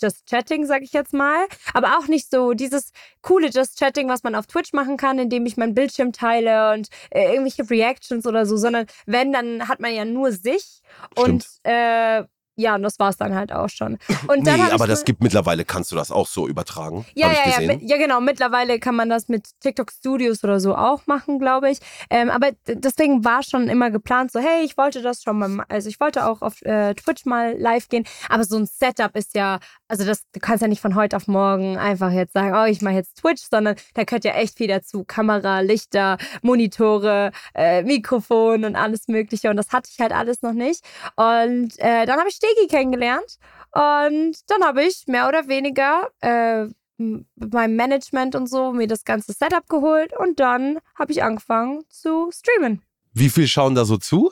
Just 0.00 0.26
Chatting, 0.26 0.66
sag 0.66 0.82
ich 0.82 0.92
jetzt 0.92 1.12
mal. 1.12 1.46
Aber 1.74 1.98
auch 1.98 2.08
nicht 2.08 2.30
so 2.30 2.52
dieses 2.52 2.92
coole 3.22 3.48
Just 3.48 3.78
Chatting, 3.78 4.08
was 4.08 4.22
man 4.22 4.34
auf 4.34 4.46
Twitch 4.46 4.72
machen 4.72 4.96
kann, 4.96 5.18
indem 5.18 5.46
ich 5.46 5.56
meinen 5.56 5.74
Bildschirm 5.74 6.12
teile 6.12 6.72
und 6.74 6.88
äh, 7.10 7.32
irgendwelche 7.32 7.68
Reactions 7.68 8.26
oder 8.26 8.46
so, 8.46 8.56
sondern 8.56 8.86
wenn, 9.06 9.32
dann 9.32 9.68
hat 9.68 9.80
man 9.80 9.94
ja 9.94 10.04
nur 10.04 10.32
sich. 10.32 10.80
Und 11.14 11.46
äh, 11.64 12.24
ja, 12.58 12.74
und 12.74 12.82
das 12.82 12.98
war's 12.98 13.16
dann 13.16 13.34
halt 13.34 13.52
auch 13.52 13.68
schon. 13.68 13.98
Und 14.26 14.42
nee, 14.42 14.50
aber 14.50 14.86
das 14.88 15.04
gibt 15.04 15.22
mittlerweile, 15.22 15.64
kannst 15.64 15.92
du 15.92 15.96
das 15.96 16.10
auch 16.10 16.26
so 16.26 16.48
übertragen. 16.48 17.06
ja, 17.14 17.30
ja, 17.32 17.60
ja, 17.60 17.78
ja, 17.80 17.96
genau. 17.96 18.20
Mittlerweile 18.20 18.80
kann 18.80 18.96
man 18.96 19.08
das 19.08 19.28
mit 19.28 19.48
TikTok 19.60 19.92
Studios 19.92 20.42
oder 20.42 20.58
so 20.58 20.74
auch 20.74 21.06
machen, 21.06 21.38
glaube 21.38 21.70
ich. 21.70 21.78
Ähm, 22.10 22.30
aber 22.30 22.50
deswegen 22.66 23.24
war 23.24 23.44
schon 23.44 23.68
immer 23.68 23.90
geplant, 23.90 24.32
so, 24.32 24.40
hey, 24.40 24.64
ich 24.64 24.76
wollte 24.76 25.02
das 25.02 25.22
schon 25.22 25.38
mal, 25.38 25.64
also 25.68 25.88
ich 25.88 26.00
wollte 26.00 26.26
auch 26.26 26.42
auf 26.42 26.60
äh, 26.62 26.94
Twitch 26.94 27.26
mal 27.26 27.56
live 27.56 27.88
gehen. 27.88 28.04
Aber 28.28 28.42
so 28.42 28.56
ein 28.56 28.66
Setup 28.66 29.14
ist 29.16 29.34
ja, 29.36 29.60
also 29.86 30.04
das, 30.04 30.22
du 30.32 30.40
kannst 30.40 30.62
ja 30.62 30.68
nicht 30.68 30.82
von 30.82 30.96
heute 30.96 31.16
auf 31.16 31.28
morgen 31.28 31.78
einfach 31.78 32.10
jetzt 32.10 32.32
sagen, 32.32 32.54
oh, 32.54 32.64
ich 32.64 32.82
mache 32.82 32.94
jetzt 32.94 33.18
Twitch, 33.20 33.44
sondern 33.48 33.76
da 33.94 34.02
gehört 34.02 34.24
ja 34.24 34.32
echt 34.32 34.58
viel 34.58 34.68
dazu. 34.68 35.04
Kamera, 35.04 35.60
Lichter, 35.60 36.18
Monitore, 36.42 37.30
äh, 37.54 37.82
Mikrofon 37.84 38.64
und 38.64 38.74
alles 38.74 39.06
Mögliche. 39.06 39.48
Und 39.48 39.56
das 39.56 39.70
hatte 39.70 39.90
ich 39.92 40.00
halt 40.00 40.12
alles 40.12 40.42
noch 40.42 40.54
nicht. 40.54 40.84
Und 41.14 41.78
äh, 41.78 42.04
dann 42.04 42.18
habe 42.18 42.28
ich 42.28 42.38
Stegi 42.52 42.68
kennengelernt. 42.68 43.38
Und 43.72 44.36
dann 44.50 44.64
habe 44.64 44.84
ich 44.84 45.06
mehr 45.06 45.28
oder 45.28 45.48
weniger 45.48 46.08
äh, 46.20 46.62
m- 46.98 47.26
mit 47.36 47.52
meinem 47.52 47.76
Management 47.76 48.34
und 48.34 48.48
so 48.48 48.72
mir 48.72 48.86
das 48.86 49.04
ganze 49.04 49.32
Setup 49.32 49.68
geholt 49.68 50.16
und 50.16 50.40
dann 50.40 50.78
habe 50.98 51.12
ich 51.12 51.22
angefangen 51.22 51.82
zu 51.90 52.30
streamen. 52.32 52.82
Wie 53.12 53.28
viel 53.28 53.46
schauen 53.46 53.74
da 53.74 53.84
so 53.84 53.96
zu? 53.98 54.30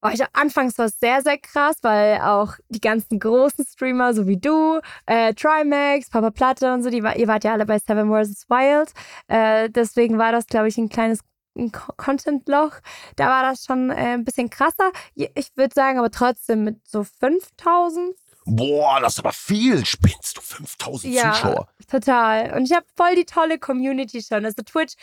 Oh, 0.00 0.10
ich, 0.12 0.22
anfangs 0.32 0.78
war 0.78 0.86
es 0.86 1.00
sehr, 1.00 1.22
sehr 1.22 1.38
krass, 1.38 1.76
weil 1.82 2.20
auch 2.20 2.54
die 2.68 2.80
ganzen 2.80 3.18
großen 3.18 3.66
Streamer, 3.66 4.14
so 4.14 4.28
wie 4.28 4.36
du, 4.36 4.80
äh, 5.06 5.34
Trimax, 5.34 6.08
Papa 6.08 6.30
Platte 6.30 6.72
und 6.72 6.84
so, 6.84 6.90
die, 6.90 6.98
ihr 6.98 7.26
wart 7.26 7.42
ja 7.42 7.52
alle 7.52 7.66
bei 7.66 7.80
Seven 7.80 8.08
vs. 8.08 8.48
Wild. 8.48 8.92
Äh, 9.26 9.68
deswegen 9.70 10.16
war 10.16 10.30
das, 10.30 10.46
glaube 10.46 10.68
ich, 10.68 10.78
ein 10.78 10.88
kleines 10.88 11.18
ein 11.58 11.72
Co- 11.72 11.92
Content-Loch. 11.96 12.72
Da 13.16 13.26
war 13.28 13.42
das 13.42 13.64
schon 13.64 13.90
äh, 13.90 14.14
ein 14.14 14.24
bisschen 14.24 14.48
krasser. 14.50 14.90
Ich 15.14 15.50
würde 15.56 15.74
sagen, 15.74 15.98
aber 15.98 16.10
trotzdem 16.10 16.64
mit 16.64 16.86
so 16.88 17.04
5000 17.04 18.14
Boah, 18.50 18.98
das 19.00 19.14
ist 19.14 19.18
aber 19.18 19.32
viel. 19.32 19.84
Spinnst 19.84 20.38
du 20.38 20.40
5000 20.40 21.12
Ja. 21.12 21.32
Zuschauer? 21.34 21.68
Total. 21.90 22.54
Und 22.56 22.64
ich 22.64 22.72
habe 22.74 22.86
voll 22.96 23.14
die 23.14 23.26
tolle 23.26 23.58
Community 23.58 24.22
schon. 24.22 24.44
Also 24.46 24.62
Twitch 24.62 24.94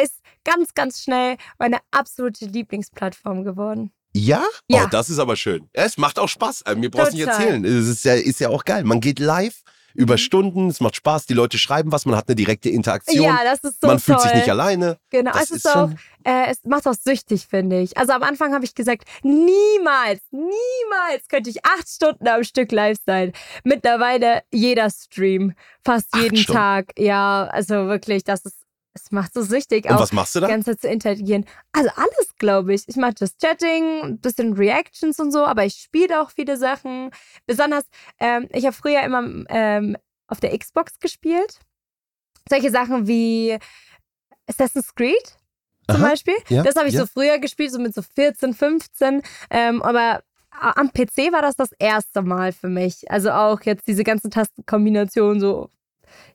ist 0.00 0.20
ganz, 0.44 0.72
ganz 0.74 1.02
schnell 1.02 1.36
meine 1.58 1.80
absolute 1.90 2.46
Lieblingsplattform 2.46 3.44
geworden. 3.44 3.92
Ja? 4.14 4.42
Ja. 4.68 4.84
Oh, 4.84 4.88
das 4.90 5.10
ist 5.10 5.18
aber 5.18 5.36
schön. 5.36 5.68
Es 5.74 5.98
macht 5.98 6.18
auch 6.18 6.28
Spaß. 6.30 6.62
Äh, 6.62 6.76
Mir 6.76 6.90
brauchst 6.90 7.12
du 7.12 7.16
nicht 7.18 7.26
erzählen. 7.26 7.62
Es 7.64 7.86
ist 7.88 8.04
ja, 8.06 8.14
ist 8.14 8.40
ja 8.40 8.48
auch 8.48 8.64
geil. 8.64 8.84
Man 8.84 9.00
geht 9.00 9.18
live 9.18 9.60
über 9.98 10.14
Mhm. 10.14 10.18
Stunden, 10.18 10.68
es 10.68 10.80
macht 10.80 10.94
Spaß, 10.96 11.26
die 11.26 11.34
Leute 11.34 11.58
schreiben 11.58 11.90
was, 11.90 12.06
man 12.06 12.14
hat 12.16 12.28
eine 12.28 12.36
direkte 12.36 12.68
Interaktion. 12.70 13.24
Ja, 13.24 13.40
das 13.42 13.64
ist 13.64 13.80
so 13.80 13.88
man 13.88 13.96
toll. 13.96 14.00
fühlt 14.00 14.20
sich 14.20 14.32
nicht 14.34 14.48
alleine. 14.48 14.96
Genau, 15.10 15.32
Das 15.32 15.42
es 15.44 15.50
ist, 15.50 15.66
ist 15.66 15.76
auch, 15.76 15.90
äh, 16.24 16.46
es 16.50 16.62
macht 16.64 16.86
auch 16.86 16.94
süchtig, 16.94 17.46
finde 17.50 17.80
ich. 17.80 17.98
Also 17.98 18.12
am 18.12 18.22
Anfang 18.22 18.54
habe 18.54 18.64
ich 18.64 18.74
gesagt, 18.76 19.04
niemals, 19.24 20.20
niemals 20.30 21.26
könnte 21.28 21.50
ich 21.50 21.64
acht 21.64 21.88
Stunden 21.88 22.28
am 22.28 22.44
Stück 22.44 22.70
live 22.70 22.98
sein. 23.04 23.32
Mittlerweile 23.64 24.42
jeder 24.52 24.88
Stream, 24.90 25.54
fast 25.84 26.06
Acht 26.12 26.22
jeden 26.22 26.36
Stunden? 26.36 26.58
Tag. 26.60 26.92
Ja, 26.96 27.48
also 27.50 27.88
wirklich, 27.88 28.22
das 28.24 28.44
ist, 28.44 28.57
es 29.06 29.10
macht 29.12 29.32
so 29.34 29.42
süchtig, 29.42 29.86
Und 29.86 29.92
auch 29.96 30.00
was 30.00 30.12
machst 30.12 30.34
du 30.34 30.40
die 30.40 30.46
da? 30.46 30.48
ganze 30.48 30.72
Zeit 30.72 30.80
zu 30.82 30.88
interagieren. 30.88 31.44
Also 31.72 31.90
alles, 31.96 32.34
glaube 32.38 32.74
ich. 32.74 32.84
Ich 32.88 32.96
mache 32.96 33.14
das 33.14 33.36
Chatting, 33.38 34.02
ein 34.02 34.18
bisschen 34.20 34.52
Reactions 34.54 35.18
und 35.20 35.32
so, 35.32 35.44
aber 35.44 35.64
ich 35.64 35.74
spiele 35.74 36.20
auch 36.22 36.30
viele 36.30 36.56
Sachen. 36.56 37.10
Besonders, 37.46 37.84
ähm, 38.18 38.48
ich 38.52 38.64
habe 38.64 38.74
früher 38.74 39.02
immer 39.02 39.22
ähm, 39.48 39.96
auf 40.26 40.40
der 40.40 40.56
Xbox 40.58 40.98
gespielt. 40.98 41.58
Solche 42.48 42.70
Sachen 42.70 43.06
wie 43.06 43.58
Assassin's 44.46 44.94
Creed 44.94 45.36
zum 45.90 46.02
Aha, 46.02 46.10
Beispiel. 46.10 46.34
ja, 46.48 46.62
das 46.62 46.76
habe 46.76 46.88
ich 46.88 46.94
ja. 46.94 47.00
so 47.00 47.06
früher 47.06 47.38
gespielt, 47.38 47.72
so 47.72 47.78
mit 47.78 47.94
so 47.94 48.02
14, 48.02 48.54
15. 48.54 49.22
Ähm, 49.50 49.82
aber 49.82 50.22
a- 50.50 50.72
am 50.76 50.90
PC 50.92 51.32
war 51.32 51.42
das 51.42 51.56
das 51.56 51.72
erste 51.78 52.22
Mal 52.22 52.52
für 52.52 52.68
mich. 52.68 53.10
Also 53.10 53.30
auch 53.30 53.60
jetzt 53.62 53.86
diese 53.86 54.04
ganzen 54.04 54.30
Tastenkombinationen 54.30 55.40
so. 55.40 55.70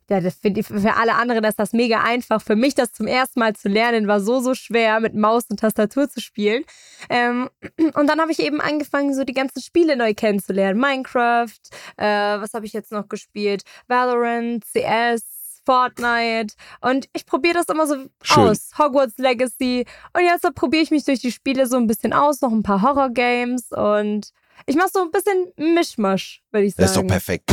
Ja, 0.10 0.20
das 0.20 0.36
finde 0.36 0.60
ich 0.60 0.68
für 0.68 0.96
alle 0.96 1.16
anderen 1.16 1.44
ist 1.44 1.60
das 1.60 1.74
mega 1.74 2.02
einfach. 2.02 2.42
Für 2.42 2.56
mich 2.56 2.76
das 2.76 2.92
zum 2.92 3.08
ersten 3.08 3.40
Mal 3.40 3.56
zu 3.56 3.70
lernen 3.70 4.08
war 4.08 4.20
so, 4.20 4.40
so 4.40 4.54
schwer, 4.54 5.00
mit 5.00 5.16
Maus 5.16 5.46
und 5.50 5.60
Tastatur 5.60 6.10
zu 6.10 6.22
spielen. 6.22 6.64
Ähm, 7.10 7.50
und 7.94 8.08
dann 8.08 8.20
habe 8.20 8.32
ich 8.32 8.40
eben 8.40 8.62
angefangen, 8.62 9.14
so 9.14 9.24
die 9.24 9.34
ganzen 9.34 9.62
Spiele 9.62 9.96
neu 9.96 10.14
kennenzulernen. 10.14 10.80
Minecraft, 10.80 11.60
äh, 11.98 12.06
was 12.06 12.54
habe 12.54 12.66
ich 12.66 12.74
jetzt 12.74 12.92
noch 12.92 13.08
gespielt? 13.08 13.64
Valorant, 13.88 14.64
CS, 14.66 15.24
Fortnite. 15.66 16.56
Und 16.82 17.08
ich 17.14 17.26
probiere 17.26 17.56
das 17.56 17.68
immer 17.68 17.88
so 17.88 17.96
Schön. 18.22 18.44
aus. 18.44 18.72
Hogwarts 18.78 19.18
Legacy. 19.18 19.86
Und 20.14 20.24
jetzt 20.24 20.44
probiere 20.56 20.84
ich 20.84 20.92
mich 20.92 21.06
durch 21.06 21.20
die 21.20 21.32
Spiele 21.32 21.66
so 21.68 21.78
ein 21.78 21.88
bisschen 21.88 22.14
aus, 22.14 22.42
noch 22.42 22.52
ein 22.52 22.64
paar 22.64 22.82
Horror-Games 22.82 23.72
und 23.72 24.32
ich 24.66 24.76
mache 24.76 24.90
so 24.94 25.02
ein 25.02 25.12
bisschen 25.12 25.52
Mischmasch, 25.74 26.44
würde 26.52 26.68
ich 26.68 26.76
sagen. 26.76 26.84
Das 26.84 26.92
ist 26.92 26.98
doch 26.98 27.08
perfekt. 27.08 27.53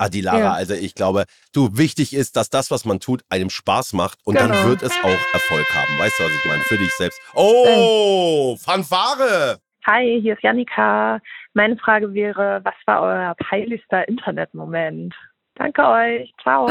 Adilara, 0.00 0.38
Ja. 0.38 0.52
also 0.52 0.74
ich 0.74 0.94
glaube, 0.94 1.24
du, 1.52 1.76
wichtig 1.76 2.14
ist, 2.14 2.36
dass 2.36 2.50
das, 2.50 2.70
was 2.70 2.84
man 2.84 3.00
tut, 3.00 3.22
einem 3.28 3.50
Spaß 3.50 3.92
macht 3.92 4.18
und 4.24 4.34
dann 4.38 4.50
Genau. 4.50 4.68
wird 4.68 4.82
es 4.82 4.92
auch 5.02 5.32
Erfolg 5.34 5.66
haben. 5.74 5.98
Weißt 5.98 6.18
du, 6.18 6.24
was 6.24 6.32
ich 6.32 6.44
meine? 6.46 6.62
Für 6.64 6.78
dich 6.78 6.92
selbst. 6.94 7.20
Oh, 7.34 8.56
Fanfare! 8.56 9.58
Hi, 9.86 10.20
hier 10.20 10.34
ist 10.34 10.42
Janika. 10.42 11.20
Meine 11.54 11.76
Frage 11.78 12.12
wäre, 12.12 12.60
was 12.64 12.74
war 12.86 13.00
euer 13.02 13.34
peinlichster 13.48 14.06
Internetmoment? 14.08 15.14
Danke 15.54 15.82
euch. 15.86 16.32
Ciao. 16.42 16.66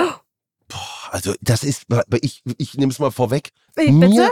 Boah, 0.68 1.10
also 1.12 1.34
das 1.42 1.63
ist, 1.63 1.86
ich, 2.22 2.44
ich 2.58 2.76
nehme 2.76 2.92
es 2.92 3.00
mal 3.00 3.12
vorweg. 3.12 3.50
Wie, 3.76 3.92
Mir 3.92 4.10
bitte? 4.10 4.30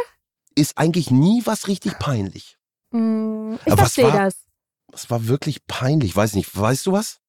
ist 0.56 0.78
eigentlich 0.78 1.10
nie 1.12 1.42
was 1.46 1.68
richtig 1.68 1.98
peinlich. 2.00 2.58
Hm, 2.92 3.60
ich 3.66 3.72
was 3.74 3.80
verstehe 3.96 4.06
war- 4.14 4.26
das. 4.26 4.46
Es 4.94 5.10
war 5.12 5.28
wirklich 5.28 5.66
peinlich, 5.68 6.16
weiß 6.16 6.34
nicht. 6.36 6.56
Weißt 6.58 6.86
du 6.86 6.92
was? 6.94 7.20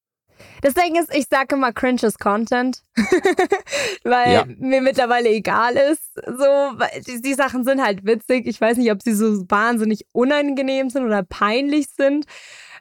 Das 0.62 0.74
Ding 0.74 0.96
ist, 0.96 1.14
ich 1.14 1.26
sage 1.30 1.54
immer 1.56 1.72
cringes 1.72 2.18
Content, 2.18 2.82
weil 4.04 4.32
Ja. 4.32 4.44
mir 4.58 4.80
mittlerweile 4.80 5.28
egal 5.28 5.76
ist. 5.76 6.14
So, 6.14 6.72
die, 7.06 7.20
die 7.22 7.34
Sachen 7.34 7.64
sind 7.64 7.82
halt 7.82 8.04
witzig. 8.04 8.46
Ich 8.46 8.60
weiß 8.60 8.76
nicht, 8.78 8.90
ob 8.92 9.02
sie 9.02 9.14
so 9.14 9.44
wahnsinnig 9.48 10.06
unangenehm 10.12 10.90
sind 10.90 11.04
oder 11.04 11.22
peinlich 11.22 11.86
sind. 11.96 12.26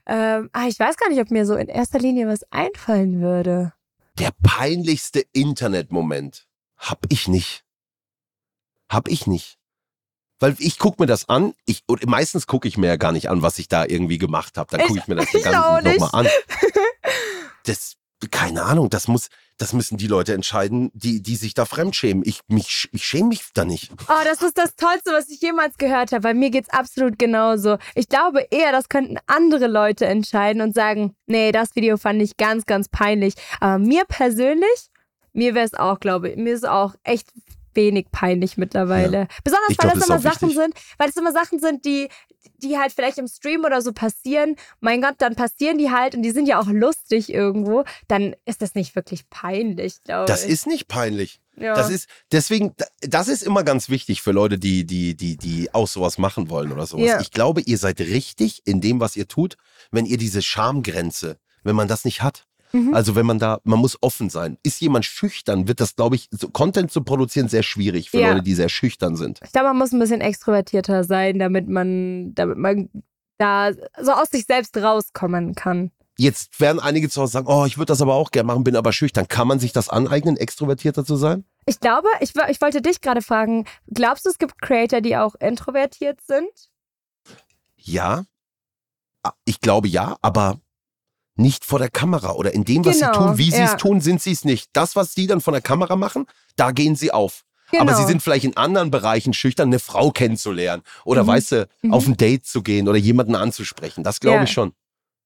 Ähm, 0.05 0.49
aber 0.53 0.67
ich 0.67 0.79
weiß 0.79 0.97
gar 0.97 1.09
nicht, 1.09 1.19
ob 1.19 1.31
mir 1.31 1.45
so 1.45 1.55
in 1.55 1.67
erster 1.67 1.99
Linie 1.99 2.27
was 2.27 2.41
einfallen 2.51 3.21
würde. 3.21 3.73
Der 4.19 4.31
peinlichste 4.41 5.23
Internetmoment 5.33 6.47
hab 6.77 6.99
ich 7.09 7.27
nicht. 7.27 7.63
Hab 8.89 9.07
ich 9.09 9.27
nicht. 9.27 9.57
Weil 10.39 10.55
ich 10.59 10.77
guck 10.77 10.99
mir 10.99 11.07
das 11.07 11.27
an, 11.29 11.55
ich, 11.65 11.83
und 11.87 12.05
meistens 12.05 12.45
gucke 12.45 12.67
ich 12.67 12.77
mir 12.77 12.87
ja 12.87 12.95
gar 12.95 13.11
nicht 13.11 13.29
an, 13.29 13.41
was 13.41 13.57
ich 13.59 13.67
da 13.67 13.85
irgendwie 13.85 14.19
gemacht 14.19 14.57
habe. 14.57 14.69
Dann 14.77 14.87
gucke 14.87 14.99
ich 14.99 15.07
mir 15.07 15.15
das 15.15 15.25
ich 15.33 15.45
auch 15.47 15.51
Ganze 15.81 15.89
nicht. 15.89 15.99
nochmal 15.99 16.25
an. 16.25 16.31
Das, 17.67 17.95
keine 18.31 18.63
Ahnung, 18.63 18.89
das 18.89 19.07
muss, 19.07 19.29
das 19.57 19.73
müssen 19.73 19.97
die 19.97 20.07
Leute 20.07 20.33
entscheiden, 20.33 20.91
die, 20.93 21.21
die 21.21 21.35
sich 21.35 21.53
da 21.53 21.65
fremdschämen. 21.65 22.23
Ich, 22.25 22.41
mich, 22.47 22.89
ich 22.91 23.03
schäme 23.03 23.29
mich 23.29 23.41
da 23.53 23.65
nicht. 23.65 23.91
Oh, 24.07 24.23
das 24.23 24.41
ist 24.41 24.57
das 24.57 24.75
Tollste, 24.75 25.11
was 25.11 25.29
ich 25.29 25.41
jemals 25.41 25.77
gehört 25.77 26.11
habe. 26.11 26.21
Bei 26.21 26.33
mir 26.33 26.49
geht's 26.49 26.69
absolut 26.69 27.17
genauso. 27.17 27.77
Ich 27.95 28.07
glaube 28.07 28.47
eher, 28.51 28.71
das 28.71 28.89
könnten 28.89 29.17
andere 29.25 29.67
Leute 29.67 30.05
entscheiden 30.05 30.61
und 30.61 30.73
sagen, 30.73 31.15
nee, 31.25 31.51
das 31.51 31.75
Video 31.75 31.97
fand 31.97 32.21
ich 32.21 32.37
ganz, 32.37 32.65
ganz 32.65 32.87
peinlich. 32.89 33.33
Aber 33.59 33.79
mir 33.79 34.05
persönlich, 34.05 34.89
mir 35.33 35.55
wäre 35.55 35.65
es 35.65 35.73
auch, 35.73 35.99
glaube 35.99 36.29
ich, 36.29 36.37
mir 36.37 36.53
ist 36.53 36.67
auch 36.67 36.95
echt 37.03 37.31
wenig 37.77 38.07
peinlich 38.11 38.57
mittlerweile. 38.57 39.17
Ja. 39.19 39.27
Besonders 39.45 39.69
Ich 39.69 39.77
weil 39.77 39.91
glaub, 39.91 39.93
das 39.93 39.99
das 40.01 40.09
immer 40.09 40.19
Sachen 40.19 40.49
wichtig. 40.49 40.63
sind, 40.63 40.73
weil 40.97 41.09
es 41.09 41.15
immer 41.15 41.31
Sachen 41.31 41.59
sind, 41.59 41.85
die 41.85 42.09
die 42.59 42.77
halt 42.77 42.91
vielleicht 42.91 43.17
im 43.19 43.27
Stream 43.27 43.65
oder 43.65 43.81
so 43.81 43.91
passieren. 43.93 44.55
Mein 44.79 45.01
Gott, 45.01 45.15
dann 45.19 45.35
passieren 45.35 45.77
die 45.77 45.91
halt 45.91 46.15
und 46.15 46.23
die 46.23 46.31
sind 46.31 46.47
ja 46.47 46.59
auch 46.59 46.67
lustig 46.67 47.31
irgendwo. 47.31 47.83
Dann 48.07 48.35
ist 48.45 48.61
das 48.61 48.73
nicht 48.73 48.95
wirklich 48.95 49.29
peinlich, 49.29 50.01
glaube 50.03 50.25
Das 50.25 50.43
ich. 50.43 50.51
ist 50.51 50.65
nicht 50.65 50.87
peinlich. 50.87 51.39
Ja. 51.55 51.75
Das 51.75 51.89
ist, 51.91 52.07
deswegen, 52.31 52.73
das 53.01 53.27
ist 53.27 53.43
immer 53.43 53.63
ganz 53.63 53.89
wichtig 53.89 54.21
für 54.21 54.31
Leute, 54.31 54.57
die, 54.57 54.85
die, 54.85 55.15
die, 55.15 55.37
die 55.37 55.73
auch 55.73 55.87
sowas 55.87 56.17
machen 56.17 56.49
wollen 56.49 56.71
oder 56.71 56.87
sowas. 56.87 57.05
Ja. 57.05 57.19
Ich 57.19 57.31
glaube, 57.31 57.61
ihr 57.61 57.77
seid 57.77 57.99
richtig 57.99 58.61
in 58.65 58.81
dem, 58.81 58.99
was 58.99 59.15
ihr 59.15 59.27
tut, 59.27 59.57
wenn 59.91 60.05
ihr 60.05 60.17
diese 60.17 60.41
Schamgrenze, 60.41 61.37
wenn 61.63 61.75
man 61.75 61.87
das 61.87 62.05
nicht 62.05 62.21
hat. 62.23 62.46
Mhm. 62.71 62.93
Also 62.93 63.15
wenn 63.15 63.25
man 63.25 63.39
da, 63.39 63.59
man 63.63 63.79
muss 63.79 63.97
offen 64.01 64.29
sein. 64.29 64.57
Ist 64.63 64.81
jemand 64.81 65.05
schüchtern, 65.05 65.67
wird 65.67 65.79
das, 65.79 65.95
glaube 65.95 66.15
ich, 66.15 66.27
so 66.31 66.49
Content 66.49 66.91
zu 66.91 67.01
produzieren 67.03 67.47
sehr 67.47 67.63
schwierig 67.63 68.09
für 68.09 68.19
Ja. 68.19 68.29
Leute, 68.31 68.43
die 68.43 68.53
sehr 68.53 68.69
schüchtern 68.69 69.15
sind. 69.15 69.39
Ich 69.43 69.51
glaube, 69.51 69.67
man 69.67 69.77
muss 69.77 69.91
ein 69.93 69.99
bisschen 69.99 70.21
extrovertierter 70.21 71.03
sein, 71.03 71.39
damit 71.39 71.67
man, 71.69 72.33
damit 72.35 72.57
man 72.57 72.89
da 73.37 73.71
so 74.01 74.11
aus 74.11 74.29
sich 74.31 74.45
selbst 74.45 74.75
rauskommen 74.77 75.55
kann. 75.55 75.91
Jetzt 76.19 76.59
werden 76.59 76.79
einige 76.79 77.09
zu 77.09 77.21
Hause 77.21 77.33
sagen, 77.33 77.47
oh, 77.47 77.65
ich 77.65 77.77
würde 77.77 77.91
das 77.91 78.01
aber 78.01 78.15
auch 78.15 78.31
gerne 78.31 78.47
machen, 78.47 78.63
bin 78.63 78.75
aber 78.75 78.91
schüchtern. 78.91 79.27
Kann 79.27 79.47
man 79.47 79.59
sich 79.59 79.71
das 79.71 79.87
aneignen, 79.87 80.35
extrovertierter 80.35 81.05
zu 81.05 81.15
sein? 81.15 81.45
Ich 81.67 81.79
glaube, 81.79 82.07
ich, 82.21 82.33
ich 82.49 82.59
wollte 82.59 82.81
dich 82.81 83.01
gerade 83.01 83.21
fragen, 83.21 83.65
glaubst 83.93 84.25
du, 84.25 84.29
es 84.31 84.39
gibt 84.39 84.59
Creator, 84.59 85.01
die 85.01 85.15
auch 85.15 85.35
introvertiert 85.35 86.19
sind? 86.21 86.49
Ja. 87.77 88.25
Ah, 89.21 89.33
Ich 89.45 89.61
glaube 89.61 89.87
ja, 89.87 90.17
aber 90.23 90.59
nicht 91.39 91.65
vor 91.65 91.79
der 91.79 91.89
Kamera 91.89 92.31
oder 92.33 92.53
in 92.53 92.63
dem, 92.65 92.83
was 92.85 92.99
sie 92.99 93.05
Genau, 93.05 93.27
tun. 93.29 93.37
Wie 93.37 93.51
sie 93.51 93.57
ja. 93.59 93.65
es 93.65 93.77
tun, 93.77 94.01
sind 94.01 94.21
sie 94.21 94.31
es 94.31 94.45
nicht. 94.45 94.69
Das, 94.73 94.95
was 94.95 95.13
sie 95.13 95.27
dann 95.27 95.41
von 95.41 95.53
der 95.53 95.61
Kamera 95.61 95.95
machen, 95.95 96.25
da 96.55 96.71
gehen 96.71 96.95
sie 96.95 97.11
auf. 97.11 97.43
Genau. 97.71 97.83
Aber 97.83 97.95
sie 97.95 98.05
sind 98.05 98.21
vielleicht 98.23 98.45
in 98.45 98.55
anderen 98.55 98.91
Bereichen 98.91 99.33
schüchtern, 99.33 99.67
eine 99.69 99.79
Frau 99.79 100.11
kennenzulernen 100.11 100.83
oder 101.03 101.23
Mhm. 101.23 101.27
weißt 101.27 101.51
du, 101.51 101.67
Mhm. 101.81 101.93
auf 101.93 102.07
ein 102.07 102.15
Date 102.17 102.45
zu 102.45 102.63
gehen 102.63 102.87
oder 102.87 102.97
jemanden 102.97 103.35
anzusprechen. 103.35 104.03
Das 104.03 104.19
glaube 104.21 104.37
Ja. 104.37 104.43
ich 104.43 104.51
schon. 104.51 104.71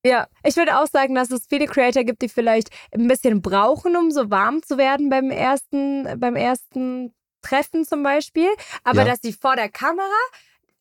Ja, 0.03 0.27
ich 0.43 0.55
würde 0.55 0.79
auch 0.79 0.87
sagen, 0.87 1.13
dass 1.13 1.29
es 1.29 1.45
viele 1.47 1.67
Creator 1.67 2.03
gibt, 2.03 2.23
die 2.23 2.29
vielleicht 2.29 2.69
ein 2.91 3.07
bisschen 3.07 3.43
brauchen, 3.43 3.95
um 3.95 4.09
so 4.09 4.31
warm 4.31 4.63
zu 4.63 4.79
werden 4.79 5.09
beim 5.11 5.29
ersten, 5.29 6.19
beim 6.19 6.35
ersten 6.35 7.13
Treffen 7.43 7.85
zum 7.85 8.01
Beispiel. 8.01 8.49
Aber 8.83 9.01
Ja. 9.01 9.05
dass 9.05 9.19
sie 9.21 9.33
vor 9.33 9.55
der 9.55 9.69
Kamera 9.69 10.07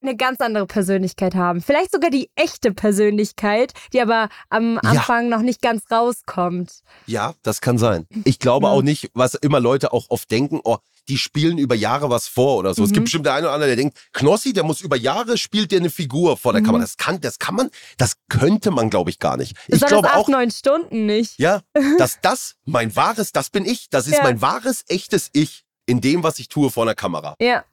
eine 0.03 0.17
ganz 0.17 0.41
andere 0.41 0.67
Persönlichkeit 0.67 1.35
haben. 1.35 1.61
Vielleicht 1.61 1.93
sogar 1.93 2.11
die 2.11 2.31
echte 2.35 2.73
Persönlichkeit, 2.73 3.73
die 3.93 4.01
aber 4.01 4.29
am 4.49 4.75
Ja. 4.75 4.81
Anfang 4.91 5.29
noch 5.29 5.43
nicht 5.43 5.61
ganz 5.63 5.85
rauskommt. 5.91 6.81
Ja, 7.07 7.35
das 7.43 7.61
kann 7.61 7.79
sein. 7.79 8.07
Ich 8.25 8.39
glaube 8.39 8.67
Ja. 8.67 8.73
auch 8.73 8.83
nicht, 8.83 9.11
was 9.15 9.35
immer 9.35 9.61
Leute 9.61 9.93
auch 9.93 10.07
oft 10.09 10.31
denken, 10.31 10.61
oh, 10.65 10.79
die 11.09 11.19
spielen 11.19 11.59
über 11.59 11.75
Jahre 11.75 12.09
was 12.09 12.29
vor 12.29 12.57
oder 12.59 12.73
so. 12.73 12.85
Es 12.85 12.91
Mhm. 12.91 12.95
gibt 12.95 13.05
bestimmt 13.07 13.27
der 13.27 13.35
eine 13.35 13.47
oder 13.47 13.55
andere, 13.55 13.69
der 13.71 13.77
denkt, 13.77 13.99
Knossi, 14.13 14.53
der 14.53 14.63
muss 14.63 14.81
über 14.81 14.97
Jahre 14.97 15.37
spielt 15.39 15.73
der 15.73 15.81
eine 15.81 15.91
Figur 15.91 16.37
vor 16.37 16.53
der 16.53 16.63
Mhm. 16.63 16.67
Kamera. 16.67 16.83
Das 16.83 16.97
kann, 16.97 17.21
das 17.21 17.39
kann 17.39 17.55
man, 17.57 17.71
das 17.99 18.15
könnte 18.29 18.71
man, 18.71 18.91
glaube 18.91 19.11
ich, 19.11 19.19
gar 19.19 19.37
nicht. 19.37 19.57
Ich 19.63 19.67
Besonders 19.81 19.89
glaube 19.91 20.09
acht, 20.11 20.17
auch, 20.17 20.29
neun 20.29 20.51
Stunden 20.51 21.07
nicht. 21.07 21.39
ja, 21.39 21.63
dass 21.99 22.21
das 22.21 22.55
mein 22.65 22.95
wahres, 22.95 23.33
das 23.33 23.51
bin 23.51 23.65
ich, 23.65 23.89
das 23.91 24.07
ist 24.07 24.19
Ja. 24.19 24.23
mein 24.23 24.41
wahres, 24.41 24.85
echtes 24.89 25.31
Ich 25.33 25.65
in 25.87 26.01
dem, 26.01 26.23
was 26.23 26.39
ich 26.39 26.49
tue 26.49 26.71
vor 26.71 26.85
einer 26.85 26.95
Kamera. 26.95 27.35
Ja. 27.41 27.65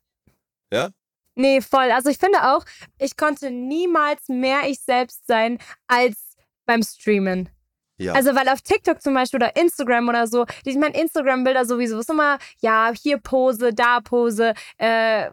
Ja? 0.74 0.90
Nee, 1.38 1.62
voll. 1.62 1.92
Also 1.92 2.10
ich 2.10 2.18
finde 2.18 2.40
auch, 2.56 2.66
ich 2.98 3.16
konnte 3.16 3.52
niemals 3.52 4.28
mehr 4.28 4.62
ich 4.68 4.80
selbst 4.82 5.28
sein 5.28 5.60
als 5.88 6.36
beim 6.66 6.82
Streamen. 6.82 7.50
Ja. 8.00 8.14
Also, 8.14 8.36
weil 8.36 8.48
auf 8.50 8.62
TikTok 8.62 9.02
zum 9.02 9.14
Beispiel 9.14 9.38
oder 9.38 9.56
Instagram 9.56 10.08
oder 10.10 10.28
so, 10.28 10.46
ich 10.66 10.76
meine 10.78 10.96
Instagram-Bilder 11.00 11.66
sowieso 11.66 12.00
ist 12.00 12.10
immer, 12.10 12.38
ja, 12.60 12.92
hier 12.94 13.18
Pose, 13.18 13.74
da 13.74 14.02
Pose, 14.02 14.54
äh, 14.78 15.32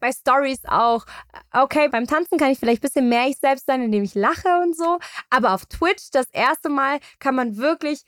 bei- 0.00 0.12
Stories 0.12 0.60
auch. 0.66 1.04
Okay, 1.52 1.88
beim 1.88 2.06
Tanzen 2.06 2.38
kann 2.38 2.50
ich 2.50 2.58
vielleicht 2.58 2.80
ein 2.82 2.86
bisschen 2.88 3.08
mehr 3.10 3.26
ich 3.28 3.36
selbst 3.38 3.66
sein, 3.66 3.82
indem 3.82 4.02
ich 4.04 4.14
lache 4.14 4.48
und 4.62 4.74
so. 4.76 4.98
Aber 5.30 5.52
auf 5.54 5.66
Twitch 5.66 6.10
das 6.10 6.28
erste 6.30 6.68
Mal 6.70 7.00
kann 7.18 7.34
man 7.34 7.56
wirklich 7.58 8.02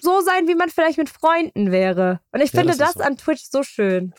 so 0.00 0.20
sein, 0.22 0.48
wie 0.48 0.54
man 0.54 0.70
vielleicht 0.70 0.98
mit 0.98 1.10
Freunden 1.10 1.70
wäre. 1.70 2.20
Und 2.32 2.40
ich 2.40 2.52
Ja, 2.52 2.60
finde 2.60 2.76
das 2.76 2.94
das, 2.94 3.02
an 3.02 3.16
Twitch 3.18 3.44
so 3.50 3.62
schön. 3.62 4.14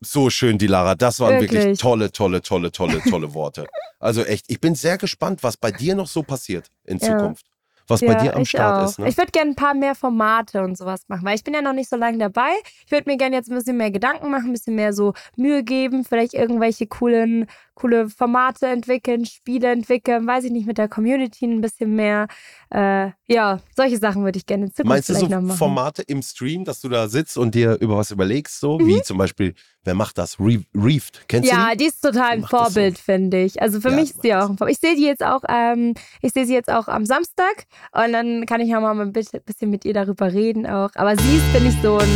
So 0.00 0.30
schön, 0.30 0.58
die 0.58 0.66
Lara. 0.68 0.94
Das 0.94 1.18
waren 1.20 1.40
wirklich, 1.40 1.60
Wirklich. 1.60 1.78
tolle, 1.80 2.12
tolle, 2.12 2.40
tolle, 2.40 2.70
tolle, 2.70 3.00
tolle 3.02 3.34
Worte. 3.34 3.66
Also 3.98 4.22
echt, 4.22 4.44
ich 4.48 4.60
bin 4.60 4.74
sehr 4.76 4.96
gespannt, 4.96 5.42
was 5.42 5.56
bei 5.56 5.72
dir 5.72 5.94
noch 5.96 6.06
so 6.06 6.22
passiert 6.22 6.68
in 6.84 6.98
Ja. 6.98 7.18
Zukunft. 7.18 7.46
Was 7.90 8.00
bei 8.00 8.14
dir 8.16 8.36
am 8.36 8.44
Start 8.44 8.84
auch. 8.84 8.88
ist. 8.90 8.98
Ne? 8.98 9.08
Ich 9.08 9.16
würde 9.16 9.32
gerne 9.32 9.52
ein 9.52 9.56
paar 9.56 9.72
mehr 9.72 9.94
Formate 9.94 10.62
und 10.62 10.76
sowas 10.76 11.00
machen, 11.08 11.24
weil 11.24 11.36
ich 11.36 11.42
bin 11.42 11.54
ja 11.54 11.62
noch 11.62 11.72
nicht 11.72 11.88
so 11.88 11.96
lange 11.96 12.18
dabei. 12.18 12.50
Ich 12.84 12.92
würde 12.92 13.10
mir 13.10 13.16
gerne 13.16 13.34
jetzt 13.36 13.50
ein 13.50 13.56
bisschen 13.56 13.78
mehr 13.78 13.90
Gedanken 13.90 14.30
machen, 14.30 14.48
ein 14.48 14.52
bisschen 14.52 14.74
mehr 14.74 14.92
so 14.92 15.14
Mühe 15.36 15.64
geben, 15.64 16.04
vielleicht 16.04 16.34
irgendwelche 16.34 16.86
coolen, 16.86 17.46
coole 17.74 18.10
Formate 18.10 18.66
entwickeln, 18.66 19.24
Spiele 19.24 19.72
entwickeln, 19.72 20.26
weiß 20.26 20.44
ich 20.44 20.50
nicht, 20.52 20.66
mit 20.66 20.76
der 20.76 20.88
Community 20.88 21.46
ein 21.46 21.62
bisschen 21.62 21.96
mehr. 21.96 22.26
Äh, 22.68 23.12
ja, 23.30 23.60
solche 23.76 23.98
Sachen 23.98 24.24
würde 24.24 24.38
ich 24.38 24.46
gerne 24.46 24.64
in 24.66 24.70
Zukunft 24.72 24.88
Meinst 24.88 25.08
du 25.10 25.14
so. 25.14 25.54
Formate 25.54 26.02
im 26.02 26.22
Stream, 26.22 26.64
dass 26.64 26.80
du 26.80 26.88
da 26.88 27.08
sitzt 27.08 27.36
und 27.36 27.54
dir 27.54 27.76
über 27.80 27.96
was 27.98 28.10
überlegst, 28.10 28.58
so 28.58 28.78
Mhm. 28.78 28.86
wie 28.86 29.02
zum 29.02 29.18
Beispiel, 29.18 29.54
wer 29.84 29.94
macht 29.94 30.16
das? 30.18 30.40
Re 30.40 30.62
Reefed, 30.74 31.22
kennst 31.28 31.50
ja, 31.50 31.66
du 31.66 31.70
die? 31.72 31.76
die 31.78 31.84
ist 31.86 32.00
total 32.00 32.30
ein 32.32 32.40
das 32.40 32.50
so. 32.50 32.56
Vorbild, 32.56 32.98
finde 32.98 33.42
ich. 33.44 33.60
Also 33.60 33.80
für 33.80 33.90
Ja, 33.90 33.96
mich 33.96 34.10
die 34.10 34.14
ist 34.14 34.22
sie 34.22 34.32
macht 34.32 34.42
auch 34.44 34.50
ein 34.50 34.56
Vorbild. 34.58 34.76
Ich 34.76 34.80
sehe 34.80 34.96
die 34.96 35.04
jetzt 35.04 35.22
auch, 35.22 35.42
ähm, 35.48 35.94
ich 36.22 36.32
sehe 36.32 36.46
sie 36.46 36.54
jetzt 36.54 36.70
auch 36.70 36.88
am 36.88 37.04
Samstag 37.04 37.64
und 37.92 38.12
dann 38.12 38.46
kann 38.46 38.60
ich 38.62 38.68
ja 38.70 38.80
mal 38.80 38.98
ein 38.98 39.12
bisschen 39.12 39.70
mit 39.70 39.84
ihr 39.84 39.92
darüber 39.94 40.32
reden 40.32 40.66
auch. 40.66 40.90
Aber 40.94 41.14
sie 41.16 41.36
ist, 41.36 41.44
finde 41.52 41.68
ich, 41.68 41.76
so 41.82 41.98
ein, 41.98 42.08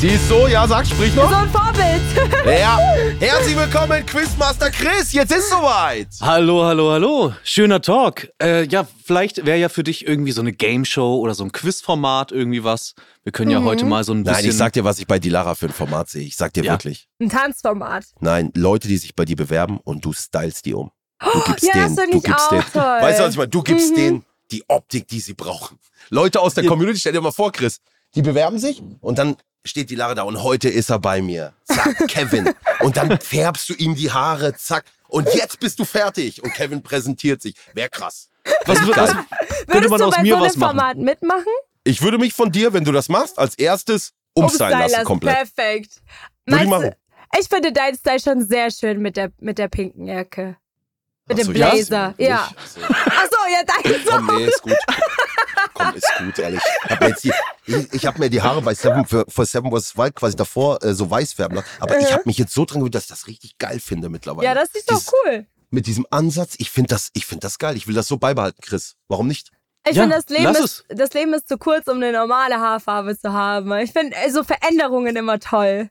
Sie 0.00 0.08
ist 0.08 0.28
so, 0.28 0.46
ja, 0.46 0.66
sag, 0.68 0.86
sprich 0.86 1.12
so 1.12 1.22
noch. 1.22 1.32
ein 1.32 1.50
Vorbild. 1.50 1.76
Ja, 2.46 2.78
herzlich 3.20 3.56
willkommen, 3.56 4.04
Quizmaster 4.06 4.70
Chris, 4.70 5.12
jetzt 5.12 5.32
ist 5.32 5.50
soweit. 5.50 6.08
Hallo, 6.20 6.64
hallo, 6.64 6.90
hallo. 6.92 7.32
Schöner 7.42 7.80
Talk. 7.80 8.28
Äh, 8.42 8.66
ja, 8.68 8.86
vielleicht 9.04 9.44
wäre 9.44 9.58
ja 9.58 9.68
für 9.68 9.82
dich 9.82 10.06
irgendwie 10.06 10.32
so 10.32 10.40
eine 10.40 10.52
Game 10.52 10.84
Show 10.84 11.16
oder 11.18 11.34
so 11.34 11.44
ein 11.44 11.52
Quizformat 11.52 12.32
irgendwie 12.32 12.62
was. 12.64 12.94
Wir 13.24 13.32
können 13.32 13.50
ja 13.50 13.60
Mhm. 13.60 13.64
heute 13.64 13.84
mal 13.86 14.04
so 14.04 14.12
ein 14.12 14.22
bisschen. 14.24 14.40
Nein, 14.42 14.50
ich 14.50 14.56
sag 14.56 14.72
dir, 14.72 14.84
was 14.84 14.98
ich 14.98 15.06
bei 15.06 15.18
Dilara 15.18 15.54
für 15.54 15.66
ein 15.66 15.72
Format 15.72 16.08
sehe. 16.08 16.22
Ich 16.24 16.36
sag 16.36 16.52
dir 16.54 16.64
Ja. 16.64 16.72
wirklich. 16.74 17.08
Ein 17.20 17.28
Tanzformat. 17.30 18.04
Nein, 18.20 18.50
Leute, 18.54 18.88
die 18.88 18.96
sich 18.98 19.14
bei 19.14 19.24
dir 19.24 19.36
bewerben 19.36 19.78
und 19.82 20.04
du 20.04 20.12
stylst 20.12 20.64
die 20.66 20.74
um. 20.74 20.90
Du 21.20 21.40
gibst 21.46 21.64
ja, 21.64 21.72
das 21.74 21.96
denen, 21.96 22.12
du 22.12 22.20
gibst 22.20 22.40
auch 22.46 22.50
denen. 22.50 22.64
toll. 22.72 22.82
Weißt 22.82 23.18
du, 23.20 23.24
was 23.24 23.30
ich 23.32 23.36
meine? 23.38 23.48
Du 23.48 23.62
gibst 23.62 23.90
Mhm. 23.92 23.96
denen 23.96 24.24
die 24.52 24.64
Optik, 24.68 25.08
die 25.08 25.20
sie 25.20 25.34
brauchen. 25.34 25.78
Leute 26.10 26.40
aus 26.40 26.54
der 26.54 26.64
Community, 26.66 26.98
stell 27.00 27.12
dir 27.12 27.20
mal 27.20 27.32
vor, 27.32 27.52
Chris, 27.52 27.80
die 28.14 28.22
bewerben 28.22 28.58
sich 28.58 28.80
und 29.00 29.18
dann 29.18 29.36
steht 29.68 29.90
die 29.90 29.94
Lara 29.94 30.14
da 30.14 30.22
und 30.22 30.42
heute 30.42 30.68
ist 30.68 30.90
er 30.90 30.98
bei 30.98 31.22
mir. 31.22 31.52
Zack, 31.64 31.96
Kevin. 32.08 32.52
Und 32.80 32.96
dann 32.96 33.20
färbst 33.20 33.68
du 33.68 33.74
ihm 33.74 33.94
die 33.94 34.10
Haare, 34.10 34.56
zack. 34.56 34.84
Und 35.08 35.32
jetzt 35.34 35.60
bist 35.60 35.78
du 35.78 35.84
fertig. 35.84 36.42
Und 36.42 36.52
Kevin 36.54 36.82
präsentiert 36.82 37.40
sich. 37.40 37.54
Wäre 37.74 37.88
krass. 37.88 38.28
was, 38.66 38.78
was, 38.88 39.10
könnte 39.12 39.26
Würdest 39.68 39.90
man 39.90 40.00
du 40.00 40.06
aus 40.06 40.14
bei 40.16 40.22
mir 40.22 40.34
so 40.36 40.40
was 40.40 40.56
machen? 40.56 40.76
Format 40.78 40.96
mitmachen? 40.98 41.52
Ich 41.84 42.02
würde 42.02 42.18
mich 42.18 42.34
von 42.34 42.52
dir, 42.52 42.72
wenn 42.72 42.84
du 42.84 42.92
das 42.92 43.08
machst, 43.08 43.38
als 43.38 43.54
erstes 43.54 44.12
umstylen 44.34 44.78
lassen 44.78 44.92
lassen, 44.92 45.04
komplett. 45.04 45.34
Perfekt. 45.36 46.00
Würde 46.46 46.64
ich 46.64 46.68
Meinst 46.68 46.70
machen. 46.70 46.94
Ich 47.40 47.48
finde 47.48 47.72
deinen 47.72 47.96
Style 47.96 48.20
schon 48.20 48.46
sehr 48.46 48.70
schön 48.70 49.00
mit 49.00 49.16
der, 49.16 49.32
mit 49.40 49.58
der 49.58 49.68
pinken 49.68 50.06
Jacke. 50.06 50.56
Mit 51.26 51.38
Ach 51.38 51.44
dem 51.44 51.46
so, 51.46 51.52
ja, 51.52 51.70
Blazer. 51.70 52.14
Ja. 52.18 52.48
Ach 52.56 52.66
so. 52.66 52.80
Achso, 52.80 53.36
ja, 53.52 53.62
dein 53.66 54.04
Komm, 54.06 54.36
nee, 54.36 54.44
ist 54.46 54.62
gut. 54.62 54.76
Komm, 55.74 55.94
ist 55.94 56.10
gut, 56.18 56.38
ehrlich. 56.38 56.60
Ich 56.84 56.90
habe 56.90 57.06
jetzt 57.06 57.24
die- 57.24 57.32
ich, 57.68 57.92
ich 57.92 58.06
hab 58.06 58.18
mir 58.18 58.30
die 58.30 58.42
Haare 58.42 58.62
bei 58.62 58.74
Seven 58.74 59.06
für, 59.06 59.24
für 59.28 59.44
Seven 59.46 59.70
vs. 59.70 59.96
Wild 59.96 60.14
quasi 60.16 60.36
davor 60.36 60.82
äh, 60.82 60.94
so 60.94 61.10
weiß 61.10 61.34
färben 61.34 61.56
lassen. 61.56 61.68
Aber 61.80 61.98
ich 61.98 62.12
habe 62.12 62.22
mich 62.26 62.38
jetzt 62.38 62.52
so 62.54 62.64
dran 62.64 62.80
gewöhnt, 62.80 62.94
dass 62.94 63.04
ich 63.04 63.08
das 63.10 63.26
richtig 63.26 63.58
geil 63.58 63.78
finde 63.80 64.08
mittlerweile. 64.08 64.46
Ja, 64.46 64.54
das 64.54 64.70
ist 64.70 64.90
doch 64.90 64.96
Dieses- 64.98 65.12
cool. 65.26 65.46
Mit 65.70 65.86
diesem 65.86 66.06
Ansatz, 66.10 66.54
ich 66.56 66.70
finde 66.70 66.88
das, 66.88 67.10
ich 67.12 67.26
find 67.26 67.44
das 67.44 67.58
geil. 67.58 67.76
Ich 67.76 67.86
will 67.86 67.94
das 67.94 68.08
so 68.08 68.16
beibehalten, 68.16 68.62
Chris. 68.62 68.96
Warum 69.06 69.26
nicht? 69.26 69.50
Ich 69.86 69.96
Ja, 69.96 70.02
finde, 70.04 70.16
das, 70.16 70.28
Leben 70.30 70.54
ist- 70.54 70.84
das 70.88 71.12
Leben 71.12 71.34
ist 71.34 71.46
zu 71.46 71.58
kurz, 71.58 71.86
um 71.88 71.96
eine 71.98 72.10
normale 72.12 72.56
Haarfarbe 72.58 73.18
zu 73.18 73.32
haben. 73.34 73.70
Ich 73.78 73.92
finde 73.92 74.16
äh, 74.16 74.30
so 74.30 74.42
Veränderungen 74.44 75.14
immer 75.16 75.38
toll. 75.38 75.90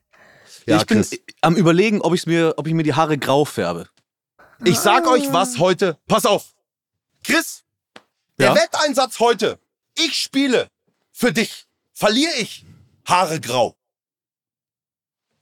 Ja, 0.65 0.77
ich 0.77 0.85
bin 0.87 0.97
Chris. 1.03 1.19
am 1.41 1.55
überlegen, 1.55 2.01
ob, 2.01 2.13
ich's 2.15 2.25
mir, 2.25 2.55
ob 2.57 2.65
ich 2.67 2.73
mir 2.73 2.83
die 2.83 2.95
Haare 2.95 3.17
grau 3.19 3.45
färbe. 3.45 3.87
Ich 4.65 4.79
sag 4.79 5.05
euch 5.07 5.31
was 5.31 5.59
heute. 5.59 5.97
Pass 6.07 6.25
auf. 6.25 6.55
Chris, 7.23 7.63
der 8.39 8.47
Ja? 8.49 8.55
Wetteinsatz 8.55 9.19
heute. 9.19 9.59
Ich 9.95 10.15
spiele 10.17 10.69
für 11.11 11.31
dich. 11.31 11.66
Verliere 11.97 12.35
ich. 12.35 12.63
Haare 13.07 13.41
grau. 13.41 13.75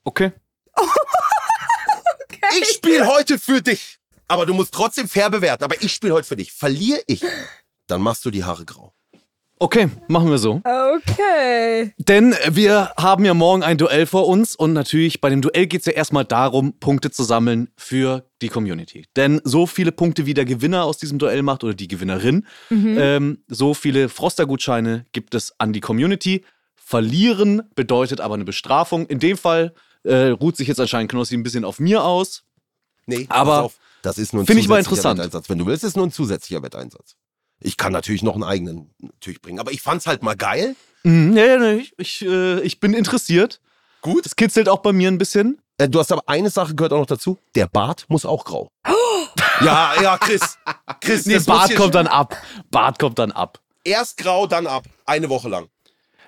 Okay. 0.06 0.32
Ich 2.58 2.70
spiele 2.70 3.08
heute 3.08 3.40
für 3.40 3.62
dich. 3.62 3.98
Aber 4.28 4.46
du 4.46 4.54
musst 4.54 4.74
trotzdem 4.74 5.10
fair 5.10 5.30
bewerten. 5.30 5.64
Aber 5.64 5.82
ich 5.82 5.92
spiele 5.92 6.14
heute 6.14 6.28
für 6.28 6.36
dich. 6.36 6.54
Verliere 6.54 7.02
ich. 7.08 7.26
dann 7.88 8.02
machst 8.02 8.24
du 8.24 8.32
die 8.32 8.44
Haare 8.44 8.64
grau. 8.66 8.95
Okay, 9.58 9.90
machen 10.10 10.30
wir 10.30 10.38
so. 10.38 10.62
Okay. 10.66 11.94
Denn 11.98 12.36
wir 12.50 12.92
haben 12.98 13.24
ja 13.24 13.34
morgen 13.34 13.64
ein 13.64 13.78
Duell 13.78 14.06
vor 14.06 14.28
uns 14.28 14.54
und 14.54 14.74
natürlich 14.74 15.22
bei 15.22 15.30
dem 15.30 15.42
Duell 15.42 15.66
geht 15.68 15.80
es 15.80 15.86
ja 15.86 15.94
erstmal 15.94 16.26
darum, 16.26 16.74
Punkte 16.80 17.10
zu 17.10 17.24
sammeln 17.24 17.70
für 17.78 18.30
die 18.42 18.50
Community. 18.50 19.06
Denn 19.16 19.40
so 19.46 19.66
viele 19.66 19.94
Punkte, 19.94 20.26
wie 20.26 20.34
der 20.34 20.44
Gewinner 20.44 20.84
aus 20.84 20.98
diesem 20.98 21.20
Duell 21.20 21.42
macht 21.42 21.64
oder 21.64 21.74
die 21.74 21.88
Gewinnerin, 21.88 22.46
ähm, 22.70 23.44
so 23.48 23.74
viele 23.74 24.10
Froster-Gutscheine 24.10 25.06
gibt 25.14 25.34
es 25.36 25.58
an 25.58 25.72
die 25.72 25.82
Community. 25.82 26.44
Verlieren 26.76 27.64
bedeutet 27.76 28.20
aber 28.20 28.36
eine 28.36 28.46
Bestrafung. 28.46 29.06
In 29.08 29.20
dem 29.20 29.38
Fall 29.38 29.74
äh, 30.04 30.28
ruht 30.28 30.58
sich 30.58 30.68
jetzt 30.68 30.82
anscheinend 30.82 31.10
Knossi 31.10 31.34
ein 31.34 31.44
bisschen 31.44 31.64
auf 31.64 31.80
mir 31.80 32.04
aus. 32.04 32.44
Nee, 33.08 33.26
Aber 33.30 33.52
pass 33.52 33.64
auf, 33.64 33.80
das 34.02 34.18
ist 34.18 34.34
nur 34.34 34.44
ein 34.44 34.48
finde 34.48 34.62
ich 34.62 34.68
mal 34.68 34.84
zusätzlicher 34.84 35.12
interessant. 35.12 35.20
Wetteinsatz. 35.20 35.50
Wenn 35.50 35.58
du 35.60 35.66
willst, 35.66 35.84
ist 35.84 35.96
nur 35.96 36.06
ein 36.06 36.12
zusätzlicher 36.12 36.62
Wetteinsatz. 36.62 37.16
Ich 37.60 37.78
kann 37.78 37.94
natürlich 37.94 38.22
noch 38.24 38.34
einen 38.36 38.44
eigenen 38.44 38.94
natürlich 39.02 39.42
bringen, 39.42 39.60
aber 39.60 39.72
ich 39.72 39.82
fand's 39.82 40.08
halt 40.08 40.24
mal 40.24 40.36
geil. 40.36 40.76
Mhm, 41.04 41.36
ja, 41.38 41.46
ja, 41.46 41.58
nee, 41.58 41.74
ich, 41.76 41.94
ich, 41.98 42.26
äh, 42.26 42.60
ich 42.62 42.80
bin 42.80 42.94
interessiert. 42.94 43.62
Gut. 44.02 44.26
Es 44.26 44.36
kitzelt 44.36 44.70
auch 44.70 44.80
bei 44.80 44.92
mir 44.92 45.10
ein 45.10 45.18
bisschen. 45.18 45.60
Äh, 45.78 45.90
du 45.90 46.00
hast 46.00 46.12
aber 46.12 46.24
eine 46.28 46.50
Sache 46.50 46.76
gehört 46.76 46.94
auch 46.94 47.00
noch 47.00 47.06
dazu. 47.06 47.38
Der 47.56 47.68
Bart 47.68 48.06
muss 48.08 48.26
auch 48.26 48.46
grau. 48.46 48.70
ja, 49.62 49.94
ja, 50.02 50.18
Chris. 50.18 50.58
Chris, 51.02 51.26
Nee, 51.26 51.40
Bart 51.40 51.76
kommt 51.76 51.96
dann 51.96 52.08
ab. 52.08 52.36
Bart 52.72 53.00
kommt 53.00 53.20
dann 53.20 53.32
ab. 53.32 53.60
erst 53.84 54.18
grau, 54.18 54.48
dann 54.48 54.68
ab. 54.68 54.86
Eine 55.06 55.30
Woche 55.30 55.50
lang. 55.50 55.68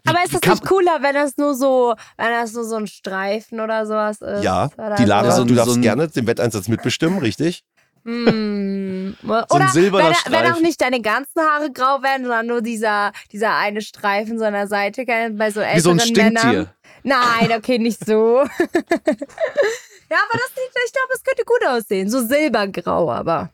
Aber 0.06 0.24
ist 0.24 0.34
das 0.34 0.42
nicht 0.42 0.66
cooler, 0.66 1.00
wenn 1.02 1.16
das 1.16 1.36
nur 1.38 1.54
so, 1.54 1.94
wenn 2.18 2.30
das 2.32 2.54
nur 2.54 2.64
so 2.64 2.76
ein 2.78 2.88
Streifen 2.88 3.60
oder 3.60 3.86
sowas 3.86 4.22
ist? 4.22 4.44
Ja, 4.44 4.70
oder 4.78 4.96
die 4.96 5.04
Lara, 5.06 5.32
so 5.32 5.44
du 5.44 5.54
darfst 5.54 5.74
so 5.74 5.82
gerne 5.82 6.08
den 6.08 6.26
Wetteinsatz 6.28 6.68
mitbestimmen, 6.70 7.20
richtig? 7.20 7.64
Hm. 8.08 9.18
Oder 9.22 9.46
ein 9.52 9.68
silberner 9.68 10.16
wenn, 10.26 10.32
wenn 10.32 10.54
auch 10.54 10.62
nicht 10.62 10.80
deine 10.80 11.02
ganzen 11.02 11.42
Haare 11.42 11.70
grau 11.74 12.02
werden, 12.02 12.24
sondern 12.24 12.48
nur 12.48 12.62
dieser, 12.62 13.12
dieser 13.34 13.54
eine 13.58 13.82
Streifen 13.82 14.40
so 14.40 14.46
an 14.46 14.54
der 14.54 14.68
Seite 14.68 15.04
bei 15.06 15.52
so 15.52 15.60
älteren 15.60 15.76
Wie 15.76 15.82
so 15.82 15.90
ein 15.90 15.98
Männern. 15.98 16.38
Stinktier. 16.38 16.74
Nein, 17.04 17.52
okay, 17.52 17.80
nicht 17.80 18.06
so. 18.06 18.14
ja, 18.44 18.46
aber 18.46 18.70
das 18.70 20.50
sieht, 20.56 20.72
ich 20.86 20.94
glaube, 20.94 21.14
es 21.14 21.24
könnte 21.24 21.44
gut 21.46 21.68
aussehen. 21.68 22.10
So 22.10 22.26
silbergrau, 22.26 23.12
aber. 23.12 23.50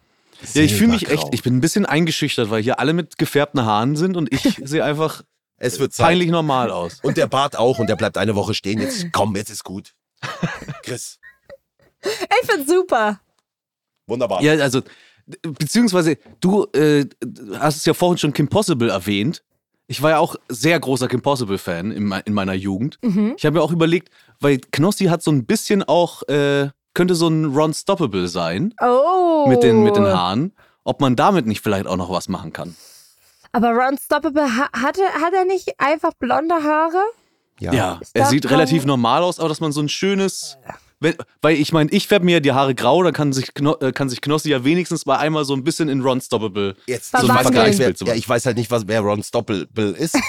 Ja, 0.54 0.62
ich 0.62 0.76
fühle 0.76 0.92
mich 0.92 1.10
echt, 1.10 1.30
ich 1.32 1.42
bin 1.42 1.58
ein 1.58 1.62
bisschen 1.62 1.88
eingeschüchtert, 1.88 2.52
weil 2.52 2.62
hier 2.62 2.78
alle 2.80 2.94
mit 2.94 3.18
gefärbten 3.18 3.66
Haaren 3.66 3.96
sind 3.96 4.18
und 4.18 4.32
ich 4.32 4.62
sehe 4.64 4.84
einfach 4.84 5.24
Es 5.58 5.80
wird 5.80 5.94
Zeit. 5.94 6.08
peinlich 6.08 6.30
normal 6.30 6.70
aus. 6.70 7.00
Und 7.02 7.18
der 7.18 7.26
Bart 7.28 7.56
auch 7.56 7.80
und 7.80 7.88
der 7.90 7.96
bleibt 7.96 8.20
eine 8.20 8.36
Woche 8.36 8.54
stehen. 8.54 8.80
Jetzt 8.80 9.08
komm, 9.14 9.36
jetzt 9.36 9.50
ist 9.50 9.64
gut. 9.64 9.94
Chris, 10.84 11.20
Ich 12.04 12.50
find's 12.50 12.72
super. 12.72 13.20
Wunderbar. 14.08 14.42
Ja, 14.42 14.54
also, 14.54 14.82
beziehungsweise, 15.42 16.18
du 16.40 16.66
äh, 16.74 17.06
hast 17.60 17.78
es 17.78 17.86
ja 17.86 17.94
vorhin 17.94 18.18
schon 18.18 18.34
Kim 18.34 18.48
Possible 18.48 18.90
erwähnt. 18.90 19.44
Ich 19.88 20.02
war 20.02 20.12
ja 20.12 20.20
auch 20.20 20.36
sehr 20.48 20.80
großer 20.80 21.08
Kim 21.08 21.22
Possible-Fan 21.22 21.92
in, 21.92 22.12
in 22.26 22.34
meiner 22.34 22.54
Jugend. 22.54 23.00
Mhm. 23.04 23.34
Ich 23.38 23.46
habe 23.46 23.58
mir 23.58 23.62
auch 23.64 23.72
überlegt, 23.72 24.10
weil 24.40 24.60
Knossi 24.72 25.06
hat 25.06 25.22
so 25.22 25.32
ein 25.32 25.46
bisschen 25.46 25.84
auch, 25.84 26.24
äh, 26.30 26.70
könnte 26.94 27.16
so 27.16 27.28
ein 27.28 27.46
Ron 27.54 27.74
Stoppable 27.74 28.28
sein 28.28 28.74
Oh. 28.82 29.46
mit, 29.48 29.62
den, 29.64 29.84
mit 29.84 29.96
den 29.96 30.06
Haaren. 30.06 30.54
Ob 30.86 31.00
man 31.00 31.16
damit 31.16 31.48
nicht 31.48 31.62
vielleicht 31.62 31.88
auch 31.88 31.96
noch 31.98 32.10
was 32.12 32.28
machen 32.28 32.52
kann. 32.54 32.76
Aber 33.52 33.70
Ron 33.72 33.98
Stoppable, 33.98 34.44
ha- 34.44 34.70
hatte, 34.74 35.02
hat 35.22 35.34
er 35.34 35.46
nicht 35.46 35.74
einfach 35.80 36.14
blonde 36.14 36.56
Haare? 36.56 37.02
Ja, 37.60 38.00
Ich 38.02 38.10
er 38.14 38.26
sieht 38.26 38.50
relativ 38.50 38.84
normal 38.86 39.22
aus, 39.24 39.40
aber 39.40 39.48
dass 39.48 39.60
man 39.62 39.72
so 39.72 39.82
ein 39.82 39.88
schönes. 39.90 40.58
Wenn, 41.04 41.16
weil 41.42 41.58
ich 41.58 41.74
meine, 41.74 41.92
ich 41.92 42.08
färbe 42.08 42.24
mir 42.24 42.36
ja 42.36 42.40
die 42.40 42.54
Haare 42.54 42.74
grau, 42.74 43.04
dann 43.04 43.12
kann 43.12 43.34
sich, 43.34 43.54
Kno, 43.54 43.76
äh, 43.82 43.92
kann 43.92 44.08
sich 44.08 44.22
Knossi 44.22 44.50
ja 44.50 44.64
wenigstens 44.64 45.06
mal 45.06 45.18
einmal 45.18 45.44
so 45.44 45.54
ein 45.54 45.66
bisschen 45.66 45.90
in 45.90 46.02
Ron 46.02 46.22
Stoppable. 46.22 46.78
Jetzt 46.88 47.12
So 47.12 47.18
ein 47.18 47.26
ich 47.26 47.30
weiß 47.30 47.52
gar 47.52 47.68
nicht, 47.68 47.78
wer, 47.78 47.94
zu 47.94 48.06
ja, 48.06 48.12
machen. 48.12 48.20
ich 48.20 48.30
weiß 48.30 48.46
halt 48.46 48.56
nicht, 48.56 48.72
was 48.72 48.88
wer 48.88 49.02
Ron 49.02 49.22
Stoppable 49.22 49.92
ist. 49.92 50.18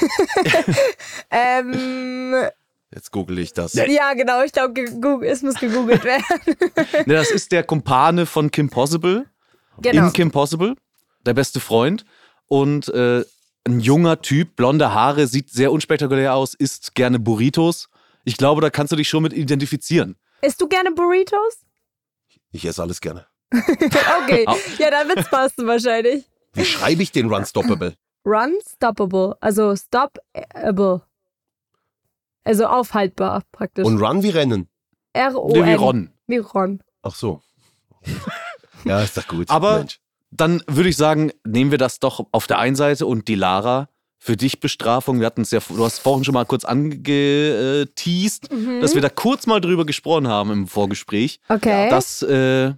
Ähm, 1.31 2.35
Jetzt 2.93 3.11
google 3.11 3.39
ich 3.39 3.53
das. 3.53 3.75
ja, 3.75 4.15
genau, 4.15 4.43
ich 4.43 4.53
glaube, 4.53 4.83
es 5.27 5.43
muss 5.43 5.55
gegoogelt 5.55 6.05
werden. 6.05 6.25
Ne, 7.07 7.15
das 7.15 7.31
ist 7.31 7.53
der 7.53 7.63
Kumpane 7.63 8.27
von 8.27 8.51
Kim 8.51 8.69
Possible. 8.69 9.27
genau. 9.81 10.07
In 10.07 10.13
Kim 10.13 10.31
Possible. 10.31 10.75
Der 11.27 11.35
beste 11.35 11.61
Freund. 11.61 12.05
Und 12.47 12.89
äh, 12.89 13.25
ein 13.67 13.81
junger 13.81 14.21
Typ, 14.21 14.57
blonde 14.57 14.93
Haare, 14.93 15.27
sieht 15.27 15.51
sehr 15.51 15.73
unspektakulär 15.73 16.35
aus, 16.35 16.55
isst 16.55 16.95
gerne 16.95 17.19
Burritos. 17.19 17.89
Ich 18.25 18.37
glaube, 18.37 18.61
da 18.61 18.71
kannst 18.71 18.93
du 18.93 18.97
dich 18.97 19.09
schon 19.09 19.23
mit 19.23 19.33
identifizieren. 19.33 20.17
Isst 20.43 20.61
du 20.61 20.69
gerne 20.69 20.93
Burritos? 20.93 21.65
Ich 22.53 22.65
esse 22.65 22.83
alles 22.83 23.01
gerne. 23.01 23.27
Okay, 24.23 24.47
ja, 24.79 24.91
dann 24.91 25.09
wird's 25.09 25.29
passen 25.31 25.67
wahrscheinlich. 25.67 26.25
Wie 26.55 26.65
schreibe 26.65 27.03
ich 27.03 27.13
den 27.13 27.33
Run 27.33 27.45
Stoppable? 27.45 27.95
Run 28.27 28.55
stoppable, 28.67 29.37
also 29.41 29.77
stoppable. 29.77 31.03
Also 32.43 32.67
aufhaltbar 32.67 33.43
praktisch. 33.53 33.85
Und 33.85 34.01
Run 34.01 34.23
wie 34.23 34.31
Rennen. 34.31 34.69
R-O-N. 35.13 35.65
Wie 35.67 35.75
Ron. 35.75 36.13
Wie 36.27 36.37
Ron. 36.39 36.83
Ach 37.03 37.15
so. 37.15 37.43
ja, 38.85 39.03
ist 39.03 39.17
doch 39.17 39.27
gut. 39.29 39.51
Aber 39.51 39.79
Mensch. 39.79 40.01
dann 40.31 40.63
würde 40.67 40.89
ich 40.89 40.97
sagen, 40.97 41.33
nehmen 41.45 41.71
wir 41.71 41.79
das 41.79 42.01
doch 42.01 42.27
auf 42.33 42.47
der 42.47 42.59
einen 42.59 42.77
Seite 42.77 43.07
und 43.07 43.29
die 43.29 43.35
Lara 43.35 43.89
für 44.25 44.39
dich 44.39 44.59
Bestrafung. 44.59 45.21
Wir 45.21 45.27
hatten 45.27 45.43
es 45.43 45.51
ja, 45.51 45.61
du 45.69 45.85
hast 45.85 45.99
vorhin 45.99 46.25
schon 46.25 46.33
mal 46.33 46.47
kurz 46.47 46.65
angeteased, 46.65 48.51
Mhm. 48.51 48.81
dass 48.81 48.95
wir 48.95 49.03
da 49.03 49.11
kurz 49.11 49.47
mal 49.47 49.61
drüber 49.61 49.85
gesprochen 49.85 50.29
haben 50.29 50.51
im 50.51 50.67
Vorgespräch, 50.67 51.41
Okay. 51.51 51.91
dass 51.91 52.23
äh, 52.23 52.73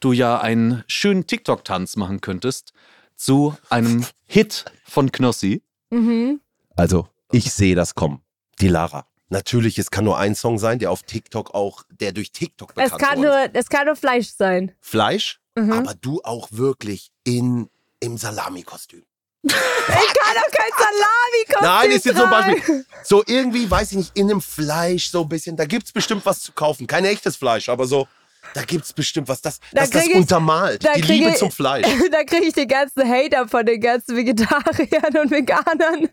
du 0.00 0.12
ja 0.12 0.40
einen 0.40 0.82
schönen 0.86 1.26
TikTok-Tanz 1.26 1.96
machen 1.96 2.22
könntest 2.22 2.72
zu 3.14 3.54
einem 3.68 4.06
Hit 4.26 4.64
von 4.84 5.12
Knossi. 5.12 5.62
mhm. 5.90 6.40
Also, 6.76 7.08
ich 7.30 7.52
sehe 7.52 7.74
das 7.74 7.94
kommen. 7.94 8.22
Die 8.60 8.68
Lara. 8.68 9.06
Natürlich, 9.28 9.78
es 9.78 9.90
kann 9.90 10.04
nur 10.06 10.16
ein 10.18 10.34
Song 10.34 10.58
sein, 10.58 10.78
der 10.78 10.90
auf 10.90 11.02
TikTok 11.02 11.54
auch, 11.54 11.82
der 11.90 12.12
durch 12.12 12.32
TikTok 12.32 12.72
Es 12.76 12.84
bekannt 12.92 13.02
kann, 13.02 13.18
wurde. 13.18 13.28
nur, 13.28 13.50
es 13.52 13.68
kann 13.68 13.84
nur 13.86 13.96
Fleisch 13.96 14.28
sein. 14.30 14.72
Fleisch, 14.80 15.40
Mhm. 15.56 15.72
aber 15.72 15.94
du 15.94 16.22
auch 16.24 16.48
wirklich 16.52 17.10
in, 17.24 17.68
im 18.00 18.16
Salami-Kostüm. 18.16 19.02
Ich 19.42 19.52
kann 19.52 20.34
doch 20.34 20.52
kein 20.52 20.70
Salami 20.78 21.62
Nein, 21.62 21.90
ist 21.90 22.04
jetzt 22.04 22.16
so 22.18 22.24
ein. 22.24 22.30
Beispiel. 22.30 22.84
So 23.04 23.22
irgendwie, 23.26 23.70
weiß 23.70 23.92
ich 23.92 23.98
nicht, 23.98 24.16
in 24.16 24.30
einem 24.30 24.40
Fleisch 24.40 25.10
so 25.10 25.22
ein 25.22 25.28
bisschen. 25.28 25.56
Da 25.56 25.64
gibt's 25.64 25.92
bestimmt 25.92 26.26
was 26.26 26.40
zu 26.40 26.52
kaufen. 26.52 26.86
Kein 26.86 27.04
echtes 27.04 27.36
Fleisch, 27.36 27.68
aber 27.68 27.86
so, 27.86 28.06
da 28.54 28.62
gibt's 28.62 28.92
bestimmt 28.92 29.28
was, 29.28 29.40
das, 29.40 29.58
Da 29.72 29.80
das, 29.82 29.90
das 29.90 30.06
ich- 30.06 30.14
untermalt. 30.14 30.84
da 30.84 30.92
Die 30.94 31.02
Liebe 31.02 31.30
ich- 31.30 31.36
zum 31.36 31.50
Fleisch. 31.50 31.86
Da 32.10 32.24
kriege 32.24 32.46
ich 32.46 32.54
den 32.54 32.68
ganzen 32.68 33.08
Hater 33.08 33.48
von 33.48 33.64
den 33.64 33.80
ganzen 33.80 34.16
Vegetariern 34.16 35.16
und 35.22 35.30
Veganern. 35.30 36.08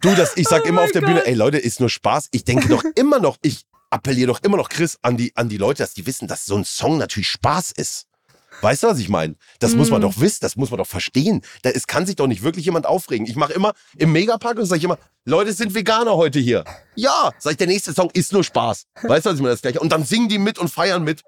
Du, 0.00 0.14
das, 0.14 0.36
ich 0.36 0.46
sag 0.48 0.62
Oh 0.64 0.68
immer 0.68 0.82
auf 0.82 0.92
der 0.92 1.00
Bühne, 1.00 1.16
Gott. 1.16 1.26
ey 1.26 1.34
Leute, 1.34 1.58
ist 1.58 1.80
nur 1.80 1.88
Spaß. 1.90 2.28
Ich 2.32 2.44
denke 2.44 2.68
doch 2.68 2.84
immer 2.94 3.18
noch, 3.18 3.36
ich 3.42 3.62
appelliere 3.90 4.28
doch 4.28 4.42
immer 4.42 4.56
noch, 4.56 4.68
Chris, 4.68 4.98
an 5.02 5.16
die, 5.16 5.32
an 5.36 5.48
die 5.48 5.58
Leute, 5.58 5.82
dass 5.82 5.94
die 5.94 6.06
wissen, 6.06 6.28
dass 6.28 6.44
so 6.44 6.56
ein 6.56 6.64
Song 6.64 6.98
natürlich 6.98 7.28
Spaß 7.28 7.72
ist. 7.72 8.06
Weißt 8.62 8.82
du, 8.82 8.86
was 8.88 8.98
ich 8.98 9.08
meine? 9.08 9.36
Das 9.60 9.74
muss 9.74 9.88
Mm. 9.88 9.92
man 9.92 10.00
doch 10.02 10.18
wissen, 10.20 10.38
das 10.40 10.56
muss 10.56 10.70
man 10.70 10.78
doch 10.78 10.86
verstehen. 10.86 11.42
Da, 11.62 11.70
es 11.70 11.86
kann 11.86 12.06
sich 12.06 12.16
doch 12.16 12.26
nicht 12.26 12.42
wirklich 12.42 12.64
jemand 12.64 12.86
aufregen. 12.86 13.26
Ich 13.26 13.36
mache 13.36 13.52
immer 13.52 13.72
im 13.96 14.12
Megapark 14.12 14.58
und 14.58 14.66
sage 14.66 14.78
ich 14.78 14.84
immer, 14.84 14.98
Leute 15.24 15.50
es 15.50 15.58
sind 15.58 15.74
Veganer 15.74 16.16
heute 16.16 16.38
hier. 16.38 16.64
Ja, 16.94 17.32
sag 17.38 17.52
ich, 17.52 17.56
der 17.58 17.66
nächste 17.66 17.92
Song 17.92 18.10
ist 18.12 18.32
nur 18.32 18.44
Spaß. 18.44 18.86
Weißt 19.02 19.26
du, 19.26 19.30
was 19.30 19.36
ich 19.36 19.42
meine? 19.42 19.54
Das 19.54 19.62
gleiche. 19.62 19.80
Und 19.80 19.90
dann 19.92 20.04
singen 20.04 20.28
die 20.28 20.38
mit 20.38 20.58
und 20.58 20.68
feiern 20.68 21.04
mit. 21.04 21.22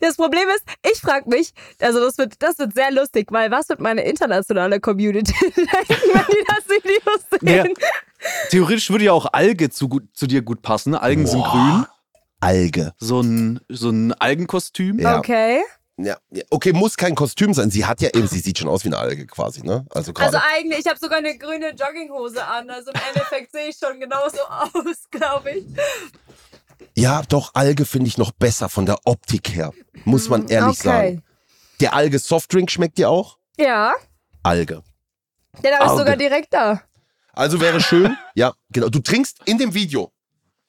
Das 0.00 0.16
Problem 0.16 0.48
ist, 0.56 0.64
ich 0.90 0.98
frage 1.00 1.28
mich, 1.28 1.52
also 1.80 2.00
das 2.00 2.16
wird, 2.16 2.34
das 2.38 2.58
wird 2.58 2.72
sehr 2.74 2.90
lustig, 2.90 3.26
weil 3.30 3.50
was 3.50 3.68
wird 3.68 3.78
meine 3.80 4.00
internationale 4.04 4.80
Community 4.80 5.34
denken, 5.40 5.66
wenn 5.88 6.24
die 6.30 6.44
das 6.46 6.66
Video 6.66 7.56
Ja, 7.56 7.62
sehen? 7.64 7.74
theoretisch 8.48 8.88
würde 8.90 9.04
ja 9.04 9.12
auch 9.12 9.26
Alge 9.34 9.68
zu, 9.68 9.90
gut, 9.90 10.04
zu 10.14 10.26
dir 10.26 10.40
gut 10.40 10.62
passen. 10.62 10.94
Algen 10.94 11.26
sind 11.26 11.40
Boah. 11.42 11.50
grün. 11.50 11.86
Alge. 12.40 12.94
So 12.98 13.20
ein, 13.20 13.60
so 13.68 13.90
ein 13.90 14.14
Algenkostüm. 14.14 14.98
Ja. 14.98 15.18
Okay. 15.18 15.60
Ja, 16.04 16.18
ja. 16.30 16.44
Okay, 16.50 16.72
muss 16.72 16.96
kein 16.96 17.14
Kostüm 17.14 17.52
sein. 17.52 17.70
Sie 17.70 17.84
hat 17.84 18.00
ja 18.00 18.08
eben, 18.14 18.26
sie 18.26 18.38
sieht 18.38 18.58
schon 18.58 18.68
aus 18.68 18.84
wie 18.84 18.88
eine 18.88 18.98
Alge 18.98 19.26
quasi, 19.26 19.62
ne? 19.62 19.84
Also. 19.90 20.12
Also 20.14 20.38
eigentlich, 20.54 20.80
ich 20.80 20.86
habe 20.86 20.98
sogar 20.98 21.18
eine 21.18 21.36
grüne 21.36 21.70
Jogginghose 21.70 22.44
an. 22.44 22.70
Also 22.70 22.90
im 22.90 23.00
Endeffekt 23.08 23.52
sehe 23.52 23.68
ich 23.68 23.76
schon 23.76 24.00
genauso 24.00 24.38
aus, 24.48 25.10
glaube 25.10 25.50
ich. 25.50 25.64
Ja, 26.96 27.22
doch, 27.28 27.54
Alge 27.54 27.84
finde 27.84 28.08
ich 28.08 28.18
noch 28.18 28.32
besser 28.32 28.68
von 28.68 28.86
der 28.86 28.98
Optik 29.04 29.54
her. 29.54 29.72
Muss 30.04 30.28
man 30.28 30.48
ehrlich 30.48 30.80
okay. 30.80 30.88
sagen. 30.88 31.22
Der 31.80 31.94
Alge 31.94 32.18
Softdrink 32.18 32.70
schmeckt 32.70 32.98
dir 32.98 33.10
auch? 33.10 33.38
Ja, 33.58 33.94
Alge. 34.42 34.82
ich 35.62 35.80
Auge. 35.80 35.98
sogar 35.98 36.16
direkt 36.16 36.52
da. 36.52 36.82
Also 37.32 37.60
wäre 37.60 37.80
schön, 37.80 38.16
ja, 38.34 38.52
genau. 38.70 38.88
Du 38.88 39.00
trinkst 39.00 39.40
in 39.44 39.58
dem 39.58 39.72
Video. 39.74 40.12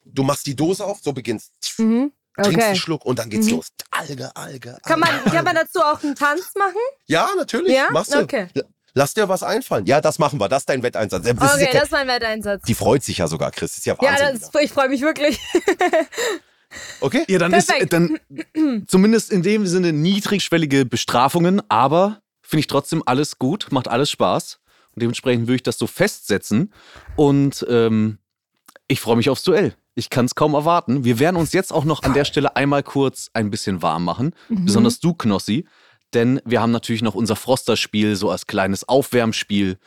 Du 0.06 0.24
machst 0.24 0.46
die 0.46 0.56
Dose 0.56 0.84
auf, 0.86 1.00
so 1.02 1.14
beginnst. 1.14 1.52
Mhm. 1.78 2.12
Trinkst 2.36 2.56
Okay. 2.58 2.64
einen 2.66 2.76
Schluck 2.76 3.06
und 3.06 3.20
dann 3.20 3.30
geht's 3.30 3.48
Mhm. 3.48 3.54
los. 3.58 3.68
Alge, 3.92 4.36
Alge. 4.36 4.78
Kann 4.86 5.00
man, 5.00 5.10
Alge, 5.10 5.24
kann 5.30 5.44
man 5.44 5.58
Alge. 5.58 5.70
dazu 5.74 5.86
auch 5.86 6.02
einen 6.04 6.16
Tanz 6.16 6.54
machen? 6.58 6.76
Ja, 7.08 7.30
natürlich. 7.38 7.76
Ja? 7.76 7.88
Machst 7.92 8.14
du. 8.14 8.20
Okay. 8.20 8.48
Lass 8.94 9.14
dir 9.14 9.30
was 9.30 9.42
einfallen. 9.44 9.86
Ja, 9.86 10.02
das 10.02 10.20
machen 10.20 10.40
wir. 10.40 10.50
Das 10.50 10.64
ist 10.64 10.70
dein 10.70 10.84
Wetteinsatz. 10.84 11.24
Das 11.24 11.34
ist 11.34 11.42
Okay, 11.56 11.66
ja 11.68 11.74
das 11.74 11.84
ist 11.84 11.92
mein 11.92 12.08
Wetteinsatz. 12.08 12.62
die 12.64 12.74
freut 12.74 13.04
sich 13.04 13.20
ja 13.20 13.28
sogar, 13.28 13.52
Chris. 13.52 13.72
Das 13.72 13.78
ist 13.80 13.86
ja 13.86 13.96
Ja, 14.02 14.12
Wahnsinn. 14.12 14.50
das, 14.52 14.62
ich 14.62 14.72
freue 14.72 14.90
mich 14.90 15.02
wirklich. 15.02 15.40
okay? 17.02 17.24
Ja, 17.28 17.40
dann 17.40 17.52
Perfekt. 17.52 17.82
ist 17.84 17.94
dann 17.94 18.20
zumindest 18.88 19.32
in 19.32 19.44
dem 19.44 19.66
Sinne 19.68 19.94
niedrigschwellige 19.94 20.86
Bestrafungen, 20.86 21.62
aber 21.70 22.22
finde 22.42 22.62
ich 22.62 22.68
trotzdem 22.68 23.04
alles 23.06 23.38
gut, 23.40 23.68
macht 23.72 23.88
alles 23.88 24.10
Spaß. 24.12 24.60
Und 24.94 25.02
dementsprechend 25.02 25.48
würde 25.48 25.56
ich 25.56 25.64
das 25.64 25.78
so 25.78 25.88
festsetzen. 25.88 26.74
Und 27.16 27.66
ähm, 27.70 28.18
ich 28.88 29.00
freue 29.00 29.16
mich 29.16 29.30
aufs 29.30 29.44
Duell. 29.44 29.74
Ich 29.96 30.10
kann 30.10 30.26
es 30.26 30.36
kaum 30.36 30.54
erwarten. 30.54 31.04
Wir 31.04 31.20
werden 31.20 31.36
uns 31.36 31.54
jetzt 31.54 31.74
auch 31.74 31.84
noch 31.84 32.04
an 32.04 32.14
der 32.14 32.26
Stelle 32.26 32.56
einmal 32.56 32.84
kurz 32.84 33.30
ein 33.34 33.50
bisschen 33.50 33.82
warm 33.82 34.06
machen. 34.06 34.34
Mhm. 34.50 34.66
Besonders 34.66 35.00
du, 35.00 35.14
Knossi. 35.14 35.66
Denn 36.14 36.42
wir 36.46 36.62
haben 36.62 36.72
natürlich 36.72 37.02
noch 37.02 37.16
unser 37.16 37.36
Froster-Spiel 37.36 38.16
so 38.16 38.30
als 38.30 38.48
kleines 38.48 38.88
Aufwärmspiel 38.88 39.78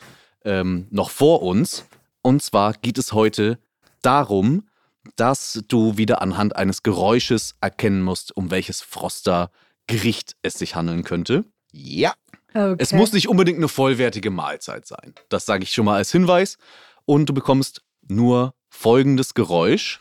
ähm, 0.45 0.87
noch 0.91 1.11
vor 1.11 1.43
uns. 1.43 1.85
Und 2.23 2.43
zwar 2.43 2.73
geht 2.75 2.99
es 2.99 3.13
heute 3.13 3.59
darum, 4.03 4.69
dass 5.17 5.63
du 5.69 5.97
wieder 5.97 6.23
anhand 6.23 6.57
eines 6.57 6.83
Geräusches 6.83 7.55
erkennen 7.61 8.03
musst, 8.03 8.37
um 8.37 8.51
welches 8.51 8.81
Froster-Gericht 8.81 10.37
es 10.43 10.55
sich 10.55 10.75
handeln 10.75 11.05
könnte. 11.05 11.45
Ja. 11.73 12.15
Okay. 12.55 12.77
Es 12.79 12.93
muss 12.93 13.13
nicht 13.13 13.29
unbedingt 13.29 13.59
eine 13.59 13.69
vollwertige 13.69 14.31
Mahlzeit 14.31 14.87
sein. 14.87 15.15
Das 15.29 15.45
sage 15.45 15.65
ich 15.65 15.73
schon 15.73 15.85
mal 15.85 15.97
als 15.97 16.13
Hinweis. 16.13 16.57
Und 17.05 17.29
du 17.29 17.35
bekommst 17.35 17.83
nur 18.07 18.55
folgendes 18.75 19.35
Geräusch. 19.35 20.01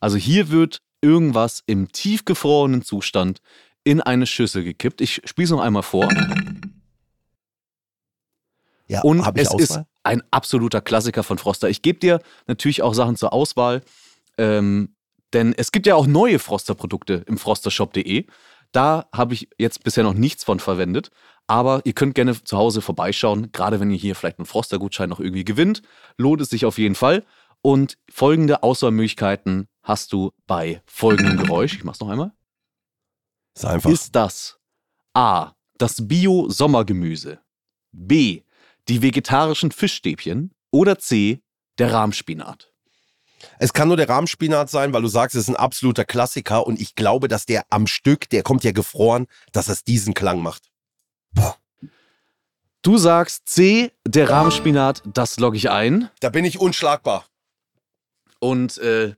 Also 0.00 0.16
hier 0.16 0.50
wird 0.50 0.82
irgendwas 1.00 1.62
im 1.66 1.90
tiefgefrorenen 1.90 2.82
Zustand 2.82 3.40
in 3.84 4.00
eine 4.00 4.26
Schüssel 4.26 4.64
gekippt. 4.64 5.00
Ich 5.00 5.22
spiele 5.24 5.44
es 5.44 5.50
noch 5.50 5.60
einmal 5.60 5.82
vor. 5.82 6.08
Ja, 8.88 9.02
Und 9.02 9.20
es 9.36 9.54
ist 9.54 9.70
Auswahl? 9.70 9.86
ein 10.02 10.22
absoluter 10.30 10.80
Klassiker 10.80 11.22
von 11.22 11.38
Froster. 11.38 11.68
Ich 11.68 11.82
gebe 11.82 11.98
dir 11.98 12.20
natürlich 12.46 12.82
auch 12.82 12.94
Sachen 12.94 13.16
zur 13.16 13.32
Auswahl, 13.32 13.82
ähm, 14.38 14.94
denn 15.32 15.52
es 15.54 15.72
gibt 15.72 15.86
ja 15.86 15.94
auch 15.94 16.06
neue 16.06 16.38
Froster-Produkte 16.38 17.24
im 17.26 17.38
frostershop.de. 17.38 18.26
Da 18.72 19.08
habe 19.14 19.34
ich 19.34 19.48
jetzt 19.58 19.84
bisher 19.84 20.04
noch 20.04 20.14
nichts 20.14 20.44
von 20.44 20.58
verwendet, 20.58 21.10
aber 21.48 21.80
ihr 21.84 21.94
könnt 21.94 22.14
gerne 22.14 22.44
zu 22.44 22.56
Hause 22.56 22.82
vorbeischauen, 22.82 23.50
gerade 23.52 23.80
wenn 23.80 23.90
ihr 23.90 23.96
hier 23.96 24.14
vielleicht 24.14 24.38
einen 24.38 24.46
Froster-Gutschein 24.46 25.08
noch 25.08 25.18
irgendwie 25.18 25.44
gewinnt. 25.44 25.82
Lohnt 26.18 26.40
es 26.42 26.50
sich 26.50 26.66
auf 26.66 26.78
jeden 26.78 26.94
Fall. 26.94 27.24
Und 27.62 27.98
folgende 28.08 28.62
Auswahlmöglichkeiten 28.62 29.66
hast 29.82 30.12
du 30.12 30.30
bei 30.46 30.82
folgendem 30.86 31.38
Geräusch. 31.38 31.74
Ich 31.74 31.84
mach's 31.84 32.00
noch 32.00 32.10
einmal. 32.10 32.32
Ist 33.56 33.64
einfach. 33.64 33.90
Ist 33.90 34.14
das 34.14 34.58
A. 35.14 35.52
Das 35.78 36.06
Bio-Sommergemüse, 36.06 37.40
B. 37.92 38.42
Die 38.88 39.02
vegetarischen 39.02 39.72
Fischstäbchen 39.72 40.52
oder 40.70 40.98
C. 40.98 41.40
Der 41.78 41.92
Rahmspinat? 41.92 42.72
Es 43.58 43.72
kann 43.72 43.88
nur 43.88 43.96
der 43.96 44.08
Rahmspinat 44.08 44.68
sein, 44.68 44.92
weil 44.92 45.02
du 45.02 45.08
sagst, 45.08 45.36
es 45.36 45.42
ist 45.42 45.48
ein 45.48 45.56
absoluter 45.56 46.04
Klassiker 46.04 46.66
und 46.66 46.80
ich 46.80 46.94
glaube, 46.94 47.28
dass 47.28 47.46
der 47.46 47.64
am 47.70 47.86
Stück, 47.86 48.28
der 48.30 48.42
kommt 48.42 48.64
ja 48.64 48.72
gefroren, 48.72 49.26
dass 49.52 49.68
es 49.68 49.84
diesen 49.84 50.12
Klang 50.12 50.42
macht. 50.42 50.68
Du 52.82 52.96
sagst 52.96 53.48
C. 53.48 53.92
Der 54.06 54.30
Rahmspinat, 54.30 55.02
das 55.04 55.38
logge 55.38 55.56
ich 55.56 55.70
ein. 55.70 56.08
Da 56.20 56.30
bin 56.30 56.44
ich 56.44 56.58
unschlagbar. 56.58 57.26
Und 58.38 58.78
äh, 58.78 59.14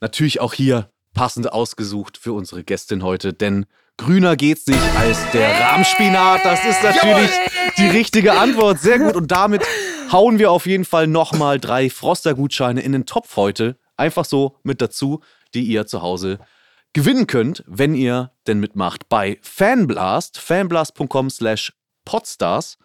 natürlich 0.00 0.40
auch 0.40 0.52
hier 0.52 0.90
passend 1.14 1.52
ausgesucht 1.52 2.18
für 2.18 2.32
unsere 2.32 2.62
Gästin 2.62 3.02
heute, 3.02 3.32
denn 3.32 3.66
grüner 3.96 4.36
geht's 4.36 4.66
nicht 4.66 4.82
als 4.96 5.18
der 5.32 5.60
Rahmspinat. 5.60 6.44
Das 6.44 6.64
ist 6.64 6.82
natürlich 6.82 7.30
die 7.78 7.88
richtige 7.88 8.34
Antwort. 8.34 8.78
Sehr 8.78 8.98
gut. 8.98 9.16
Und 9.16 9.32
damit 9.32 9.62
hauen 10.12 10.38
wir 10.38 10.50
auf 10.52 10.66
jeden 10.66 10.84
Fall 10.84 11.06
nochmal 11.06 11.58
drei 11.58 11.90
Froster-Gutscheine 11.90 12.80
in 12.80 12.92
den 12.92 13.06
Topf 13.06 13.36
heute. 13.36 13.76
Einfach 13.96 14.24
so 14.24 14.56
mit 14.62 14.80
dazu, 14.80 15.20
die 15.54 15.64
ihr 15.64 15.86
zu 15.86 16.02
Hause 16.02 16.38
gewinnen 16.92 17.26
könnt, 17.26 17.64
wenn 17.66 17.94
ihr 17.94 18.32
denn 18.46 18.60
mitmacht 18.60 19.08
bei 19.08 19.38
Fanblast, 19.42 20.38
fanblast.com 20.38 21.30
slash 21.30 21.72
podstars. 22.04 22.78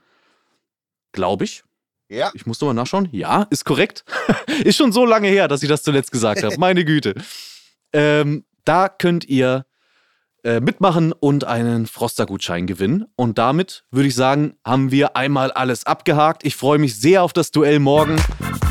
Glaube 1.12 1.46
ich. 1.46 1.64
Ja. 2.10 2.32
Ich 2.34 2.46
muss 2.46 2.62
nochmal 2.62 2.76
nachschauen. 2.76 3.10
Ja, 3.12 3.48
ist 3.50 3.66
korrekt. 3.66 4.06
ist 4.64 4.78
schon 4.78 4.92
so 4.92 5.06
lange 5.06 5.28
her, 5.28 5.48
dass 5.48 5.64
ich 5.64 5.70
das 5.70 5.84
zuletzt 5.84 6.12
gesagt 6.12 6.44
habe. 6.44 6.58
Meine 6.58 6.86
Güte. 6.86 7.16
Ähm, 7.94 8.46
da 8.64 8.90
könnt 8.90 9.26
ihr 9.26 9.66
äh, 10.46 10.62
mitmachen 10.62 11.12
und 11.12 11.44
einen 11.44 11.88
Froster-Gutschein 11.88 12.68
gewinnen. 12.68 13.06
Und 13.16 13.40
damit 13.40 13.84
würde 13.90 14.08
ich 14.08 14.14
sagen, 14.16 14.54
haben 14.64 14.92
wir 14.92 15.18
einmal 15.18 15.52
alles 15.52 15.88
abgehakt. 15.88 16.46
Ich 16.46 16.56
freue 16.56 16.78
mich 16.78 17.00
sehr 17.00 17.24
auf 17.24 17.34
das 17.34 17.50
Duell 17.50 17.80
morgen. 17.80 18.16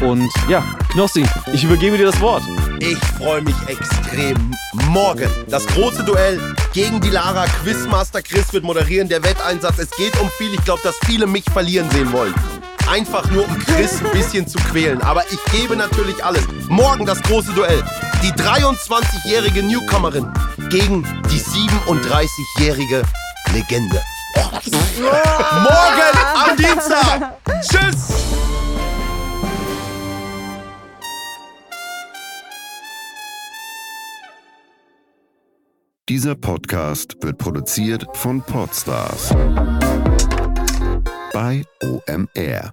Und 0.01 0.31
ja, 0.49 0.64
Knossi, 0.93 1.27
ich 1.53 1.64
übergebe 1.64 1.99
dir 1.99 2.07
das 2.07 2.20
Wort. 2.20 2.45
Ich 2.79 2.99
freue 3.18 3.43
mich 3.43 3.57
extrem. 3.66 4.55
Morgen 4.91 5.29
das 5.49 5.66
große 5.66 6.05
Duell 6.05 6.41
gegen 6.72 7.01
die 7.01 7.11
Lara. 7.11 7.45
Quizmaster 7.47 8.22
Chris 8.22 8.53
wird 8.53 8.62
moderieren. 8.62 9.09
Der 9.09 9.25
Wetteinsatz. 9.25 9.79
Es 9.79 9.91
geht 9.91 10.16
um 10.20 10.29
viel. 10.31 10.55
Ich 10.55 10.64
glaube, 10.64 10.83
dass 10.85 10.97
viele 11.07 11.27
mich 11.27 11.45
verlieren 11.53 11.91
sehen 11.91 12.12
wollen. 12.12 12.35
Einfach 12.89 13.29
nur 13.33 13.49
um 13.49 13.59
Chris 13.59 14.01
ein 14.01 14.12
bisschen 14.12 14.47
zu 14.47 14.59
quälen. 14.59 15.03
Aber 15.03 15.25
ich 15.33 15.43
gebe 15.53 15.75
natürlich 15.75 16.25
alles. 16.25 16.47
Morgen 16.68 17.05
das 17.05 17.20
große 17.22 17.53
Duell. 17.53 17.83
Die 18.25 18.33
23-jährige 18.33 19.62
Newcomerin 19.62 20.33
gegen 20.70 21.03
die 21.31 21.39
37-jährige 21.39 23.03
Legende. 23.53 24.01
Morgen 25.62 26.16
am 26.35 26.57
Dienstag. 26.57 27.37
Tschüss. 27.61 28.14
Dieser 36.09 36.35
Podcast 36.35 37.22
wird 37.22 37.37
produziert 37.37 38.07
von 38.14 38.41
Podstars 38.41 39.35
bei 41.35 41.62
OMR. 41.83 42.72